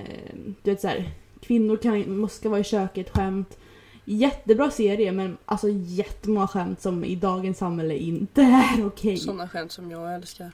du 0.63 0.71
vet 0.71 0.81
så 0.81 0.89
här, 0.89 1.11
kvinnor 1.41 1.77
kan, 1.77 2.19
måste 2.19 2.49
vara 2.49 2.61
i 2.61 2.65
köket, 2.65 3.11
skämt. 3.17 3.59
Jättebra 4.05 4.71
serie 4.71 5.13
men 5.13 5.37
alltså 5.45 5.69
jättemånga 5.71 6.47
skämt 6.49 6.81
som 6.81 7.05
i 7.05 7.17
dagens 7.17 7.59
samhälle 7.59 7.97
inte 7.97 8.43
är 8.43 8.87
okej. 8.87 9.17
Sådana 9.17 9.49
skämt 9.49 9.73
som 9.73 9.91
jag 9.91 10.15
älskar. 10.15 10.53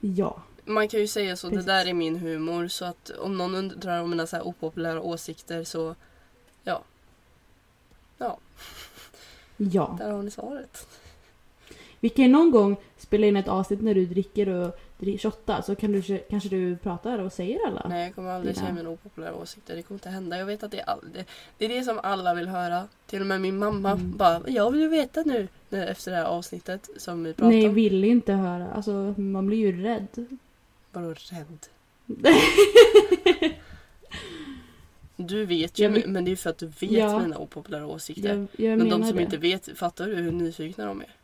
Ja. 0.00 0.42
Man 0.68 0.88
kan 0.88 1.00
ju 1.00 1.06
säga 1.06 1.36
så, 1.36 1.48
Precis. 1.48 1.66
det 1.66 1.72
där 1.72 1.86
är 1.86 1.94
min 1.94 2.16
humor. 2.18 2.68
Så 2.68 2.84
att 2.84 3.10
om 3.10 3.38
någon 3.38 3.54
undrar 3.54 4.02
om 4.02 4.10
mina 4.10 4.26
så 4.26 4.36
här 4.36 4.46
opopulära 4.46 5.00
åsikter 5.02 5.64
så 5.64 5.94
ja. 6.64 6.82
Ja, 8.18 8.38
Ja. 9.56 9.96
där 9.98 10.10
har 10.10 10.22
ni 10.22 10.30
svaret. 10.30 10.86
Vi 12.00 12.08
kan 12.08 12.24
ju 12.24 12.30
någon 12.30 12.50
gång 12.50 12.76
spela 12.98 13.26
in 13.26 13.36
ett 13.36 13.48
avsnitt 13.48 13.80
när 13.82 13.94
du 13.94 14.06
dricker 14.06 14.48
och 14.48 14.78
shottar 15.20 15.62
så 15.62 15.74
kan 15.74 15.92
du, 15.92 16.18
kanske 16.30 16.48
du 16.48 16.76
pratar 16.76 17.18
och 17.18 17.32
säger 17.32 17.66
alla. 17.66 17.86
Nej, 17.88 18.04
jag 18.04 18.14
kommer 18.14 18.30
aldrig 18.30 18.54
Dina. 18.54 18.64
säga 18.66 18.74
mina 18.74 18.88
opopulära 18.90 19.34
åsikter. 19.34 19.76
Det 19.76 19.82
kommer 19.82 19.96
inte 19.96 20.08
hända. 20.10 20.38
Jag 20.38 20.46
vet 20.46 20.62
att 20.62 20.70
det 20.70 20.80
är, 20.80 20.88
all, 20.90 21.04
det, 21.14 21.24
det 21.58 21.64
är 21.64 21.68
det 21.68 21.82
som 21.82 22.00
alla 22.02 22.34
vill 22.34 22.48
höra. 22.48 22.88
Till 23.06 23.20
och 23.20 23.26
med 23.26 23.40
min 23.40 23.58
mamma 23.58 23.90
Mm. 23.92 24.16
bara, 24.16 24.42
jag 24.48 24.70
vill 24.70 24.80
ju 24.80 24.88
veta 24.88 25.22
nu. 25.26 25.48
När, 25.68 25.86
efter 25.86 26.10
det 26.10 26.16
här 26.16 26.24
avsnittet 26.24 26.88
som 26.96 27.24
vi 27.24 27.32
pratade 27.34 27.56
Nej, 27.56 27.68
om. 27.68 27.74
vill 27.74 28.04
inte 28.04 28.32
höra. 28.32 28.68
Alltså, 28.72 29.14
man 29.20 29.46
blir 29.46 29.58
ju 29.58 29.82
rädd. 29.82 30.26
Vadå 31.00 31.14
rädd? 31.30 31.66
Du 35.16 35.44
vet 35.44 35.78
ju, 35.78 35.84
Jag 35.84 36.08
men 36.08 36.24
det 36.24 36.30
är 36.30 36.36
för 36.36 36.50
att 36.50 36.58
du 36.58 36.66
vet 36.66 36.90
Ja. 36.90 37.18
mina 37.18 37.38
opopulära 37.38 37.86
åsikter. 37.86 38.28
Jag, 38.56 38.70
jag 38.70 38.78
men 38.78 38.88
de 38.88 39.04
som 39.04 39.16
det. 39.16 39.22
inte 39.22 39.36
vet, 39.36 39.78
fattar 39.78 40.06
du 40.06 40.14
hur 40.14 40.32
nyfikna 40.32 40.84
de 40.86 41.00
är? 41.00 41.14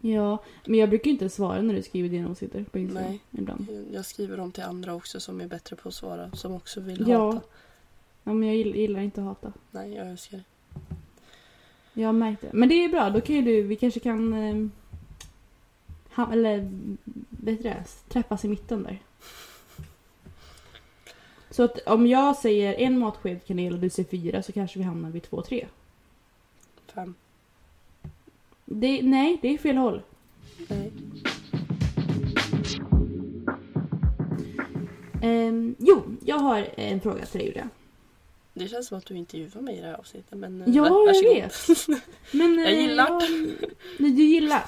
Ja, 0.00 0.38
men 0.66 0.78
jag 0.78 0.88
brukar 0.88 1.04
ju 1.04 1.10
inte 1.12 1.28
svara 1.28 1.62
när 1.62 1.74
du 1.74 1.82
skriver 1.82 2.08
dina 2.08 2.30
åsikter 2.30 2.64
på 2.64 2.78
Instagram 2.78 3.10
Nej. 3.10 3.20
ibland. 3.30 3.66
Jag 3.92 4.04
skriver 4.04 4.36
dem 4.36 4.52
till 4.52 4.62
andra 4.62 4.94
också 4.94 5.20
som 5.20 5.40
är 5.40 5.46
bättre 5.46 5.76
på 5.76 5.88
att 5.88 5.94
svara. 5.94 6.30
Som 6.34 6.54
också 6.54 6.80
vill 6.80 7.04
Ja. 7.08 7.26
hata. 7.32 7.40
Ja, 8.24 8.32
men 8.32 8.48
jag 8.48 8.56
gillar, 8.56 8.76
gillar 8.76 9.00
inte 9.00 9.20
att 9.20 9.26
hata. 9.26 9.52
Nej, 9.70 9.94
jag 9.94 10.08
älskar 10.10 10.36
det. 10.38 10.44
Jag 12.00 12.08
har 12.08 12.12
märkt 12.12 12.40
det. 12.40 12.50
Men 12.52 12.68
det 12.68 12.74
är 12.84 12.88
bra, 12.88 13.10
då 13.10 13.20
kan 13.20 13.36
ju 13.36 13.42
du, 13.42 13.62
vi 13.62 13.76
kanske 13.76 14.00
kan... 14.00 14.70
Eh, 16.18 16.24
ha, 16.24 16.32
eller, 16.32 16.70
vet 17.30 17.62
du 17.62 17.62
det? 17.62 17.84
Träffas 18.08 18.44
i 18.44 18.48
mitten 18.48 18.82
där. 18.82 19.02
Så 21.50 21.62
att 21.62 21.78
om 21.86 22.06
jag 22.06 22.36
säger 22.36 22.74
en 22.74 22.98
matsked 22.98 23.46
kanel 23.46 23.72
och 23.72 23.78
du 23.78 23.90
säger 23.90 24.08
fyra 24.08 24.42
så 24.42 24.52
kanske 24.52 24.78
vi 24.78 24.84
hamnar 24.84 25.10
vid 25.10 25.22
två, 25.22 25.42
tre. 25.42 25.66
Fem. 26.94 27.14
Det, 28.64 29.02
nej, 29.02 29.38
det 29.42 29.54
är 29.54 29.58
fel 29.58 29.76
håll. 29.76 30.02
Nej. 30.68 30.92
Ehm, 35.22 35.76
jo, 35.78 36.16
jag 36.24 36.38
har 36.38 36.68
en 36.76 37.00
fråga 37.00 37.26
till 37.26 37.38
dig 37.38 37.48
Julia. 37.48 37.68
Det 38.54 38.68
känns 38.68 38.86
som 38.86 38.98
att 38.98 39.06
du 39.06 39.16
intervjuar 39.16 39.62
mig 39.62 39.76
i 39.76 39.80
det 39.80 39.86
här 39.86 39.94
avsnittet. 39.94 40.38
Men, 40.38 40.62
eh, 40.62 40.68
Ja, 40.76 41.12
jag 41.14 41.34
vet. 41.34 41.54
Men, 42.32 42.58
Jag 42.58 42.72
eh, 42.72 42.80
gillar 42.80 43.10
Nej, 43.98 44.10
du 44.10 44.22
gillar 44.22 44.64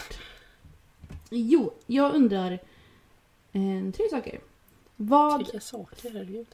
Jo, 1.31 1.73
jag 1.87 2.15
undrar 2.15 2.53
eh, 3.53 3.91
tre 3.97 4.09
saker. 4.11 4.41
Vad... 4.97 5.39
Vilka 5.39 5.61
saker, 5.61 6.11
herregud. 6.11 6.47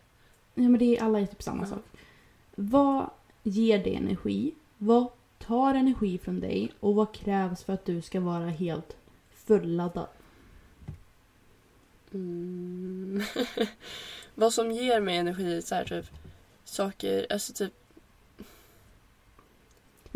Ja 0.54 0.62
men 0.68 0.78
det 0.78 0.96
är 0.96 1.02
alla 1.02 1.20
är 1.20 1.26
typ 1.26 1.42
samma 1.42 1.62
Ja. 1.62 1.68
sak. 1.68 1.84
Vad 2.54 3.10
ger 3.42 3.78
dig 3.84 3.94
energi? 3.94 4.54
Vad 4.78 5.06
tar 5.38 5.74
energi 5.74 6.18
från 6.18 6.40
dig? 6.40 6.72
Och 6.80 6.94
vad 6.94 7.14
krävs 7.14 7.64
för 7.64 7.72
att 7.72 7.84
du 7.84 8.02
ska 8.02 8.20
vara 8.20 8.46
helt 8.46 8.96
fulladdad? 9.30 10.06
Mm. 12.14 13.22
Vad 14.34 14.52
som 14.52 14.72
ger 14.72 15.00
mig 15.00 15.16
energi 15.16 15.62
så 15.62 15.74
här 15.74 15.84
typ 15.84 16.06
saker, 16.64 17.26
alltså 17.30 17.52
typ 17.52 17.72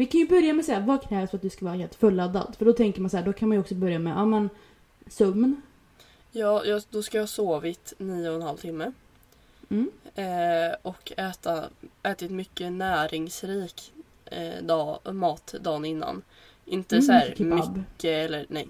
Vi 0.00 0.06
kan 0.06 0.20
ju 0.20 0.26
börja 0.26 0.52
med 0.54 0.64
säga 0.64 0.80
vad 0.80 1.02
krävs 1.08 1.30
för 1.30 1.36
att 1.36 1.42
du 1.42 1.50
ska 1.50 1.64
vara 1.64 1.76
helt 1.76 1.94
fulladdad? 1.94 2.54
För 2.58 2.64
då 2.64 2.72
tänker 2.72 3.00
man 3.00 3.10
så 3.10 3.16
här, 3.16 3.24
då 3.24 3.32
kan 3.32 3.48
man 3.48 3.56
ju 3.56 3.60
också 3.60 3.74
börja 3.74 3.98
med, 3.98 4.12
ja 4.12 4.24
men 4.24 4.50
sömn. 5.06 5.62
Ja, 6.32 6.64
jag, 6.64 6.82
då 6.90 7.02
ska 7.02 7.16
jag 7.18 7.22
ha 7.22 7.26
sovit 7.26 7.92
nio 7.98 8.28
och 8.28 8.34
en 8.34 8.42
halv 8.42 8.56
timme. 8.56 8.92
Mm. 9.68 9.90
Eh, 10.14 10.76
och 10.82 11.12
äta, 11.16 11.64
ätit 12.02 12.30
mycket 12.30 12.72
näringsrik 12.72 13.92
eh, 14.24 14.62
dag, 14.62 14.98
mat 15.14 15.54
dagen 15.60 15.84
innan. 15.84 16.22
Inte 16.64 16.94
Mm, 16.94 17.06
så 17.06 17.12
här 17.12 17.34
mycket 17.38 18.04
eller 18.04 18.46
nej, 18.48 18.68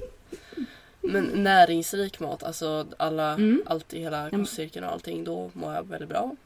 men, 1.00 1.24
näringsrik 1.24 2.20
mat, 2.20 2.42
alltså 2.42 2.86
alla, 2.96 3.32
Mm. 3.34 3.62
allt 3.66 3.94
i 3.94 4.00
hela 4.00 4.30
kostcirkeln 4.30 4.84
och 4.84 4.92
allting. 4.92 5.24
Då 5.24 5.50
mår 5.52 5.74
jag 5.74 5.88
väldigt 5.88 6.08
bra. 6.08 6.36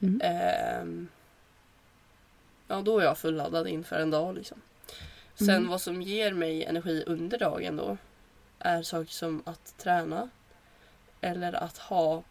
Mm. 0.00 0.20
Ehm, 0.24 1.08
ja, 2.68 2.82
då 2.82 2.98
är 2.98 3.04
jag 3.04 3.18
fulladdad 3.18 3.68
inför 3.68 3.96
en 4.00 4.10
dag 4.10 4.34
liksom. 4.34 4.58
Sen 5.34 5.50
Mm. 5.50 5.68
vad 5.68 5.80
som 5.80 6.02
ger 6.02 6.32
mig 6.32 6.64
energi 6.64 7.04
under 7.06 7.38
dagen 7.38 7.76
då 7.76 7.96
är 8.58 8.82
saker 8.82 9.10
som 9.12 9.42
att 9.46 9.74
träna 9.78 10.28
eller 11.20 11.52
att 11.52 11.78
ha 11.78 12.22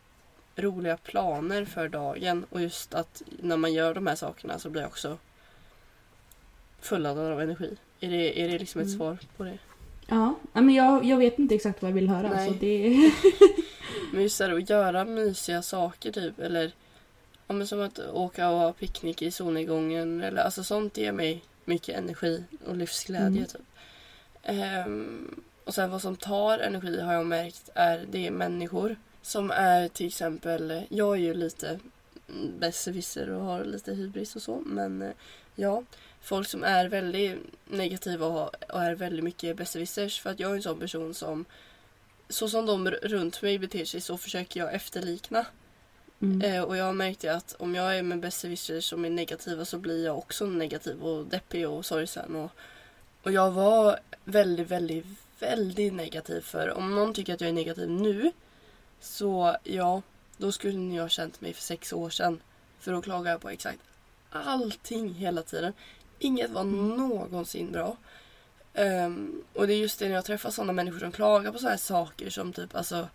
roliga 0.56 0.98
planer 0.98 1.65
för 1.65 1.89
dagen 1.89 2.45
och 2.50 2.62
just 2.62 2.93
att 2.93 3.21
när 3.39 3.58
man 3.58 3.74
gör 3.74 3.93
de 3.93 4.08
här 4.08 4.15
sakerna 4.15 4.60
så 4.60 4.69
blir 4.69 4.82
jag 4.82 4.89
också 4.89 5.17
fulladdad 6.80 7.32
av 7.32 7.41
energi. 7.41 7.78
Är 8.00 8.10
det, 8.10 8.41
är 8.43 8.48
det 8.50 8.60
liksom 8.60 8.82
ett 8.82 8.88
Mm. 8.88 8.98
svar 8.98 9.17
på 9.38 9.43
det? 9.43 9.58
Ja, 10.08 10.36
men 10.54 10.69
jag, 10.69 11.06
jag 11.06 11.17
vet 11.17 11.39
inte 11.39 11.56
exakt 11.56 11.82
vad 11.82 11.89
jag 11.91 11.95
vill 11.95 12.10
höra. 12.10 12.30
Nej. 12.30 12.48
Så 12.50 12.54
det... 12.60 13.12
Men 14.13 14.24
just 14.24 14.38
det 14.38 14.45
här 14.45 14.58
att 14.58 14.69
göra 14.69 15.06
mysiga 15.06 15.62
saker 15.62 16.12
typ 16.12 16.39
eller 16.39 16.71
ja, 17.48 17.54
men 17.54 17.68
som 17.68 17.82
att 17.82 18.00
åka 18.00 18.50
och 18.50 18.60
ha 18.60 18.74
picknick 18.74 19.22
i 19.22 19.32
solnedgången 19.32 20.22
eller 20.22 20.42
alltså 20.42 20.64
sånt 20.64 20.98
ger 20.98 21.12
mig 21.12 21.44
mycket 21.66 21.98
energi 21.98 22.44
och 22.66 22.76
livsglädje 22.76 23.28
Mm. 23.28 23.46
typ. 23.46 23.62
Ehm, 24.44 25.42
och 25.64 25.74
sen 25.74 25.92
vad 25.92 26.02
som 26.02 26.16
tar 26.16 26.60
energi 26.60 27.02
har 27.02 27.14
jag 27.14 27.26
märkt 27.26 27.70
är 27.74 28.06
det 28.12 28.28
är 28.28 28.32
människor 28.32 28.96
som 29.22 29.52
är 29.52 29.88
till 29.88 30.08
exempel, 30.08 30.84
jag 30.90 31.16
är 31.16 31.20
ju 31.20 31.34
lite 31.34 31.80
besserwisser 32.60 33.30
och 33.30 33.46
har 33.46 33.64
lite 33.64 33.94
hybris 33.94 34.36
och 34.36 34.42
så 34.42 34.62
men 34.66 35.02
eh, 35.02 35.12
ja, 35.56 35.84
folk 36.22 36.48
som 36.48 36.64
är 36.64 36.90
väldigt 36.90 37.38
negativa 37.66 38.26
och, 38.26 38.56
och 38.70 38.84
är 38.84 38.96
väldigt 38.96 39.24
mycket 39.24 39.58
besserwissers 39.58 40.20
för 40.20 40.30
att 40.30 40.40
jag 40.40 40.52
är 40.52 40.56
en 40.56 40.62
sån 40.64 40.80
person 40.80 41.14
som 41.14 41.46
så 42.30 42.50
som 42.50 42.66
de 42.66 42.90
runt 42.90 43.42
mig 43.42 43.60
beter 43.60 43.86
sig 43.86 44.02
så 44.02 44.18
försöker 44.18 44.60
jag 44.60 44.74
efterlikna. 44.74 45.46
Mm. 46.34 46.42
Eh, 46.42 46.64
och 46.64 46.78
jag 46.78 46.86
har 46.86 46.94
märkt 46.94 47.20
det 47.20 47.30
att 47.30 47.56
om 47.60 47.76
jag 47.76 47.98
är 47.98 48.04
med 48.04 48.20
besserwissers 48.20 48.90
som 48.90 49.06
är 49.06 49.10
negativa 49.10 49.66
så 49.66 49.78
blir 49.78 50.06
jag 50.06 50.18
också 50.18 50.46
negativ 50.46 51.04
och 51.04 51.26
deppig 51.26 51.70
och 51.70 51.86
sorgsen. 51.86 52.36
Och, 52.36 52.52
och 53.24 53.32
jag 53.32 53.52
var 53.52 54.00
väldigt, 54.24 54.68
väldigt, 54.68 55.06
väldigt 55.40 55.94
negativ 55.94 56.42
för 56.42 56.78
om 56.78 56.96
någon 56.96 57.14
tycker 57.14 57.34
att 57.34 57.42
jag 57.42 57.50
är 57.50 57.54
negativ 57.54 57.90
nu 57.90 58.32
så 59.00 59.56
ja, 59.64 60.02
då 60.38 60.52
skulle 60.52 60.78
ni 60.78 60.98
ha 60.98 61.10
känt 61.10 61.42
mig 61.42 61.54
för 61.54 61.62
sex 61.62 61.94
år 61.94 62.10
sedan. 62.10 62.42
För 62.80 62.92
då 62.92 63.02
klagar 63.02 63.32
jag 63.32 63.42
på 63.42 63.50
exakt 63.50 63.80
allting 64.30 65.14
hela 65.14 65.42
tiden. 65.42 65.74
Inget 66.20 66.52
var 66.52 66.64
någonsin 66.64 67.72
bra. 67.72 67.98
Ehm, 68.74 69.44
och 69.54 69.68
det 69.68 69.74
är 69.74 69.78
just 69.78 70.00
det 70.00 70.08
när 70.08 70.16
jag 70.16 70.26
träffar 70.26 70.50
sådana 70.50 70.74
människor 70.74 71.00
som 71.00 71.12
klagar 71.12 71.52
på 71.52 71.58
sådana 71.58 71.72
här 71.72 71.78
saker 71.78 72.30
som 72.30 72.54
typ 72.54 72.76
alltså 72.76 73.08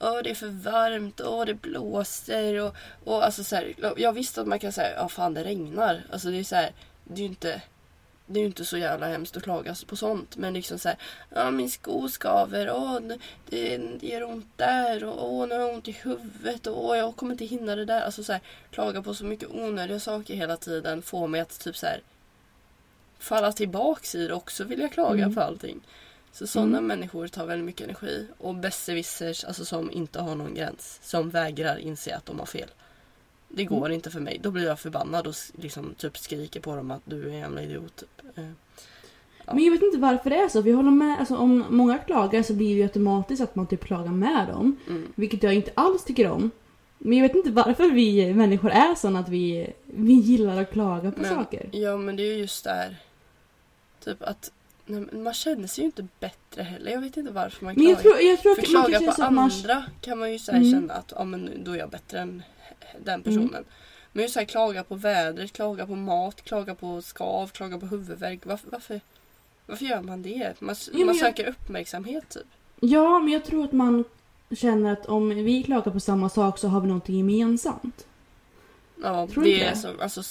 Åh 0.00 0.18
det 0.24 0.30
är 0.30 0.34
för 0.34 0.48
varmt, 0.48 1.20
åh 1.20 1.44
det 1.44 1.54
blåser 1.54 2.60
och, 2.60 2.76
och 3.04 3.24
alltså 3.24 3.44
så 3.44 3.56
här, 3.56 3.74
Jag 3.96 4.12
visste 4.12 4.40
att 4.40 4.46
man 4.46 4.58
kan 4.58 4.72
säga, 4.72 4.96
ja 4.96 5.08
fan 5.08 5.34
det 5.34 5.44
regnar. 5.44 6.02
Alltså 6.12 6.30
det 6.30 6.38
är 6.38 6.44
så 6.44 6.56
här, 6.56 6.72
det 7.04 7.14
är 7.14 7.18
ju 7.18 7.24
inte 7.24 7.62
det 8.30 8.40
är 8.40 8.44
inte 8.44 8.64
så 8.64 8.76
jävla 8.78 9.06
hemskt 9.06 9.36
att 9.36 9.42
klaga 9.42 9.74
på 9.86 9.96
sånt. 9.96 10.36
Men 10.36 10.54
liksom 10.54 10.78
så 10.78 10.88
här, 10.88 10.98
ja 11.34 11.50
min 11.50 11.70
sko 11.70 12.08
skaver, 12.08 12.70
åh 12.70 13.00
det, 13.00 13.18
det 14.00 14.06
gör 14.06 14.24
ont 14.24 14.46
där 14.56 15.04
och 15.04 15.32
åh 15.32 15.46
nu 15.48 15.54
har 15.54 15.60
jag 15.60 15.74
ont 15.74 15.88
i 15.88 15.92
huvudet 15.92 16.66
och 16.66 16.84
åh 16.88 16.98
jag 16.98 17.16
kommer 17.16 17.32
inte 17.32 17.44
hinna 17.44 17.76
det 17.76 17.84
där. 17.84 18.00
Alltså 18.00 18.24
så 18.24 18.32
här, 18.32 18.40
klaga 18.70 19.02
på 19.02 19.14
så 19.14 19.24
mycket 19.24 19.48
onödiga 19.50 20.00
saker 20.00 20.34
hela 20.34 20.56
tiden 20.56 21.02
får 21.02 21.28
mig 21.28 21.40
att 21.40 21.60
typ 21.60 21.76
så 21.76 21.86
här 21.86 22.00
falla 23.18 23.52
tillbaks 23.52 24.14
i 24.14 24.26
det 24.26 24.34
också 24.34 24.64
vill 24.64 24.80
jag 24.80 24.92
klaga 24.92 25.22
Mm. 25.22 25.34
på 25.34 25.40
allting. 25.40 25.80
Så 26.32 26.46
sådana 26.46 26.78
Mm. 26.78 26.86
människor 26.86 27.28
tar 27.28 27.46
väldigt 27.46 27.66
mycket 27.66 27.84
energi. 27.84 28.26
Och 28.38 28.54
besserwissers, 28.54 29.44
alltså 29.44 29.64
som 29.64 29.90
inte 29.90 30.20
har 30.20 30.34
någon 30.34 30.54
gräns. 30.54 31.00
Som 31.02 31.30
vägrar 31.30 31.78
inse 31.78 32.16
att 32.16 32.26
de 32.26 32.38
har 32.38 32.46
fel. 32.46 32.68
Det 33.48 33.64
går 33.64 33.76
Mm. 33.86 33.92
inte 33.92 34.10
för 34.10 34.20
mig. 34.20 34.40
Då 34.42 34.50
blir 34.50 34.66
jag 34.66 34.80
förbannad 34.80 35.26
och 35.26 35.34
liksom 35.52 35.94
typ 35.94 36.18
skriker 36.18 36.60
på 36.60 36.76
dem 36.76 36.90
att 36.90 37.02
du 37.04 37.22
är 37.22 37.28
en 37.28 37.38
jävla 37.38 37.62
idiot. 37.62 37.96
Typ. 37.96 38.38
Eh, 38.38 38.44
Ja. 39.46 39.54
Men 39.54 39.64
jag 39.64 39.72
vet 39.72 39.82
inte 39.82 39.98
varför 39.98 40.30
det 40.30 40.36
är 40.36 40.48
så. 40.48 40.60
Vi 40.60 40.72
håller 40.72 40.90
med. 40.90 41.18
Alltså, 41.18 41.36
om 41.36 41.64
många 41.70 41.98
klagar 41.98 42.42
så 42.42 42.54
blir 42.54 42.68
det 42.68 42.74
ju 42.74 42.82
automatiskt 42.82 43.42
att 43.42 43.54
man 43.54 43.66
typ 43.66 43.84
klagar 43.84 44.12
med 44.12 44.46
dem. 44.48 44.76
Mm. 44.88 45.12
Vilket 45.14 45.42
jag 45.42 45.54
inte 45.54 45.70
alls 45.74 46.04
tycker 46.04 46.30
om. 46.30 46.50
Men 46.98 47.18
jag 47.18 47.28
vet 47.28 47.36
inte 47.36 47.50
varför 47.50 47.90
vi 47.90 48.34
människor 48.34 48.70
är 48.70 48.94
såna 48.94 49.18
att 49.18 49.28
vi, 49.28 49.72
vi 49.84 50.12
gillar 50.12 50.62
att 50.62 50.72
klaga 50.72 51.10
på 51.12 51.20
Men- 51.20 51.34
saker. 51.34 51.68
Ja 51.72 51.96
men 51.96 52.16
det 52.16 52.22
är 52.22 52.26
ju 52.32 52.38
just 52.38 52.64
där. 52.64 52.96
Typ 54.04 54.22
att 54.22 54.50
nej, 54.88 55.00
men 55.12 55.22
man 55.22 55.34
känner 55.34 55.66
sig 55.68 55.82
ju 55.82 55.86
inte 55.86 56.06
bättre 56.20 56.62
heller. 56.62 56.90
Jag 56.92 57.00
vet 57.00 57.16
inte 57.16 57.32
varför 57.32 57.64
man 57.64 57.74
Men 57.76 57.84
jag 57.84 58.00
klagar. 58.00 58.16
tror, 58.16 58.28
jag 58.30 58.40
tror 58.42 58.54
För 58.54 58.62
klaga 58.62 59.00
på 59.00 59.10
att 59.10 59.32
man... 59.32 59.38
andra 59.38 59.84
kan 60.00 60.18
man 60.18 60.32
ju 60.32 60.38
så 60.38 60.52
Mm. 60.52 60.72
känna 60.72 60.94
att 60.94 61.12
ja, 61.16 61.24
men 61.24 61.64
då 61.64 61.72
är 61.72 61.76
jag 61.76 61.90
bättre 61.90 62.18
än 62.20 62.42
den 63.04 63.22
personen. 63.22 63.64
Men 64.12 64.22
just 64.22 64.34
så 64.34 64.40
här, 64.40 64.46
klaga 64.46 64.84
på 64.84 64.94
vädret, 64.94 65.52
klaga 65.52 65.86
på 65.86 65.94
mat, 65.94 66.42
klaga 66.44 66.74
på 66.74 67.02
skav, 67.02 67.46
klaga 67.48 67.78
på 67.78 67.86
huvudvärk. 67.86 68.46
Varför, 68.46 68.68
varför, 68.70 69.00
varför 69.66 69.84
gör 69.84 70.02
man 70.02 70.22
det? 70.22 70.54
Man, 70.60 70.76
men 70.92 71.06
man 71.06 71.16
jag- 71.16 71.16
söker 71.26 71.48
uppmärksamhet 71.48 72.28
typ. 72.28 72.46
Ja, 72.80 73.18
men 73.18 73.32
jag 73.32 73.44
tror 73.44 73.64
att 73.64 73.72
man 73.72 74.04
känner 74.50 74.92
att 74.92 75.06
om 75.06 75.28
vi 75.28 75.62
klagar 75.62 75.92
på 75.92 76.00
samma 76.00 76.28
sak 76.28 76.58
så 76.58 76.68
har 76.68 76.80
vi 76.80 76.86
någonting 76.86 77.16
gemensamt. 77.16 78.06
Ja, 79.02 79.26
Tror 79.26 79.44
det, 79.44 79.62
är 79.62 79.70
det? 79.70 79.76
som, 79.76 80.00
alltså, 80.00 80.22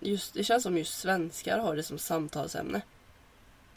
just, 0.00 0.34
det 0.34 0.44
känns 0.44 0.62
som 0.62 0.78
just 0.78 0.98
svenskar 1.00 1.58
har 1.58 1.76
det 1.76 1.82
som 1.82 1.98
samtalsämne. 1.98 2.80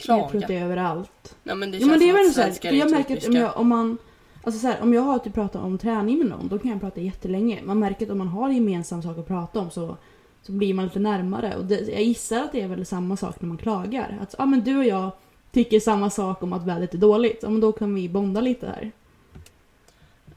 Jag 0.06 0.18
tror 0.18 0.30
Klaga. 0.30 0.44
att 0.44 0.48
det 0.48 0.56
är 0.56 0.64
överallt. 0.64 1.36
Ja, 1.44 1.54
men 1.54 1.70
det 1.70 1.78
Ja, 1.78 1.86
men 1.86 1.98
det 1.98 2.08
är 2.08 2.12
väl 2.12 2.32
så 2.32 2.40
här, 2.40 2.58
jag 2.62 2.88
är 2.88 2.90
märker 2.90 3.16
att 3.16 3.28
om 3.28 3.32
jag, 3.32 3.56
om 3.56 3.68
man... 3.68 3.98
Alltså 4.44 4.60
så 4.60 4.66
här, 4.66 4.82
om 4.82 4.94
jag 4.94 5.02
har 5.02 5.18
typ 5.18 5.34
pratat 5.34 5.62
om 5.62 5.78
träning 5.78 6.18
med 6.18 6.26
någon, 6.26 6.48
då 6.48 6.58
kan 6.58 6.70
jag 6.70 6.80
prata 6.80 7.00
jättelänge. 7.00 7.60
Man 7.64 7.78
märker 7.78 8.06
att 8.06 8.12
om 8.12 8.18
man 8.18 8.28
har 8.28 8.50
gemensam 8.50 9.02
sak 9.02 9.18
att 9.18 9.26
prata 9.26 9.60
om 9.60 9.70
så, 9.70 9.96
så 10.42 10.52
blir 10.52 10.74
man 10.74 10.84
lite 10.84 10.98
närmare. 10.98 11.56
Och 11.56 11.64
det, 11.64 11.80
jag 11.80 12.02
gissar 12.02 12.42
att 12.42 12.52
det 12.52 12.60
är 12.60 12.68
väl 12.68 12.86
samma 12.86 13.16
sak 13.16 13.40
när 13.40 13.48
man 13.48 13.58
klagar. 13.58 14.18
Att 14.22 14.34
ja, 14.38 14.46
men 14.46 14.60
du 14.60 14.78
och 14.78 14.84
jag 14.84 15.10
tycker 15.52 15.80
samma 15.80 16.10
sak 16.10 16.42
om 16.42 16.52
att 16.52 16.66
vädret 16.66 16.94
är 16.94 16.98
dåligt. 16.98 17.38
Ja, 17.42 17.50
men 17.50 17.60
då 17.60 17.72
kan 17.72 17.94
vi 17.94 18.08
bonda 18.08 18.40
lite 18.40 18.66
här. 18.66 18.92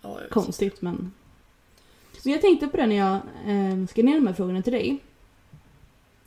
Ja, 0.01 0.17
jag. 0.21 0.29
Konstigt 0.29 0.81
men... 0.81 1.11
Men 2.23 2.33
jag 2.33 2.41
tänkte 2.41 2.67
på 2.67 2.77
det 2.77 2.85
när 2.85 2.95
jag 2.95 3.13
eh, 3.13 3.87
skrev 3.89 4.05
ner 4.05 4.15
de 4.15 4.27
här 4.27 4.33
frågorna 4.33 4.61
till 4.61 4.73
dig. 4.73 4.99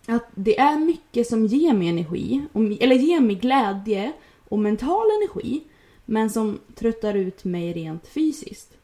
Att 0.06 0.26
det 0.34 0.58
är 0.58 0.78
mycket 0.78 1.26
som 1.26 1.46
ger 1.46 1.74
mig 1.74 1.88
energi, 1.88 2.46
eller 2.80 2.96
ger 2.96 3.20
mig 3.20 3.36
glädje 3.36 4.12
och 4.48 4.58
mental 4.58 5.06
energi. 5.20 5.62
Men 6.04 6.30
som 6.30 6.58
tröttar 6.74 7.14
ut 7.14 7.44
mig 7.44 7.72
rent 7.72 8.06
fysiskt. 8.06 8.76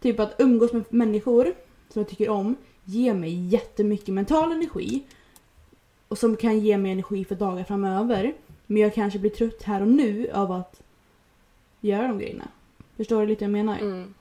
Typ 0.00 0.20
att 0.20 0.34
umgås 0.38 0.72
med 0.72 0.84
människor 0.88 1.54
som 1.88 2.00
jag 2.00 2.08
tycker 2.08 2.28
om 2.28 2.56
ger 2.84 3.14
mig 3.14 3.46
jättemycket 3.46 4.14
mental 4.14 4.52
energi. 4.52 5.02
Och 6.08 6.18
som 6.18 6.36
kan 6.36 6.58
ge 6.58 6.78
mig 6.78 6.92
energi 6.92 7.24
för 7.24 7.34
dagar 7.34 7.64
framöver. 7.64 8.34
Men 8.66 8.82
jag 8.82 8.94
kanske 8.94 9.18
blir 9.18 9.30
trött 9.30 9.62
här 9.62 9.80
och 9.80 9.88
nu 9.88 10.30
av 10.30 10.52
att 10.52 10.82
göra 11.80 12.08
de 12.08 12.18
grejerna. 12.18 12.48
Förstår 12.96 13.20
du 13.20 13.26
lite 13.26 13.44
vad 13.44 13.58
jag 13.58 13.64
menar? 13.64 13.78
Mm. 13.78 14.14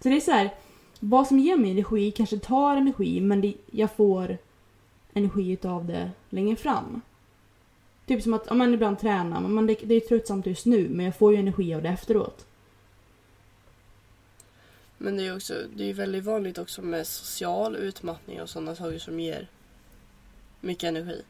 Så 0.00 0.08
det 0.08 0.16
är 0.16 0.20
så 0.20 0.30
här, 0.30 0.54
vad 1.00 1.26
som 1.26 1.38
ger 1.38 1.56
mig 1.56 1.70
energi 1.70 2.10
kanske 2.10 2.38
tar 2.38 2.76
energi 2.76 3.20
men 3.20 3.40
det, 3.40 3.54
jag 3.70 3.92
får 3.92 4.38
energi 5.16 5.50
utav 5.52 5.86
det 5.86 6.10
längre 6.30 6.56
fram. 6.56 7.00
Typ 8.06 8.22
som 8.22 8.34
att, 8.34 8.48
om 8.48 8.58
man 8.58 8.74
ibland 8.74 8.98
tränar, 8.98 9.40
men 9.40 9.54
man, 9.54 9.66
det, 9.66 9.74
det 9.82 9.94
är 9.94 10.00
tröttsamt 10.00 10.46
just 10.46 10.66
nu 10.66 10.88
men 10.88 11.06
jag 11.06 11.16
får 11.16 11.32
ju 11.32 11.38
energi 11.38 11.74
av 11.74 11.82
det 11.82 11.88
efteråt. 11.88 12.46
Men 14.98 15.16
det 15.16 15.22
är 15.22 15.24
ju 15.24 15.36
också, 15.36 15.54
det 15.76 15.90
är 15.90 15.94
väldigt 15.94 16.24
vanligt 16.24 16.58
också 16.58 16.82
med 16.82 17.06
social 17.06 17.76
utmattning 17.76 18.42
och 18.42 18.50
sådana 18.50 18.74
saker 18.74 18.98
som 18.98 19.20
ger 19.20 19.48
mycket 20.60 20.84
energi. 20.88 21.22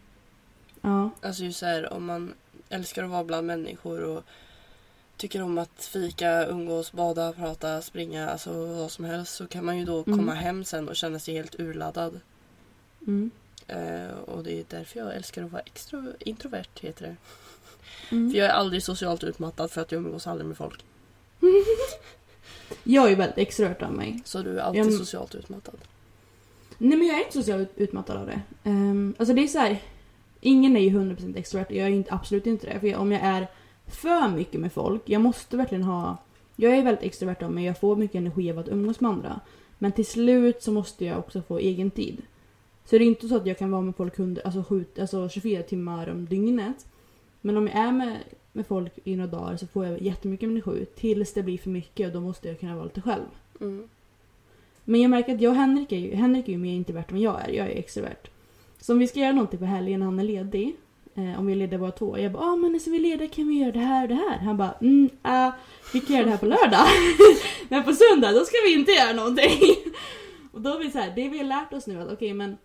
Ja. 0.80 1.10
Alltså 1.22 1.44
just 1.44 1.58
så 1.58 1.66
här 1.66 1.92
om 1.92 2.04
man 2.04 2.34
älskar 2.68 3.04
att 3.04 3.10
vara 3.10 3.24
bland 3.24 3.46
människor 3.46 4.02
och 4.04 4.24
tycker 5.16 5.42
om 5.42 5.58
att 5.58 5.84
fika, 5.84 6.46
umgås, 6.46 6.92
bada, 6.92 7.32
prata, 7.32 7.82
springa, 7.82 8.28
alltså 8.28 8.66
vad 8.66 8.90
som 8.90 9.04
helst 9.04 9.34
så 9.34 9.46
kan 9.46 9.64
man 9.64 9.78
ju 9.78 9.84
då 9.84 10.04
komma 10.04 10.32
Mm. 10.32 10.36
hem 10.36 10.64
sen 10.64 10.88
och 10.88 10.96
känna 10.96 11.18
sig 11.18 11.34
helt 11.34 11.60
urladdad. 11.60 12.20
Mm. 13.06 13.30
Eh, 13.68 14.18
och 14.26 14.44
det 14.44 14.52
är 14.60 14.64
därför 14.68 14.98
jag 15.00 15.16
älskar 15.16 15.42
att 15.42 15.52
vara 15.52 15.62
extro, 15.62 16.12
introvert 16.20 16.80
heter 16.80 17.02
det. 17.06 17.16
Mm. 18.16 18.30
För 18.30 18.38
jag 18.38 18.46
är 18.46 18.52
aldrig 18.52 18.82
socialt 18.82 19.24
utmattad 19.24 19.70
för 19.70 19.80
att 19.80 19.92
jag 19.92 19.98
umgås 19.98 20.26
aldrig 20.26 20.48
med 20.48 20.56
folk. 20.56 20.84
Jag 22.84 23.12
är 23.12 23.16
väldigt 23.16 23.38
extrovert 23.38 23.82
av 23.82 23.92
mig. 23.92 24.20
Så 24.24 24.42
du 24.42 24.58
är 24.58 24.62
alltid 24.62 24.84
Jag- 24.84 24.92
socialt 24.92 25.34
utmattad. 25.34 25.74
Nej 26.78 26.98
men 26.98 27.06
jag 27.06 27.16
är 27.16 27.20
inte 27.20 27.32
socialt 27.32 27.68
utmattad 27.76 28.16
av 28.16 28.26
det. 28.26 28.40
Um, 28.64 29.14
alltså 29.18 29.34
det 29.34 29.42
är 29.42 29.46
så 29.46 29.58
här. 29.58 29.82
Ingen 30.40 30.76
är 30.76 30.80
ju 30.80 30.90
100% 30.90 31.36
extrovert 31.36 31.66
jag 31.70 31.86
är 31.86 31.90
inte, 31.90 32.14
absolut 32.14 32.46
inte 32.46 32.66
det. 32.66 32.80
För 32.80 32.86
jag, 32.86 33.00
om 33.00 33.12
jag 33.12 33.22
är 33.22 33.46
för 33.86 34.28
mycket 34.28 34.60
med 34.60 34.72
folk, 34.72 35.02
jag 35.04 35.20
måste 35.20 35.56
verkligen 35.56 35.84
ha... 35.84 36.16
Jag 36.56 36.76
är 36.76 36.82
väldigt 36.82 37.04
extrovert 37.04 37.42
av 37.42 37.50
mig, 37.52 37.64
jag 37.64 37.80
får 37.80 37.96
mycket 37.96 38.18
energi 38.18 38.50
av 38.50 38.58
att 38.58 38.68
umgås 38.68 39.00
med 39.00 39.10
andra. 39.10 39.40
Men 39.78 39.92
till 39.92 40.06
slut 40.06 40.62
så 40.62 40.72
måste 40.72 41.04
jag 41.04 41.18
också 41.18 41.42
få 41.42 41.58
egen 41.58 41.90
tid. 41.90 42.22
Så 42.86 42.98
det 42.98 43.04
är 43.04 43.06
inte 43.06 43.28
så 43.28 43.36
att 43.36 43.46
jag 43.46 43.58
kan 43.58 43.70
vara 43.70 43.82
med 43.82 43.96
folk 43.96 44.18
100, 44.18 44.42
alltså, 44.44 44.62
sju, 44.62 44.84
alltså 45.00 45.28
24 45.28 45.62
timmar 45.62 46.08
om 46.08 46.26
dygnet. 46.26 46.86
Men 47.40 47.56
om 47.56 47.66
jag 47.66 47.76
är 47.76 47.92
med, 47.92 48.16
med 48.52 48.66
folk 48.66 48.92
i 49.04 49.16
några 49.16 49.30
dagar 49.30 49.56
så 49.56 49.66
får 49.66 49.86
jag 49.86 50.02
jättemycket 50.02 50.48
energi 50.48 50.86
tills 50.96 51.32
det 51.32 51.42
blir 51.42 51.58
för 51.58 51.70
mycket 51.70 52.06
och 52.06 52.12
då 52.12 52.20
måste 52.20 52.48
jag 52.48 52.60
kunna 52.60 52.74
vara 52.74 52.84
lite 52.84 53.02
själv. 53.02 53.24
Mm. 53.60 53.88
Men 54.84 55.00
jag 55.00 55.10
märker 55.10 55.34
att 55.34 55.40
jag 55.40 55.50
och 55.50 55.56
Henrik 55.56 55.92
är 55.92 55.96
ju, 55.96 56.14
Henrik 56.14 56.48
är 56.48 56.52
ju 56.52 56.58
mer 56.58 56.74
introvert 56.74 57.04
än 57.10 57.20
jag 57.20 57.44
är. 57.44 57.48
Jag 57.48 57.66
är 57.66 57.78
extrovert. 57.78 58.30
Så 58.80 58.92
om 58.92 58.98
vi 58.98 59.06
ska 59.06 59.20
göra 59.20 59.32
någonting 59.32 59.58
på 59.58 59.64
helgen 59.64 60.00
när 60.00 60.06
han 60.06 60.18
är 60.18 60.24
ledig. 60.24 60.76
Eh, 61.14 61.38
om 61.38 61.46
vi 61.46 61.52
är 61.52 61.56
lediga 61.56 61.78
bara 61.78 61.90
två. 61.90 62.18
Jag 62.18 62.32
bara, 62.32 62.42
ah, 62.42 62.56
men 62.56 62.72
när 62.72 62.90
vi 62.90 62.96
är 62.96 63.00
lediga 63.00 63.28
kan 63.28 63.48
vi 63.48 63.58
göra 63.58 63.72
det 63.72 63.78
här 63.78 64.02
och 64.02 64.08
det 64.08 64.14
här. 64.14 64.38
Han 64.38 64.56
bara, 64.56 64.74
mm, 64.80 65.10
äh, 65.24 65.54
vi 65.92 66.00
kan 66.00 66.16
göra 66.16 66.24
det 66.24 66.30
här 66.30 66.38
på 66.38 66.46
lördag. 66.46 66.86
men 67.68 67.84
på 67.84 67.92
söndag 67.92 68.32
då 68.32 68.44
ska 68.44 68.56
vi 68.64 68.74
inte 68.74 68.92
göra 68.92 69.12
någonting. 69.12 69.76
och 70.52 70.60
då 70.60 70.70
är 70.70 70.78
vi 70.78 70.90
så 70.90 70.98
här, 70.98 71.12
det 71.16 71.28
vi 71.28 71.38
har 71.38 71.44
lärt 71.44 71.72
oss 71.72 71.86
nu 71.86 72.00
att 72.00 72.12
okej 72.12 72.34
men 72.34 72.56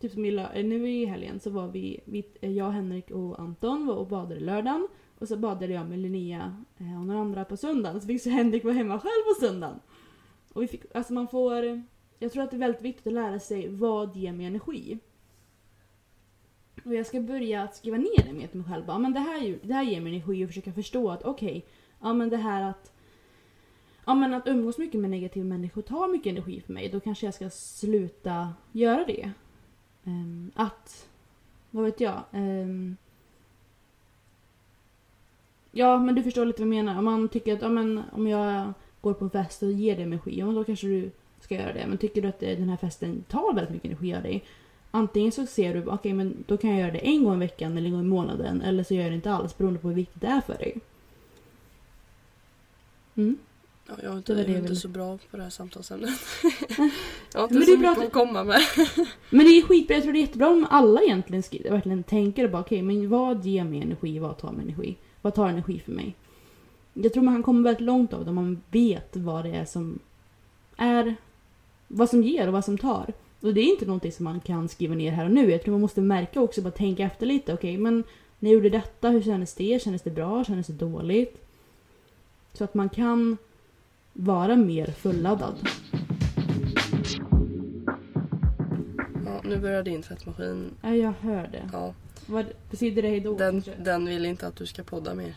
Typ 0.00 0.12
som 0.12 0.24
i 0.24 0.36
eh, 0.36 0.64
nu 0.64 0.90
i 0.90 1.04
helgen 1.04 1.40
så 1.40 1.50
var 1.50 1.68
vi, 1.68 2.00
vi, 2.04 2.24
eh, 2.40 2.52
jag, 2.52 2.70
Henrik 2.70 3.10
och 3.10 3.40
Anton 3.40 3.86
var 3.86 3.94
och 3.94 4.06
badade 4.06 4.40
lördagen. 4.40 4.88
Och 5.18 5.28
så 5.28 5.36
badade 5.36 5.72
jag 5.72 5.88
med 5.88 5.98
Linnea 5.98 6.64
eh, 6.78 7.00
och 7.00 7.06
några 7.06 7.20
andra 7.20 7.44
på 7.44 7.56
söndagen. 7.56 8.00
Så 8.00 8.06
fick 8.06 8.22
så 8.22 8.30
Henrik 8.30 8.64
vara 8.64 8.74
hemma 8.74 9.00
själv 9.00 9.34
på 9.34 9.40
söndagen. 9.40 9.80
Och 10.52 10.62
vi 10.62 10.66
fick, 10.66 10.82
alltså 10.94 11.12
man 11.12 11.28
får... 11.28 11.82
Jag 12.18 12.32
tror 12.32 12.42
att 12.42 12.50
det 12.50 12.56
är 12.56 12.58
väldigt 12.58 12.82
viktigt 12.82 13.06
att 13.06 13.12
lära 13.12 13.38
sig 13.38 13.68
vad 13.68 14.16
ger 14.16 14.32
mig 14.32 14.46
energi. 14.46 14.98
Och 16.84 16.94
jag 16.94 17.06
ska 17.06 17.20
börja 17.20 17.62
att 17.62 17.76
skriva 17.76 17.96
ner 17.96 18.26
det 18.26 18.32
med 18.32 18.50
till 18.50 18.60
mig 18.60 18.70
själv. 18.70 18.84
Ja, 18.86 18.98
men 18.98 19.12
det, 19.12 19.20
här, 19.20 19.58
det 19.62 19.74
här 19.74 19.82
ger 19.82 20.00
mig 20.00 20.12
energi 20.12 20.44
och 20.44 20.48
försöka 20.48 20.72
förstå 20.72 21.10
att 21.10 21.22
okej, 21.24 21.66
ja 22.00 22.12
men 22.12 22.28
det 22.28 22.36
här 22.36 22.62
att... 22.70 22.92
Ja 24.06 24.14
men 24.14 24.34
att 24.34 24.48
umgås 24.48 24.78
mycket 24.78 25.00
med 25.00 25.10
negativa 25.10 25.46
människor 25.46 25.82
tar 25.82 26.08
mycket 26.08 26.30
energi 26.30 26.60
för 26.60 26.72
mig. 26.72 26.88
Då 26.88 27.00
kanske 27.00 27.26
jag 27.26 27.34
ska 27.34 27.50
sluta 27.50 28.54
göra 28.72 29.04
det. 29.04 29.32
Ehm, 30.08 30.50
att... 30.54 31.08
Vad 31.70 31.84
vet 31.84 32.00
jag? 32.00 32.22
Ehm, 32.32 32.96
ja 35.72 35.98
men 35.98 36.14
du 36.14 36.22
förstår 36.22 36.44
lite 36.44 36.62
vad 36.62 36.74
jag 36.74 36.84
menar. 36.84 36.98
Om 36.98 37.04
man 37.04 37.28
tycker 37.28 37.54
att 37.54 37.62
ja, 37.62 37.68
men, 37.68 38.02
om 38.12 38.26
jag 38.26 38.72
går 39.00 39.14
på 39.14 39.24
en 39.24 39.30
fest 39.30 39.62
och 39.62 39.72
ger 39.72 39.94
dig 39.94 40.04
energi, 40.04 40.38
ja, 40.38 40.46
då 40.46 40.64
kanske 40.64 40.86
du 40.86 41.10
ska 41.40 41.54
göra 41.54 41.72
det. 41.72 41.86
Men 41.86 41.98
tycker 41.98 42.22
du 42.22 42.28
att 42.28 42.42
eh, 42.42 42.58
den 42.58 42.68
här 42.68 42.76
festen 42.76 43.24
tar 43.28 43.54
väldigt 43.54 43.74
mycket 43.74 43.90
energi 43.90 44.14
av 44.14 44.22
dig, 44.22 44.44
antingen 44.90 45.32
så 45.32 45.46
ser 45.46 45.74
du 45.74 45.86
okej 45.86 46.12
men 46.12 46.44
då 46.46 46.56
kan 46.56 46.70
jag 46.70 46.80
göra 46.80 46.92
det 46.92 46.98
en 46.98 47.24
gång 47.24 47.34
i 47.34 47.38
veckan 47.38 47.76
eller 47.76 47.86
en 47.86 47.92
gång 47.92 48.04
i 48.04 48.08
månaden, 48.08 48.62
eller 48.62 48.84
så 48.84 48.94
gör 48.94 49.02
jag 49.02 49.12
det 49.12 49.16
inte 49.16 49.32
alls 49.32 49.58
beroende 49.58 49.80
på 49.80 49.88
hur 49.88 49.94
viktigt 49.94 50.20
det 50.20 50.26
är 50.26 50.40
för 50.40 50.54
dig. 50.54 50.80
Mm. 53.14 53.38
Ja, 53.88 53.94
jag 54.02 54.12
är 54.12 54.16
inte, 54.16 54.32
Det 54.32 54.36
var 54.36 54.40
jag 54.44 54.50
det 54.50 54.58
är 54.58 54.62
inte 54.62 54.76
så 54.76 54.88
bra 54.88 55.18
på 55.30 55.36
det 55.36 55.42
här 55.42 55.50
samtalsämnet. 55.50 56.10
jag 57.32 57.40
har 57.40 57.42
inte 57.44 57.54
Men 57.54 57.60
det 57.60 57.66
så 57.66 57.72
är 57.72 57.76
bra 57.76 57.90
mycket 57.90 57.98
att- 57.98 58.06
att 58.06 58.12
komma 58.12 58.44
med. 58.44 58.60
Men 59.30 59.46
det 59.46 59.50
är 59.58 59.62
skitbra, 59.62 59.94
jag 59.96 60.02
tror 60.02 60.12
det 60.12 60.18
är 60.18 60.20
jättebra 60.20 60.48
om 60.48 60.66
alla 60.70 61.02
egentligen 61.02 61.42
skriver, 61.42 61.70
verkligen 61.70 62.02
tänker 62.02 62.44
och 62.44 62.50
bara 62.50 62.62
okej 62.62 62.82
men 62.82 63.08
vad 63.08 63.44
ger 63.44 63.64
mig 63.64 63.80
energi, 63.82 64.18
vad 64.18 64.38
tar 64.38 64.52
mig 64.52 64.62
energi? 64.64 64.96
Vad 65.22 65.34
tar 65.34 65.48
energi 65.48 65.78
för 65.78 65.92
mig? 65.92 66.14
Jag 66.94 67.12
tror 67.12 67.22
man 67.22 67.42
komma 67.42 67.62
väldigt 67.62 67.80
långt 67.86 68.12
av 68.12 68.24
det 68.24 68.28
om 68.30 68.34
man 68.34 68.62
vet 68.70 69.16
vad 69.16 69.44
det 69.44 69.50
är 69.50 69.64
som 69.64 69.98
är, 70.76 71.14
vad 71.88 72.08
som 72.10 72.22
ger 72.22 72.46
och 72.46 72.52
vad 72.52 72.64
som 72.64 72.78
tar. 72.78 73.12
Och 73.40 73.54
det 73.54 73.60
är 73.60 73.64
inte 73.70 73.86
någonting 73.86 74.12
som 74.12 74.24
man 74.24 74.40
kan 74.40 74.68
skriva 74.68 74.94
ner 74.94 75.12
här 75.12 75.24
och 75.24 75.30
nu. 75.30 75.50
Jag 75.50 75.62
tror 75.62 75.72
man 75.72 75.80
måste 75.80 76.00
märka 76.00 76.40
också, 76.40 76.62
bara 76.62 76.70
tänka 76.70 77.02
efter 77.04 77.26
lite. 77.26 77.54
Okej, 77.54 77.76
men 77.78 78.04
när 78.38 78.50
jag 78.50 78.54
gjorde 78.54 78.68
detta, 78.70 79.08
hur 79.10 79.22
kändes 79.22 79.54
det? 79.54 79.82
Kändes 79.82 80.02
det 80.02 80.10
bra? 80.10 80.44
Kändes 80.44 80.66
det 80.66 80.72
dåligt? 80.72 81.44
Så 82.52 82.64
att 82.64 82.74
man 82.74 82.88
kan 82.88 83.36
vara 84.20 84.56
mer 84.56 84.86
fulladdad. 84.86 85.54
Ja, 89.24 89.40
nu 89.44 89.56
börjar 89.58 89.82
din 89.82 90.02
tvättmaskin. 90.02 90.70
Ja, 90.82 90.94
jag 90.94 91.12
hör 91.20 91.48
det. 91.52 91.70
Ja, 91.72 91.94
Vad, 92.26 92.46
betyder 92.70 93.02
det 93.02 93.08
hejdå? 93.08 93.36
den, 93.38 93.62
den 93.84 94.06
vill 94.06 94.24
inte 94.24 94.46
att 94.46 94.56
du 94.56 94.66
ska 94.66 94.82
podda 94.82 95.14
mer. 95.14 95.34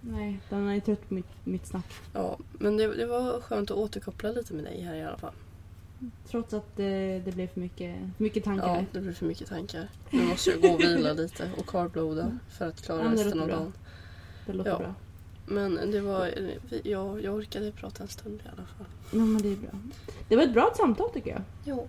Nej, 0.00 0.40
den 0.50 0.68
är 0.68 0.80
trött 0.80 1.08
på 1.08 1.14
mitt, 1.14 1.26
mitt 1.44 1.66
snack. 1.66 1.92
Ja, 2.12 2.38
men 2.52 2.76
det, 2.76 2.94
det 2.96 3.06
var 3.06 3.40
skönt 3.40 3.70
att 3.70 3.76
återkoppla 3.76 4.30
lite 4.30 4.54
med 4.54 4.64
dig 4.64 4.80
här 4.82 4.94
i 4.94 5.04
alla 5.04 5.18
fall. 5.18 5.32
Trots 6.30 6.54
att 6.54 6.76
det, 6.76 7.22
det 7.24 7.32
blev 7.32 7.46
för 7.46 7.60
mycket, 7.60 7.96
för 8.16 8.22
mycket 8.24 8.44
tankar. 8.44 8.76
Ja, 8.76 8.84
det 8.92 9.00
blir 9.00 9.12
för 9.12 9.26
mycket 9.26 9.48
tankar. 9.48 9.88
Nu 10.10 10.22
måste 10.22 10.50
jag 10.50 10.60
gå 10.62 10.68
och 10.68 10.80
vila 10.80 11.12
lite 11.12 11.50
och 11.58 11.66
karbloda 11.66 12.38
för 12.48 12.68
att 12.68 12.82
klara 12.82 13.04
Ja, 13.04 13.12
resten 13.12 13.40
av 13.40 13.48
dagen. 13.48 13.72
Det 14.46 14.52
låter 14.52 14.70
Ja. 14.70 14.78
bra. 14.78 14.94
Men 15.50 15.90
det 15.90 16.00
var, 16.00 16.34
jag, 16.82 17.22
jag 17.22 17.34
orkade 17.34 17.72
prata 17.72 18.02
en 18.02 18.08
stund 18.08 18.40
i 18.44 18.48
alla 18.48 18.66
fall. 18.66 18.86
Ja, 19.10 19.18
men 19.18 19.42
det 19.42 19.48
är 19.48 19.56
bra. 19.56 19.70
Det 20.28 20.36
var 20.36 20.42
ett 20.42 20.52
bra 20.52 20.72
samtal 20.76 21.10
tycker 21.10 21.30
jag. 21.30 21.42
Jo. 21.64 21.88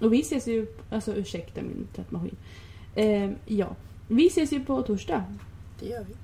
Och 0.00 0.12
vi 0.12 0.20
ses 0.20 0.46
ju, 0.46 0.66
alltså 0.90 1.14
ursäkta 1.14 1.62
min 1.62 1.88
tvättmaskin. 1.94 2.36
Eh, 2.94 3.30
ja, 3.46 3.76
vi 4.08 4.26
ses 4.26 4.52
ju 4.52 4.64
på 4.64 4.82
torsdag. 4.82 5.24
Det 5.80 5.86
gör 5.86 6.04
vi. 6.08 6.14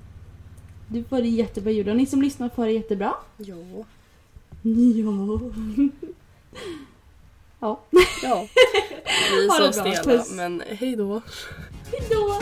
Du 0.87 1.03
får 1.03 1.21
det 1.21 1.27
jättebra 1.27 1.71
ljud 1.71 1.89
och 1.89 1.95
ni 1.95 2.05
som 2.05 2.21
lyssnar 2.21 2.49
får 2.49 2.65
det 2.65 2.71
jättebra. 2.71 3.13
Jo. 3.37 3.85
Ja. 4.61 4.63
ja. 7.59 7.79
Ja. 8.23 8.47
Vi 9.31 9.45
är 9.45 9.71
så 9.71 9.81
bra. 9.81 9.93
stela, 9.93 10.23
men 10.29 10.63
hej 10.67 10.95
då. 10.95 11.21
Hejdå! 11.91 12.41